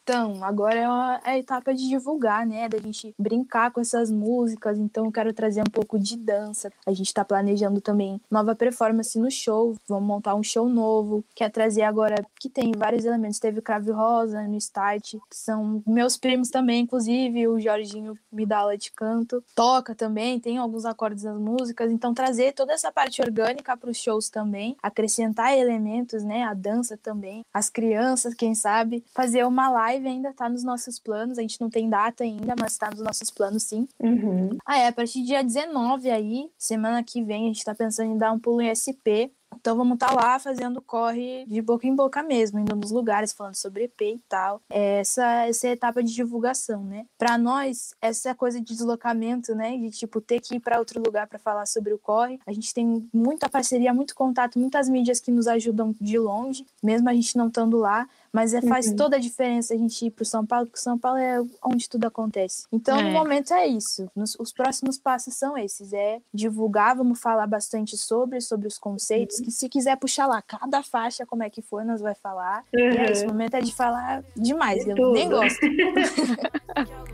agora 0.43 0.75
é 0.75 0.85
a, 0.85 1.21
é 1.25 1.31
a, 1.31 1.39
etapa 1.39 1.75
de 1.75 1.89
divulgar, 1.89 2.47
né? 2.47 2.69
Da 2.69 2.79
gente 2.79 3.15
brincar 3.19 3.71
com 3.71 3.81
essas 3.81 4.11
músicas. 4.11 4.79
Então, 4.79 5.07
eu 5.07 5.13
quero 5.13 5.33
trazer 5.33 5.61
um 5.63 5.71
pouco 5.71 5.99
de 5.99 6.17
dança. 6.17 6.73
A 6.87 6.93
gente 6.93 7.13
tá 7.13 7.25
planejando 7.25 7.81
também 7.81 8.21
nova 8.31 8.55
performance 8.55 9.19
no 9.19 9.31
show. 9.31 9.77
Vamos 9.89 10.07
montar 10.07 10.35
um 10.35 10.43
show 10.43 10.69
novo. 10.69 11.25
Quer 11.35 11.51
trazer 11.51 11.83
agora, 11.83 12.25
que 12.39 12.49
tem 12.49 12.73
vários 12.77 13.05
elementos. 13.05 13.39
Teve 13.39 13.59
o 13.59 13.63
Crave 13.63 13.91
Rosa 13.91 14.43
no 14.43 14.57
Start, 14.57 15.13
que 15.31 15.37
são 15.37 15.83
meus 15.87 16.17
primos 16.17 16.51
também, 16.51 16.83
inclusive. 16.83 17.49
O 17.49 17.59
Jorginho 17.59 18.17
me 18.31 18.47
dá 18.47 18.59
aula 18.59 18.77
de 18.77 18.91
canto. 18.93 19.43
Toca 19.55 19.95
também, 19.95 20.39
tem 20.39 20.59
alguns 20.59 20.85
acordes 20.85 21.25
nas 21.25 21.39
músicas. 21.39 21.91
Então, 21.91 22.15
trazer 22.15 22.53
toda 22.53 22.73
essa 22.73 22.93
parte 22.93 23.23
orgânica 23.23 23.77
para 23.77 23.91
os 23.91 23.97
shows 23.97 24.29
também. 24.29 24.77
Acrescentar 24.83 25.57
elementos, 25.57 26.23
né? 26.23 26.45
A 26.45 26.55
dança 26.55 26.97
também. 26.97 27.45
As 27.53 27.69
crianças, 27.71 28.35
quem 28.35 28.55
sabe. 28.55 29.05
Fazer 29.15 29.45
uma 29.45 29.71
live 29.71 30.02
ainda 30.09 30.31
está 30.31 30.49
nos 30.49 30.65
nossos 30.65 30.99
planos. 30.99 31.39
A 31.39 31.43
gente 31.43 31.61
não 31.61 31.71
tem 31.71 31.89
data 31.89 32.25
ainda, 32.25 32.55
mas 32.59 32.73
está 32.73 32.91
nos 32.91 33.01
nossos 33.01 33.31
planos 33.31 33.65
sim. 33.65 33.89
Uhum. 34.01 34.57
Ah, 34.65 34.79
é, 34.79 34.89
a 34.89 34.93
partir 34.93 35.21
do 35.21 35.27
dia 35.27 35.43
19 35.43 36.11
aí, 36.11 36.51
semana 36.59 37.03
que 37.03 37.23
vem, 37.23 37.45
a 37.45 37.47
gente 37.49 37.59
está 37.59 37.75
pensando 37.75 38.13
em 38.13 38.19
dar 38.19 38.33
um 38.33 38.39
pulo 38.39 38.61
em 38.61 38.75
SP. 38.75 39.33
Então 39.57 39.77
vamos 39.77 39.95
estar 39.95 40.09
tá 40.09 40.15
lá 40.15 40.39
fazendo 40.39 40.81
corre 40.81 41.45
de 41.47 41.61
boca 41.61 41.87
em 41.87 41.95
boca 41.95 42.23
mesmo, 42.23 42.59
indo 42.59 42.75
nos 42.75 42.91
lugares 42.91 43.33
falando 43.33 43.55
sobre 43.55 43.85
EP 43.85 44.01
e 44.01 44.23
tal. 44.29 44.61
É 44.71 45.01
essa, 45.01 45.47
essa 45.47 45.67
é 45.67 45.71
a 45.71 45.73
etapa 45.75 46.03
de 46.03 46.13
divulgação, 46.13 46.83
né? 46.85 47.07
Para 47.19 47.39
nós, 47.39 47.95
essa 48.01 48.35
coisa 48.35 48.61
de 48.61 48.67
deslocamento, 48.67 49.55
né? 49.55 49.77
De 49.77 49.91
tipo 49.91 50.21
ter 50.21 50.41
que 50.41 50.57
ir 50.57 50.61
para 50.61 50.79
outro 50.79 51.03
lugar 51.03 51.27
para 51.27 51.39
falar 51.39 51.67
sobre 51.67 51.93
o 51.93 51.99
corre. 51.99 52.39
A 52.47 52.53
gente 52.53 52.73
tem 52.73 53.09
muita 53.13 53.49
parceria, 53.49 53.93
muito 53.93 54.15
contato, 54.15 54.59
muitas 54.59 54.89
mídias 54.89 55.21
que 55.21 55.31
nos 55.31 55.47
ajudam 55.47 55.95
de 56.01 56.19
longe, 56.19 56.65
mesmo 56.83 57.09
a 57.09 57.15
gente 57.15 57.37
não 57.37 57.49
estando 57.49 57.77
lá. 57.79 58.09
Mas 58.33 58.55
é, 58.55 58.63
faz 58.63 58.89
uhum. 58.89 58.97
toda 58.97 59.17
a 59.17 59.21
diferença 59.21 59.75
a 59.75 59.77
gente 59.77 60.07
ir 60.07 60.11
para 60.11 60.23
o 60.23 60.27
São 60.27 60.47
Paulo, 60.47 60.67
porque 60.67 60.81
São 60.81 60.99
Paulo 60.99 61.19
é 61.19 61.39
onde 61.63 61.89
tudo 61.89 62.07
acontece. 62.07 62.67
Então, 62.73 62.99
é. 62.99 63.03
no 63.03 63.11
momento 63.11 63.53
é 63.53 63.67
isso. 63.67 64.11
Nos, 64.17 64.35
os 64.39 64.53
próximos 64.53 64.99
passos 64.99 65.35
são 65.35 65.59
esses: 65.59 65.93
é 65.93 66.21
divulgar, 66.33 66.97
vamos 66.97 67.21
falar 67.21 67.47
bastante 67.47 67.97
sobre, 67.97 68.41
sobre 68.41 68.67
os 68.67 68.79
conceitos. 68.79 69.39
Uhum. 69.39 69.45
Que 69.45 69.51
se 69.51 69.69
quiser 69.69 69.97
puxar 69.97 70.27
lá 70.27 70.41
cada 70.41 70.83
faixa, 70.83 71.27
como 71.27 71.43
é 71.43 71.51
que 71.51 71.61
foi, 71.61 71.85
nós 71.85 72.01
vai 72.01 72.15
falar. 72.15 72.65
Uhum. 72.75 72.81
E 72.81 72.97
é 72.97 73.13
isso, 73.13 73.25
o 73.25 73.29
momento 73.29 73.55
é 73.55 73.61
de 73.61 73.75
falar 73.75 74.25
demais. 74.35 74.83
De 74.85 74.91
eu 74.91 74.97
tudo. 74.97 75.13
nem 75.13 75.29
gosto. 75.29 75.61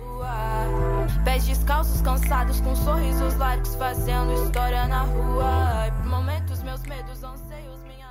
Pés 1.25 1.45
descalços, 1.47 2.01
cansados, 2.01 2.61
com 2.61 2.75
sorrisos 2.77 3.35
largos, 3.37 3.75
fazendo 3.75 4.33
história 4.45 4.87
na 4.87 5.03
rua. 5.03 5.93
por 5.97 6.07
momentos, 6.07 6.63
meus 6.63 6.83
medos, 6.83 7.23
anseios 7.25 7.38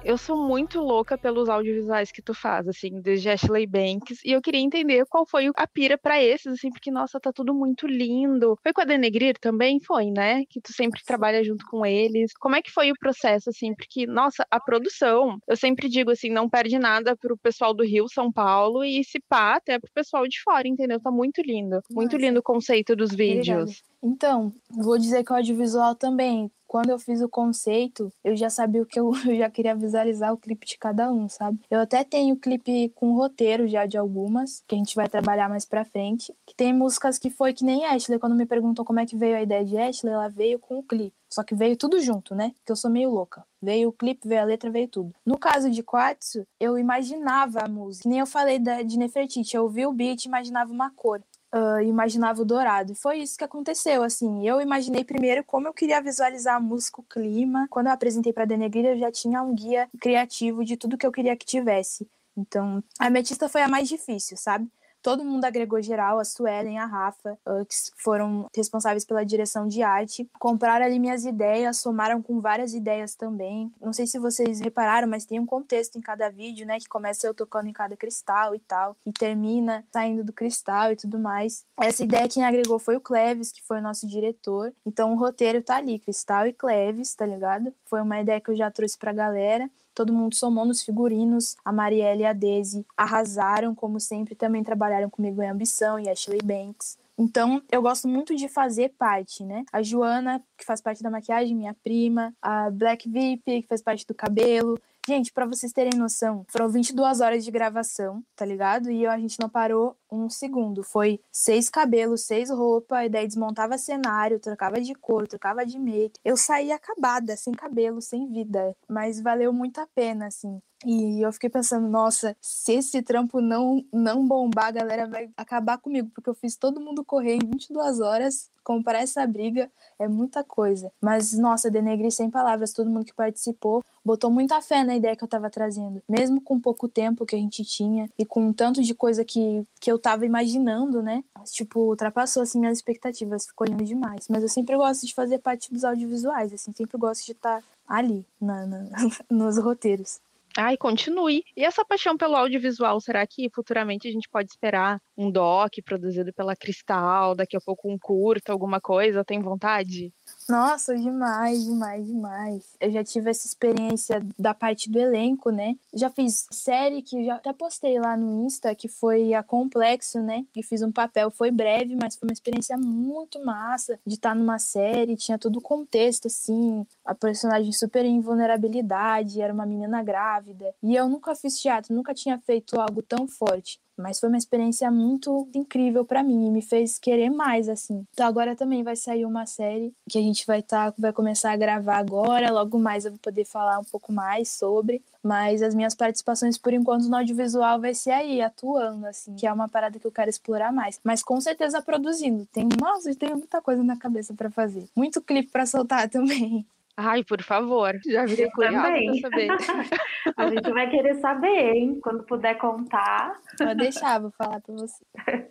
eu 0.08 0.18
sou 0.18 0.38
muito 0.38 0.80
louca 0.80 1.18
pelos 1.18 1.50
audiovisuais 1.50 2.14
que 2.14 2.22
tu 2.22 2.34
faz, 2.34 2.66
assim, 2.66 3.02
desde 3.02 3.30
Ashley 3.30 3.68
Banks, 3.68 4.24
e 4.24 4.32
eu 4.32 4.42
queria 4.42 4.62
entender 4.62 5.06
qual 5.10 5.26
foi 5.28 5.52
a 5.54 5.68
pira 5.68 5.98
para 5.98 6.24
esses, 6.24 6.48
assim, 6.48 6.70
porque, 6.70 6.90
nossa, 6.90 7.20
tá 7.20 7.34
tudo 7.34 7.54
muito 7.54 7.86
lindo. 7.86 8.58
Foi 8.64 8.72
com 8.72 8.80
a 8.80 8.86
Denegrir 8.86 9.38
também? 9.38 9.82
Foi, 9.82 10.06
né? 10.10 10.46
Que 10.50 10.62
tu 10.62 10.72
sempre 10.72 11.04
trabalha 11.04 11.44
junto 11.44 11.66
com 11.66 11.86
eles. 11.86 12.32
Como 12.40 12.56
é 12.56 12.62
que 12.62 12.72
foi 12.72 12.90
o 12.90 12.98
processo, 12.98 13.50
assim? 13.50 13.76
Porque, 13.76 14.08
nossa, 14.08 14.48
a 14.50 14.62
produção, 14.62 15.40
eu 15.46 15.58
sempre 15.58 15.90
digo, 15.90 16.10
assim, 16.10 16.30
não 16.30 16.50
perde 16.50 16.80
nada 16.80 17.14
pro 17.14 17.38
pessoal 17.38 17.74
do 17.74 17.84
Rio, 17.84 18.08
São 18.08 18.32
Paulo, 18.32 18.86
e 18.86 19.04
se 19.04 19.20
pá, 19.28 19.56
até 19.56 19.78
pro 19.78 19.92
pessoal 19.94 20.26
de 20.26 20.42
fora, 20.42 20.70
entendeu? 20.70 21.02
Tá 21.02 21.12
muito 21.12 21.42
lindo. 21.42 21.82
Muito 21.92 22.14
nossa. 22.14 22.26
lindo 22.26 22.40
o 22.40 22.44
conceito 22.44 22.96
dos 22.96 23.14
vídeos. 23.14 23.84
Então, 24.02 24.54
vou 24.70 24.98
dizer 24.98 25.24
que 25.24 25.32
o 25.32 25.36
audiovisual 25.36 25.96
também 25.96 26.52
quando 26.68 26.90
eu 26.90 27.00
fiz 27.00 27.22
o 27.22 27.30
conceito, 27.30 28.12
eu 28.24 28.36
já 28.36 28.50
sabia 28.50 28.82
o 28.82 28.86
que 28.86 29.00
eu, 29.00 29.12
eu, 29.26 29.36
já 29.38 29.50
queria 29.50 29.74
visualizar 29.74 30.34
o 30.34 30.38
clipe 30.38 30.68
de 30.68 30.78
cada 30.78 31.12
um, 31.12 31.30
sabe? 31.30 31.60
Eu 31.72 31.80
até 31.80 32.04
tenho 32.04 32.36
clipe 32.36 32.90
com 32.94 33.16
roteiro 33.16 33.68
já 33.68 33.86
de 33.86 33.98
algumas, 33.98 34.62
que 34.68 34.76
a 34.76 34.78
gente 34.78 34.96
vai 34.96 35.08
trabalhar 35.08 35.50
mais 35.50 35.66
pra 35.66 35.86
frente. 35.86 36.34
Que 36.46 36.54
tem 36.54 36.74
músicas 36.74 37.18
que 37.18 37.30
foi 37.30 37.54
que 37.54 37.64
nem 37.64 37.86
Ashley, 37.86 38.20
quando 38.20 38.36
me 38.36 38.46
perguntou 38.46 38.84
como 38.84 39.00
é 39.00 39.06
que 39.06 39.16
veio 39.16 39.38
a 39.38 39.42
ideia 39.42 39.64
de 39.64 39.78
Ashley, 39.78 40.14
ela 40.14 40.28
veio 40.28 40.60
com 40.60 40.78
o 40.78 40.84
clipe. 40.84 41.16
Só 41.30 41.44
que 41.44 41.56
veio 41.56 41.76
tudo 41.76 42.00
junto, 42.00 42.34
né? 42.36 42.54
Que 42.66 42.72
eu 42.72 42.76
sou 42.76 42.90
meio 42.90 43.10
louca. 43.10 43.46
Veio 43.62 43.90
o 43.90 43.94
clipe, 43.94 44.28
veio 44.28 44.42
a 44.42 44.46
letra, 44.46 44.70
veio 44.70 44.88
tudo. 44.88 45.14
No 45.26 45.38
caso 45.38 45.70
de 45.70 45.84
Quartzo, 45.84 46.46
eu 46.60 46.78
imaginava 46.78 47.62
a 47.62 47.68
música. 47.68 48.04
Que 48.04 48.10
nem 48.10 48.20
eu 48.20 48.26
falei 48.26 48.60
da, 48.60 48.82
de 48.82 48.98
Nefertiti. 48.98 49.56
Eu 49.56 49.64
ouvi 49.64 49.86
o 49.86 49.92
beat 49.92 50.24
e 50.24 50.28
imaginava 50.28 50.72
uma 50.72 50.90
cor 50.92 51.22
uh, 51.58 51.82
imaginava 51.82 52.42
o 52.42 52.46
dourado. 52.46 52.92
E 52.92 52.96
foi 52.96 53.20
isso 53.20 53.38
que 53.38 53.44
aconteceu, 53.44 54.04
assim. 54.04 54.48
Eu 54.48 54.62
imaginei 54.62 55.04
primeiro 55.04 55.44
como 55.44 55.68
eu 55.68 55.74
queria 55.74 56.02
visualizar 56.02 56.56
a 56.56 56.60
música, 56.60 57.02
o 57.02 57.04
clima. 57.04 57.68
Quando 57.70 57.88
eu 57.88 57.94
apresentei 57.94 58.32
para 58.32 58.46
Denegrir, 58.46 58.86
eu 58.86 59.00
já 59.00 59.12
tinha 59.12 59.42
um 59.42 59.54
guia 59.54 59.90
criativo 60.00 60.64
de 60.64 60.78
tudo 60.78 60.98
que 60.98 61.06
eu 61.06 61.12
queria 61.12 61.36
que 61.36 61.46
tivesse. 61.46 62.08
Então, 62.36 62.84
a 63.00 63.08
Ametista 63.08 63.50
foi 63.50 63.62
a 63.62 63.68
mais 63.68 63.90
difícil, 63.90 64.38
sabe? 64.38 64.70
Todo 65.08 65.24
mundo 65.24 65.46
agregou 65.46 65.82
geral, 65.82 66.20
a 66.20 66.26
Suelen, 66.26 66.80
a 66.80 66.86
Rafa, 66.86 67.40
uh, 67.48 67.66
que 67.66 67.76
foram 67.96 68.46
responsáveis 68.54 69.06
pela 69.06 69.24
direção 69.24 69.66
de 69.66 69.82
arte, 69.82 70.30
compraram 70.38 70.86
ali 70.86 71.00
minhas 71.00 71.24
ideias, 71.24 71.78
somaram 71.78 72.22
com 72.22 72.42
várias 72.42 72.74
ideias 72.74 73.16
também. 73.16 73.72
Não 73.80 73.94
sei 73.94 74.06
se 74.06 74.20
vocês 74.20 74.60
repararam, 74.60 75.08
mas 75.08 75.26
tem 75.26 75.40
um 75.40 75.46
contexto 75.46 75.98
em 75.98 76.02
cada 76.02 76.30
vídeo, 76.30 76.68
né, 76.68 76.78
que 76.78 76.90
começa 76.90 77.26
eu 77.26 77.34
tocando 77.34 77.70
em 77.70 77.72
cada 77.72 77.96
cristal 77.96 78.54
e 78.54 78.60
tal, 78.60 78.98
e 79.06 79.14
termina 79.14 79.86
saindo 79.94 80.26
do 80.26 80.34
cristal 80.34 80.92
e 80.92 80.98
tudo 80.98 81.18
mais. 81.18 81.66
Essa 81.80 82.04
ideia 82.04 82.28
quem 82.28 82.44
agregou 82.44 82.78
foi 82.78 82.98
o 82.98 83.02
Cleves, 83.02 83.54
que 83.54 83.64
foi 83.64 83.78
o 83.78 83.82
nosso 83.82 84.06
diretor. 84.06 84.74
Então 84.86 85.14
o 85.14 85.18
roteiro 85.18 85.64
tá 85.64 85.78
ali, 85.78 86.00
cristal 86.00 86.48
e 86.48 86.52
Cleves, 86.52 87.16
tá 87.16 87.26
ligado? 87.26 87.74
Foi 87.86 88.02
uma 88.02 88.20
ideia 88.20 88.42
que 88.42 88.52
eu 88.52 88.58
já 88.58 88.70
trouxe 88.70 88.98
pra 88.98 89.14
galera 89.14 89.70
todo 89.98 90.14
mundo 90.14 90.36
somou 90.36 90.64
nos 90.64 90.84
figurinos. 90.84 91.58
A 91.66 91.72
Marielle 91.72 92.22
e 92.22 92.26
a 92.26 92.32
Daisy 92.32 92.86
arrasaram, 92.96 93.74
como 93.74 94.00
sempre, 94.00 94.36
também 94.36 94.64
trabalharam 94.64 95.10
comigo 95.10 95.42
em 95.42 95.50
Ambição 95.50 96.00
e 96.00 96.08
Ashley 96.08 96.40
Banks. 96.44 97.00
Então, 97.18 97.64
eu 97.72 97.82
gosto 97.82 98.08
muito 98.08 98.36
de 98.36 98.48
fazer 98.48 98.94
parte, 98.96 99.44
né? 99.44 99.66
A 99.74 99.82
Joana, 99.82 100.40
que 100.56 100.64
faz 100.64 100.80
parte 100.80 101.02
da 101.02 101.10
maquiagem, 101.10 101.56
minha 101.56 101.76
prima, 101.84 102.32
a 102.40 102.70
Black 102.70 103.10
VIP, 103.10 103.64
que 103.64 103.68
faz 103.68 103.82
parte 103.82 104.06
do 104.06 104.14
cabelo, 104.14 104.80
Gente, 105.08 105.32
para 105.32 105.46
vocês 105.46 105.72
terem 105.72 105.98
noção, 105.98 106.46
foram 106.50 106.68
22 106.68 107.22
horas 107.22 107.46
de 107.46 107.50
gravação, 107.50 108.22
tá 108.36 108.44
ligado? 108.44 108.92
E 108.92 109.08
a 109.08 109.18
gente 109.18 109.40
não 109.40 109.48
parou 109.48 109.96
um 110.12 110.30
segundo. 110.30 110.84
Foi 110.84 111.22
seis 111.32 111.70
cabelos, 111.70 112.26
seis 112.26 112.50
roupas, 112.50 113.06
e 113.06 113.10
daí 113.10 113.26
desmontava 113.26 113.78
cenário, 113.78 114.38
trocava 114.38 114.82
de 114.82 114.94
cor, 114.94 115.26
trocava 115.26 115.66
de 115.66 115.80
make. 115.80 116.20
Eu 116.26 116.36
saí 116.36 116.74
acabada, 116.74 117.38
sem 117.38 117.54
cabelo, 117.54 118.02
sem 118.02 118.28
vida. 118.30 118.76
Mas 118.86 119.22
valeu 119.22 119.54
muito 119.54 119.80
a 119.80 119.88
pena, 119.88 120.28
assim. 120.28 120.60
E 120.86 121.22
eu 121.22 121.34
fiquei 121.34 121.50
pensando, 121.50 121.88
nossa, 121.88 122.36
se 122.40 122.74
esse 122.74 123.02
trampo 123.02 123.42
não, 123.42 123.84
não 123.92 124.26
bombar, 124.28 124.68
a 124.68 124.72
galera 124.72 125.08
vai 125.08 125.30
acabar 125.36 125.78
comigo, 125.78 126.10
porque 126.14 126.30
eu 126.30 126.36
fiz 126.36 126.56
todo 126.56 126.80
mundo 126.80 127.04
correr 127.04 127.36
em 127.36 127.40
22 127.40 128.00
horas, 128.00 128.52
comprar 128.64 129.00
essa 129.00 129.26
briga, 129.26 129.72
é 129.98 130.08
muita 130.08 130.44
coisa. 130.44 130.92
Mas, 131.02 131.34
nossa, 131.34 131.72
denegri 131.72 132.12
sem 132.12 132.30
palavras, 132.30 132.74
todo 132.74 132.90
mundo 132.90 133.06
que 133.06 133.14
participou 133.14 133.84
botou 134.06 134.30
muita 134.30 134.62
fé 134.62 134.84
na 134.84 134.96
ideia 134.96 135.16
que 135.16 135.24
eu 135.24 135.28
tava 135.28 135.50
trazendo. 135.50 136.02
Mesmo 136.08 136.40
com 136.40 136.60
pouco 136.60 136.88
tempo 136.88 137.26
que 137.26 137.36
a 137.36 137.40
gente 137.40 137.64
tinha 137.66 138.10
e 138.18 138.26
com 138.26 138.48
um 138.48 138.54
tanto 138.54 138.82
de 138.82 138.94
coisa 138.94 139.26
que, 139.26 139.66
que 139.80 139.92
eu 139.92 139.98
tava 139.98 140.26
imaginando, 140.26 141.02
né? 141.02 141.24
Tipo, 141.52 141.82
ultrapassou, 141.82 142.44
assim, 142.44 142.60
minhas 142.60 142.78
expectativas, 142.78 143.48
ficou 143.48 143.68
lindo 143.68 143.84
demais. 143.84 144.28
Mas 144.30 144.44
eu 144.44 144.50
sempre 144.50 144.78
gosto 144.78 145.06
de 145.06 145.14
fazer 145.14 145.40
parte 145.40 145.74
dos 145.74 145.84
audiovisuais, 145.84 146.54
assim, 146.54 146.72
sempre 146.72 146.98
gosto 146.98 147.26
de 147.26 147.32
estar 147.34 147.62
tá 147.62 147.68
ali, 147.88 148.26
na, 148.40 148.66
na 148.66 148.86
nos 149.30 149.58
roteiros. 149.58 150.20
Ai, 150.58 150.76
continue. 150.76 151.44
E 151.56 151.64
essa 151.64 151.86
paixão 151.86 152.18
pelo 152.18 152.36
audiovisual, 152.36 153.00
será 153.00 153.26
que 153.28 153.50
futuramente 153.54 154.08
a 154.08 154.12
gente 154.12 154.28
pode 154.30 154.50
esperar 154.50 155.00
um 155.18 155.32
doc 155.32 155.74
produzido 155.84 156.32
pela 156.32 156.56
Cristal, 156.56 157.34
daqui 157.34 157.58
a 157.58 157.62
pouco 157.62 157.92
um 157.92 157.98
curto, 157.98 158.52
alguma 158.52 158.80
coisa? 158.80 159.26
Tem 159.26 159.42
vontade? 159.42 160.14
Nossa, 160.48 160.96
demais, 160.96 161.66
demais, 161.66 162.06
demais. 162.06 162.76
Eu 162.80 162.92
já 162.92 163.04
tive 163.04 163.30
essa 163.30 163.48
experiência 163.48 164.26
da 164.38 164.54
parte 164.54 164.90
do 164.90 165.00
elenco, 165.00 165.50
né? 165.50 165.76
Já 165.94 166.10
fiz 166.10 166.46
série 166.52 167.02
que 167.02 167.26
já 167.26 167.36
até 167.36 167.52
postei 167.52 168.00
lá 168.00 168.16
no 168.16 168.46
Insta, 168.46 168.76
que 168.76 168.88
foi 168.88 169.34
a 169.34 169.42
Complexo, 169.42 170.22
né? 170.22 170.46
Que 170.54 170.62
fiz 170.62 170.82
um 170.82 170.92
papel, 170.92 171.32
foi 171.32 171.50
breve, 171.50 171.96
mas 171.96 172.16
foi 172.16 172.30
uma 172.30 172.34
experiência 172.34 172.78
muito 172.78 173.44
massa 173.44 174.00
de 174.06 174.16
estar 174.16 174.36
numa 174.36 174.60
série, 174.60 175.16
tinha 175.16 175.38
todo 175.38 175.58
o 175.58 175.62
contexto, 175.62 176.28
assim, 176.28 176.86
a 177.04 177.16
personagem 177.16 177.72
super 177.72 178.06
em 178.06 178.22
vulnerabilidade, 178.22 179.42
era 179.42 179.54
uma 179.54 179.66
menina 179.66 180.04
grávida. 180.04 180.74
E 180.84 180.96
eu 180.96 181.10
nunca 181.10 181.36
fiz 181.36 181.60
teatro, 181.60 181.96
nunca 181.96 182.14
tinha 182.14 182.38
feito 182.40 182.80
algo 182.80 183.02
tão 183.02 183.28
forte. 183.28 183.80
Mas 183.98 184.20
foi 184.20 184.30
uma 184.30 184.38
experiência 184.38 184.90
muito 184.92 185.48
incrível 185.54 186.06
para 186.06 186.24
mim 186.24 186.48
e 186.48 186.52
me 186.52 186.62
fez 186.62 187.00
querer 187.00 187.30
mais, 187.30 187.68
assim. 187.68 188.06
Então 188.14 188.28
agora 188.28 188.56
também 188.56 188.84
vai 188.84 188.96
sair 188.96 189.26
uma 189.26 189.46
série 189.46 189.94
que 190.10 190.18
a 190.18 190.22
gente 190.22 190.46
vai 190.46 190.60
estar, 190.60 190.92
tá, 190.92 190.96
vai 190.98 191.12
começar 191.12 191.52
a 191.52 191.58
gravar 191.58 191.98
agora. 191.98 192.52
Logo 192.52 192.78
mais 192.80 193.06
eu 193.06 193.12
vou 193.12 193.20
poder 193.20 193.46
falar 193.46 193.80
um 193.80 193.84
pouco 193.84 194.14
mais 194.14 194.50
sobre. 194.50 195.02
Mas 195.24 195.62
as 195.62 195.76
minhas 195.76 195.94
participações, 195.94 196.58
por 196.58 196.74
enquanto, 196.74 197.10
no 197.10 197.18
audiovisual 197.18 197.82
vai 197.82 197.94
ser 197.94 198.12
aí, 198.12 198.42
atuando, 198.42 199.06
assim, 199.08 199.36
que 199.36 199.46
é 199.46 199.52
uma 199.52 199.68
parada 199.68 200.00
que 200.00 200.08
eu 200.08 200.12
quero 200.12 200.30
explorar 200.30 200.72
mais. 200.72 201.00
Mas 201.04 201.22
com 201.22 201.42
certeza 201.42 201.82
produzindo. 201.82 202.46
Tem, 202.46 202.68
nossa, 202.80 203.14
tem 203.14 203.36
muita 203.36 203.62
coisa 203.62 203.84
na 203.84 203.98
cabeça 203.98 204.34
para 204.34 204.50
fazer. 204.50 204.88
Muito 204.96 205.22
clipe 205.22 205.52
para 205.52 205.66
soltar 205.66 206.08
também. 206.10 206.66
Ai, 207.00 207.24
por 207.24 207.44
favor, 207.44 207.94
já 208.04 208.26
virei 208.26 208.50
curiosa 208.50 208.82
pra 208.82 209.22
saber. 209.22 209.48
a 210.36 210.48
gente 210.50 210.72
vai 210.72 210.90
querer 210.90 211.14
saber, 211.22 211.76
hein? 211.76 212.00
Quando 212.02 212.24
puder 212.24 212.58
contar. 212.58 213.36
Vou 213.60 213.76
deixar, 213.76 214.20
vou 214.20 214.32
falar 214.32 214.60
pra 214.62 214.74
você. 214.74 215.06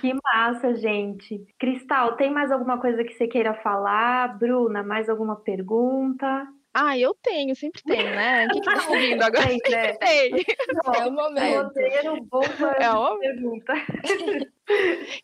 Que 0.00 0.12
massa, 0.14 0.74
gente. 0.74 1.46
Cristal, 1.58 2.16
tem 2.16 2.28
mais 2.28 2.50
alguma 2.50 2.78
coisa 2.78 3.04
que 3.04 3.14
você 3.14 3.28
queira 3.28 3.54
falar? 3.54 4.36
Bruna, 4.36 4.82
mais 4.82 5.08
alguma 5.08 5.36
pergunta? 5.36 6.46
Ah, 6.78 6.98
eu 6.98 7.16
tenho, 7.22 7.56
sempre 7.56 7.82
tem, 7.82 8.04
né? 8.04 8.44
O 8.44 8.50
que, 8.50 8.60
que 8.60 8.66
tá 8.66 8.84
ouvindo 8.92 9.22
agora? 9.22 9.46
Tem, 9.46 9.60
né? 9.70 9.94
tem. 9.94 10.44
é 10.94 11.06
o 11.06 11.10
momento. 11.10 11.68
Roteiro 11.68 12.22
bom 12.24 12.42
é 12.78 12.90
o... 12.90 13.18
pergunta. 13.18 13.72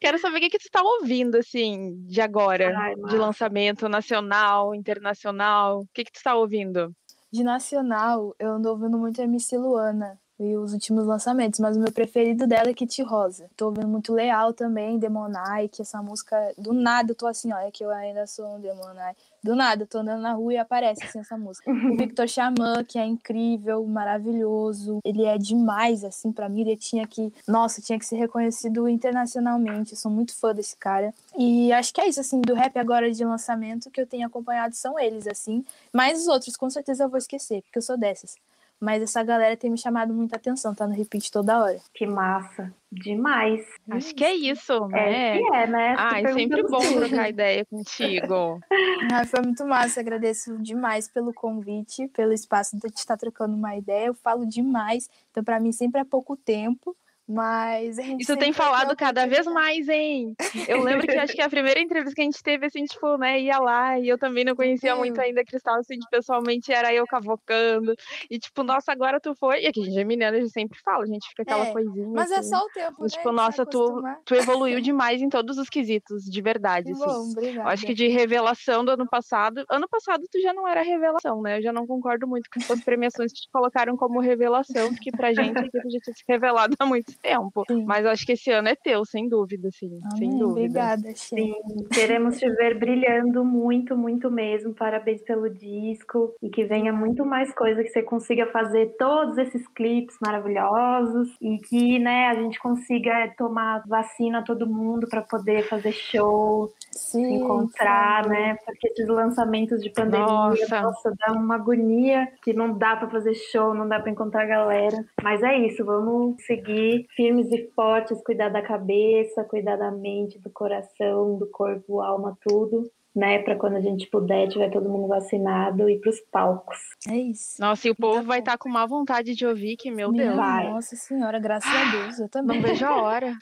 Quero 0.00 0.18
saber 0.18 0.38
o 0.38 0.40
que, 0.40 0.48
que 0.48 0.58
você 0.58 0.68
está 0.68 0.82
ouvindo, 0.82 1.36
assim, 1.36 2.02
de 2.06 2.22
agora, 2.22 2.74
Ai, 2.74 2.94
de 2.94 3.18
lançamento 3.18 3.86
nacional, 3.86 4.74
internacional. 4.74 5.80
O 5.80 5.88
que, 5.92 6.04
que 6.04 6.12
tu 6.12 6.16
está 6.16 6.34
ouvindo? 6.34 6.90
De 7.30 7.44
nacional, 7.44 8.34
eu 8.38 8.52
ando 8.52 8.70
ouvindo 8.70 8.96
muito 8.96 9.20
a 9.20 9.24
MC 9.24 9.58
Luana 9.58 10.18
e 10.40 10.56
os 10.56 10.72
últimos 10.72 11.06
lançamentos, 11.06 11.60
mas 11.60 11.76
o 11.76 11.80
meu 11.80 11.92
preferido 11.92 12.46
dela 12.46 12.70
é 12.70 12.74
Kit 12.74 13.02
Rosa. 13.02 13.50
Tô 13.56 13.66
ouvindo 13.66 13.88
muito 13.88 14.14
Leal 14.14 14.54
também, 14.54 14.98
Demonike, 14.98 15.82
essa 15.82 16.00
música, 16.00 16.54
do 16.56 16.72
nada 16.72 17.10
eu 17.12 17.14
tô 17.14 17.26
assim, 17.26 17.52
ó, 17.52 17.58
é 17.58 17.70
que 17.70 17.84
eu 17.84 17.90
ainda 17.90 18.26
sou 18.26 18.56
um 18.56 18.60
Demonike. 18.60 19.31
Do 19.42 19.56
nada, 19.56 19.82
eu 19.82 19.86
tô 19.88 19.98
andando 19.98 20.22
na 20.22 20.34
rua 20.34 20.52
e 20.52 20.56
aparece 20.56 21.04
assim 21.04 21.18
essa 21.18 21.36
música. 21.36 21.68
O 21.70 21.96
Victor 21.96 22.28
Xamã, 22.28 22.84
que 22.84 22.98
é 22.98 23.04
incrível, 23.04 23.84
maravilhoso, 23.84 25.00
ele 25.04 25.24
é 25.24 25.36
demais, 25.36 26.04
assim, 26.04 26.30
para 26.30 26.48
mim, 26.48 26.60
ele 26.60 26.76
tinha 26.76 27.06
que, 27.06 27.32
nossa, 27.46 27.82
tinha 27.82 27.98
que 27.98 28.06
ser 28.06 28.16
reconhecido 28.16 28.88
internacionalmente, 28.88 29.92
eu 29.92 29.98
sou 29.98 30.10
muito 30.10 30.34
fã 30.38 30.54
desse 30.54 30.76
cara. 30.76 31.12
E 31.36 31.72
acho 31.72 31.92
que 31.92 32.00
é 32.00 32.08
isso, 32.08 32.20
assim, 32.20 32.40
do 32.40 32.54
rap 32.54 32.76
agora 32.78 33.10
de 33.10 33.24
lançamento 33.24 33.90
que 33.90 34.00
eu 34.00 34.06
tenho 34.06 34.26
acompanhado 34.26 34.76
são 34.76 34.98
eles, 34.98 35.26
assim, 35.26 35.64
mas 35.92 36.20
os 36.20 36.28
outros 36.28 36.56
com 36.56 36.70
certeza 36.70 37.04
eu 37.04 37.08
vou 37.08 37.18
esquecer, 37.18 37.62
porque 37.62 37.78
eu 37.78 37.82
sou 37.82 37.96
dessas. 37.96 38.36
Mas 38.82 39.00
essa 39.00 39.22
galera 39.22 39.56
tem 39.56 39.70
me 39.70 39.78
chamado 39.78 40.12
muita 40.12 40.34
atenção, 40.34 40.74
tá 40.74 40.88
no 40.88 40.92
repeat 40.92 41.30
toda 41.30 41.56
hora. 41.62 41.78
Que 41.94 42.04
massa. 42.04 42.74
Demais. 42.90 43.64
Acho 43.88 44.12
que 44.12 44.24
é 44.24 44.34
isso, 44.34 44.72
é 44.72 44.88
né? 44.88 45.36
É, 45.36 45.38
que 45.38 45.54
é, 45.54 45.66
né? 45.68 45.94
Ah, 45.96 46.20
é 46.20 46.32
sempre 46.32 46.64
bom 46.64 46.80
trocar 46.80 47.28
ideia 47.28 47.64
contigo. 47.64 48.60
ah, 49.14 49.24
foi 49.24 49.40
muito 49.40 49.64
massa. 49.64 50.00
Agradeço 50.00 50.58
demais 50.58 51.06
pelo 51.06 51.32
convite, 51.32 52.08
pelo 52.08 52.32
espaço 52.32 52.76
de 52.76 52.88
estar 52.88 53.16
trocando 53.16 53.54
uma 53.54 53.76
ideia. 53.76 54.06
Eu 54.06 54.14
falo 54.14 54.44
demais, 54.44 55.08
então 55.30 55.44
para 55.44 55.60
mim 55.60 55.70
sempre 55.70 56.00
é 56.00 56.04
pouco 56.04 56.36
tempo. 56.36 56.96
Mas 57.28 57.98
a 57.98 58.02
gente. 58.02 58.26
Tu 58.26 58.36
tem 58.36 58.52
falado 58.52 58.96
cada 58.96 59.26
vez 59.26 59.46
mais, 59.46 59.88
hein? 59.88 60.34
Eu 60.68 60.82
lembro 60.82 61.06
que 61.06 61.16
acho 61.16 61.32
que 61.32 61.40
a 61.40 61.48
primeira 61.48 61.80
entrevista 61.80 62.14
que 62.14 62.20
a 62.20 62.24
gente 62.24 62.42
teve, 62.42 62.66
assim, 62.66 62.84
tipo, 62.84 63.16
né, 63.16 63.40
ia 63.40 63.58
lá, 63.58 63.98
e 63.98 64.08
eu 64.08 64.18
também 64.18 64.44
não 64.44 64.56
conhecia 64.56 64.92
Sim. 64.92 64.98
muito 64.98 65.20
ainda 65.20 65.40
a 65.40 65.44
Cristal, 65.44 65.76
assim, 65.76 65.98
pessoalmente 66.10 66.72
era 66.72 66.92
eu 66.92 67.06
cavocando. 67.06 67.94
E, 68.28 68.38
tipo, 68.38 68.62
nossa, 68.62 68.92
agora 68.92 69.20
tu 69.20 69.34
foi. 69.34 69.62
E 69.62 69.66
aqui, 69.66 69.80
a 69.80 69.84
gente 69.84 69.98
é 69.98 70.04
menina, 70.04 70.30
a 70.30 70.40
gente 70.40 70.50
sempre 70.50 70.78
fala, 70.84 71.04
a 71.04 71.06
gente 71.06 71.28
fica 71.28 71.42
aquela 71.42 71.66
é, 71.66 71.72
coisinha. 71.72 72.08
Mas 72.08 72.30
é 72.30 72.36
assim. 72.36 72.54
é 72.54 72.58
só 72.58 72.64
o 72.64 72.68
tempo. 72.70 72.96
E, 72.98 73.02
né? 73.02 73.08
tipo, 73.08 73.32
nossa, 73.32 73.64
tu, 73.64 74.02
tu 74.24 74.34
evoluiu 74.34 74.80
demais 74.80 75.22
em 75.22 75.28
todos 75.28 75.58
os 75.58 75.68
quesitos, 75.68 76.24
de 76.24 76.42
verdade. 76.42 76.90
Assim. 76.90 77.04
bom, 77.04 77.30
obrigada. 77.30 77.68
Eu 77.68 77.72
acho 77.72 77.86
que 77.86 77.94
de 77.94 78.08
revelação 78.08 78.84
do 78.84 78.90
ano 78.90 79.08
passado. 79.08 79.64
Ano 79.70 79.88
passado 79.88 80.24
tu 80.30 80.40
já 80.40 80.52
não 80.52 80.66
era 80.66 80.82
revelação, 80.82 81.40
né? 81.40 81.58
Eu 81.58 81.62
já 81.62 81.72
não 81.72 81.86
concordo 81.86 82.26
muito 82.26 82.48
com 82.50 82.72
as 82.72 82.80
premiações 82.80 83.32
que 83.32 83.42
te 83.42 83.50
colocaram 83.50 83.96
como 83.96 84.20
revelação, 84.20 84.92
porque 84.92 85.10
pra 85.12 85.32
gente 85.32 85.56
aqui 85.56 85.70
tu 85.70 85.90
já 85.90 85.98
tinha 86.00 86.14
se 86.14 86.24
revelado 86.28 86.74
há 86.78 86.86
muito 86.86 87.11
tempo. 87.18 87.64
Sim. 87.66 87.84
Mas 87.84 88.06
acho 88.06 88.26
que 88.26 88.32
esse 88.32 88.50
ano 88.50 88.68
é 88.68 88.74
teu, 88.74 89.04
sem 89.04 89.28
dúvida, 89.28 89.68
sim. 89.72 90.00
Amém, 90.04 90.18
sem 90.18 90.38
dúvida. 90.38 90.50
Obrigada, 90.52 91.12
Sim, 91.14 91.54
queremos 91.92 92.38
te 92.38 92.48
ver 92.50 92.78
brilhando 92.78 93.44
muito, 93.44 93.96
muito 93.96 94.30
mesmo. 94.30 94.74
Parabéns 94.74 95.22
pelo 95.22 95.48
disco. 95.48 96.34
E 96.42 96.48
que 96.48 96.64
venha 96.64 96.92
muito 96.92 97.24
mais 97.24 97.52
coisa, 97.54 97.82
que 97.82 97.90
você 97.90 98.02
consiga 98.02 98.46
fazer 98.46 98.96
todos 98.98 99.38
esses 99.38 99.66
clipes 99.68 100.16
maravilhosos. 100.20 101.36
E 101.40 101.58
que, 101.58 101.98
né, 101.98 102.28
a 102.28 102.34
gente 102.34 102.58
consiga 102.58 103.32
tomar 103.36 103.82
vacina 103.86 104.44
todo 104.44 104.66
mundo 104.66 105.06
para 105.08 105.22
poder 105.22 105.62
fazer 105.64 105.92
show, 105.92 106.72
Sim, 106.90 107.24
se 107.24 107.34
encontrar, 107.34 108.24
sim. 108.24 108.30
né? 108.30 108.56
Porque 108.64 108.88
esses 108.88 109.08
lançamentos 109.08 109.82
de 109.82 109.90
pandemia, 109.90 110.26
nossa. 110.26 110.82
nossa, 110.82 111.12
dá 111.18 111.32
uma 111.32 111.56
agonia 111.56 112.28
que 112.42 112.52
não 112.52 112.76
dá 112.76 112.96
para 112.96 113.08
fazer 113.08 113.34
show, 113.34 113.74
não 113.74 113.88
dá 113.88 114.00
para 114.00 114.10
encontrar 114.10 114.42
a 114.42 114.46
galera. 114.46 115.04
Mas 115.22 115.42
é 115.42 115.56
isso, 115.58 115.84
vamos 115.84 116.42
seguir 116.44 117.01
firmes 117.14 117.50
e 117.50 117.70
fortes, 117.74 118.22
cuidar 118.22 118.48
da 118.48 118.62
cabeça, 118.62 119.44
cuidar 119.44 119.76
da 119.76 119.90
mente, 119.90 120.38
do 120.38 120.50
coração, 120.50 121.36
do 121.38 121.46
corpo, 121.50 122.00
alma, 122.00 122.36
tudo. 122.46 122.90
né? 123.14 123.40
Para 123.40 123.56
quando 123.56 123.76
a 123.76 123.80
gente 123.80 124.06
puder, 124.08 124.48
tiver 124.48 124.70
todo 124.70 124.88
mundo 124.88 125.08
vacinado 125.08 125.88
e 125.88 126.00
para 126.00 126.10
os 126.10 126.20
palcos. 126.30 126.78
É 127.08 127.16
isso. 127.16 127.60
Nossa, 127.60 127.86
e 127.86 127.90
o 127.90 127.94
povo 127.94 128.22
vai 128.22 128.38
estar 128.38 128.52
tá 128.52 128.58
com 128.58 128.68
má 128.68 128.86
vontade 128.86 129.34
de 129.34 129.44
ouvir, 129.46 129.76
que 129.76 129.90
meu 129.90 130.10
Deus. 130.12 130.34
Vai. 130.34 130.70
Nossa 130.70 130.96
senhora, 130.96 131.38
graças 131.38 131.70
a 131.70 131.90
Deus, 131.90 132.18
eu 132.20 132.28
também. 132.28 132.60
Não 132.60 132.68
vejo 132.68 132.86
a 132.86 133.02
hora. 133.02 133.32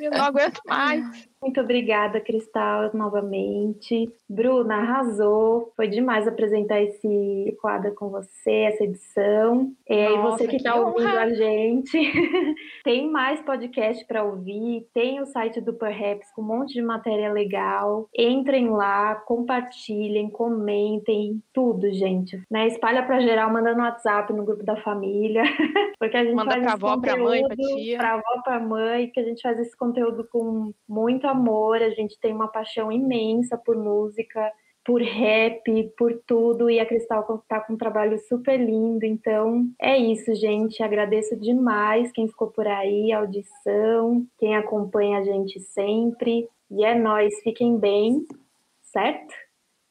eu 0.00 0.10
não 0.12 0.24
aguento 0.24 0.60
mais. 0.66 1.31
Muito 1.42 1.60
obrigada, 1.60 2.20
Cristal, 2.20 2.92
novamente. 2.94 4.08
Bruna, 4.28 4.76
arrasou. 4.76 5.72
Foi 5.74 5.88
demais 5.88 6.28
apresentar 6.28 6.80
esse 6.80 7.58
quadro 7.60 7.92
com 7.96 8.10
você, 8.10 8.50
essa 8.50 8.84
edição. 8.84 9.72
E 9.88 9.92
aí, 9.92 10.22
você 10.22 10.46
que 10.46 10.56
está 10.56 10.76
ouvindo 10.76 11.08
a 11.08 11.28
gente, 11.34 11.98
tem 12.84 13.10
mais 13.10 13.42
podcast 13.42 14.06
para 14.06 14.22
ouvir, 14.22 14.86
tem 14.94 15.20
o 15.20 15.26
site 15.26 15.60
do 15.60 15.74
Perhaps 15.74 16.30
com 16.32 16.42
um 16.42 16.46
monte 16.46 16.74
de 16.74 16.82
matéria 16.82 17.32
legal. 17.32 18.08
Entrem 18.16 18.70
lá, 18.70 19.16
compartilhem, 19.16 20.30
comentem, 20.30 21.42
tudo, 21.52 21.92
gente. 21.92 22.40
Né? 22.48 22.68
Espalha 22.68 23.02
para 23.02 23.20
geral, 23.20 23.52
manda 23.52 23.74
no 23.74 23.82
WhatsApp, 23.82 24.32
no 24.32 24.44
grupo 24.44 24.64
da 24.64 24.76
família. 24.76 25.42
Porque 25.98 26.16
a 26.16 26.24
gente 26.24 26.36
manda 26.36 26.52
faz 26.52 26.62
pra 26.62 26.72
avó, 26.74 27.00
pra 27.00 27.16
mãe, 27.16 27.42
pra 27.44 27.56
tia. 27.56 27.98
Pra 27.98 28.14
avó, 28.14 28.42
pra 28.44 28.60
mãe, 28.60 29.10
que 29.10 29.18
a 29.18 29.24
gente 29.24 29.42
faz 29.42 29.58
esse 29.58 29.76
conteúdo 29.76 30.24
com 30.30 30.72
muito 30.88 31.31
amor, 31.32 31.82
a 31.82 31.90
gente 31.90 32.18
tem 32.20 32.32
uma 32.32 32.48
paixão 32.48 32.90
imensa 32.92 33.56
por 33.58 33.76
música, 33.76 34.52
por 34.84 35.00
rap, 35.00 35.62
por 35.96 36.12
tudo, 36.26 36.68
e 36.68 36.80
a 36.80 36.86
Cristal 36.86 37.44
tá 37.48 37.60
com 37.60 37.74
um 37.74 37.76
trabalho 37.76 38.18
super 38.28 38.58
lindo. 38.58 39.04
Então, 39.04 39.66
é 39.80 39.96
isso, 39.96 40.34
gente. 40.34 40.82
Agradeço 40.82 41.36
demais 41.36 42.10
quem 42.12 42.26
ficou 42.28 42.48
por 42.48 42.66
aí, 42.66 43.12
a 43.12 43.18
audição, 43.18 44.26
quem 44.38 44.56
acompanha 44.56 45.18
a 45.18 45.24
gente 45.24 45.60
sempre. 45.60 46.48
E 46.70 46.84
é 46.84 46.94
nós, 46.98 47.32
fiquem 47.44 47.78
bem, 47.78 48.26
certo? 48.82 49.32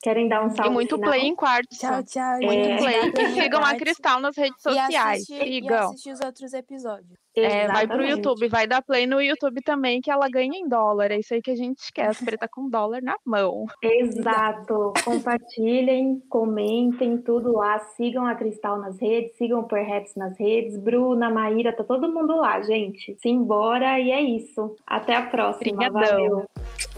Querem 0.03 0.27
dar 0.27 0.43
um 0.43 0.49
salve 0.49 0.71
E 0.71 0.73
muito 0.73 0.95
final? 0.95 1.11
play 1.11 1.21
em 1.27 1.35
quartos. 1.35 1.77
Tchau, 1.77 2.03
tchau. 2.03 2.37
Muito 2.41 2.67
É. 2.67 2.77
play. 2.77 2.95
E 3.23 3.41
sigam 3.41 3.63
a 3.63 3.75
Cristal 3.75 4.19
nas 4.19 4.35
redes 4.35 4.59
E 4.59 4.63
sociais. 4.63 5.21
assistir, 5.21 5.47
e 5.47 5.73
assistir 5.73 6.11
os 6.11 6.21
outros 6.21 6.53
episódios. 6.53 7.19
É, 7.35 7.67
vai 7.67 7.87
pro. 7.87 8.03
YouTube, 8.03 8.47
vai 8.49 8.67
dar 8.67 8.81
play 8.81 9.05
no 9.07 9.21
YouTube 9.21 9.61
também, 9.61 10.01
que 10.01 10.11
ela 10.11 10.27
ganha 10.29 10.57
em 10.57 10.67
dólar. 10.67 11.11
É 11.11 11.19
isso 11.19 11.33
aí 11.33 11.41
que 11.41 11.51
a 11.51 11.55
gente 11.55 11.91
quer. 11.93 12.07
As 12.07 12.19
preta 12.21 12.47
com 12.47 12.69
dólar 12.69 13.01
na 13.01 13.15
mão. 13.25 13.65
Exato. 13.81 14.93
Compartilhem, 15.03 16.21
comentem 16.29 17.17
tudo 17.17 17.53
lá. 17.53 17.79
Sigam 17.95 18.25
a 18.25 18.35
Cristal 18.35 18.79
nas 18.79 18.99
redes, 18.99 19.35
sigam 19.37 19.61
o 19.61 19.67
Perhaps 19.67 20.15
nas 20.15 20.37
redes. 20.37 20.77
Bruna, 20.77 21.29
Maíra, 21.29 21.73
tá 21.73 21.83
todo 21.83 22.11
mundo 22.11 22.35
lá, 22.35 22.61
gente. 22.61 23.15
Simbora 23.21 23.99
e 23.99 24.11
é 24.11 24.21
isso. 24.21 24.75
Até 24.85 25.15
a 25.15 25.23
próxima. 25.23 25.73
Obrigadão. 25.73 26.01
Valeu. 26.01 26.45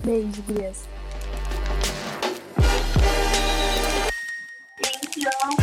Beijo, 0.03 0.41
Gurias. 0.43 0.87
Podcast 5.23 5.62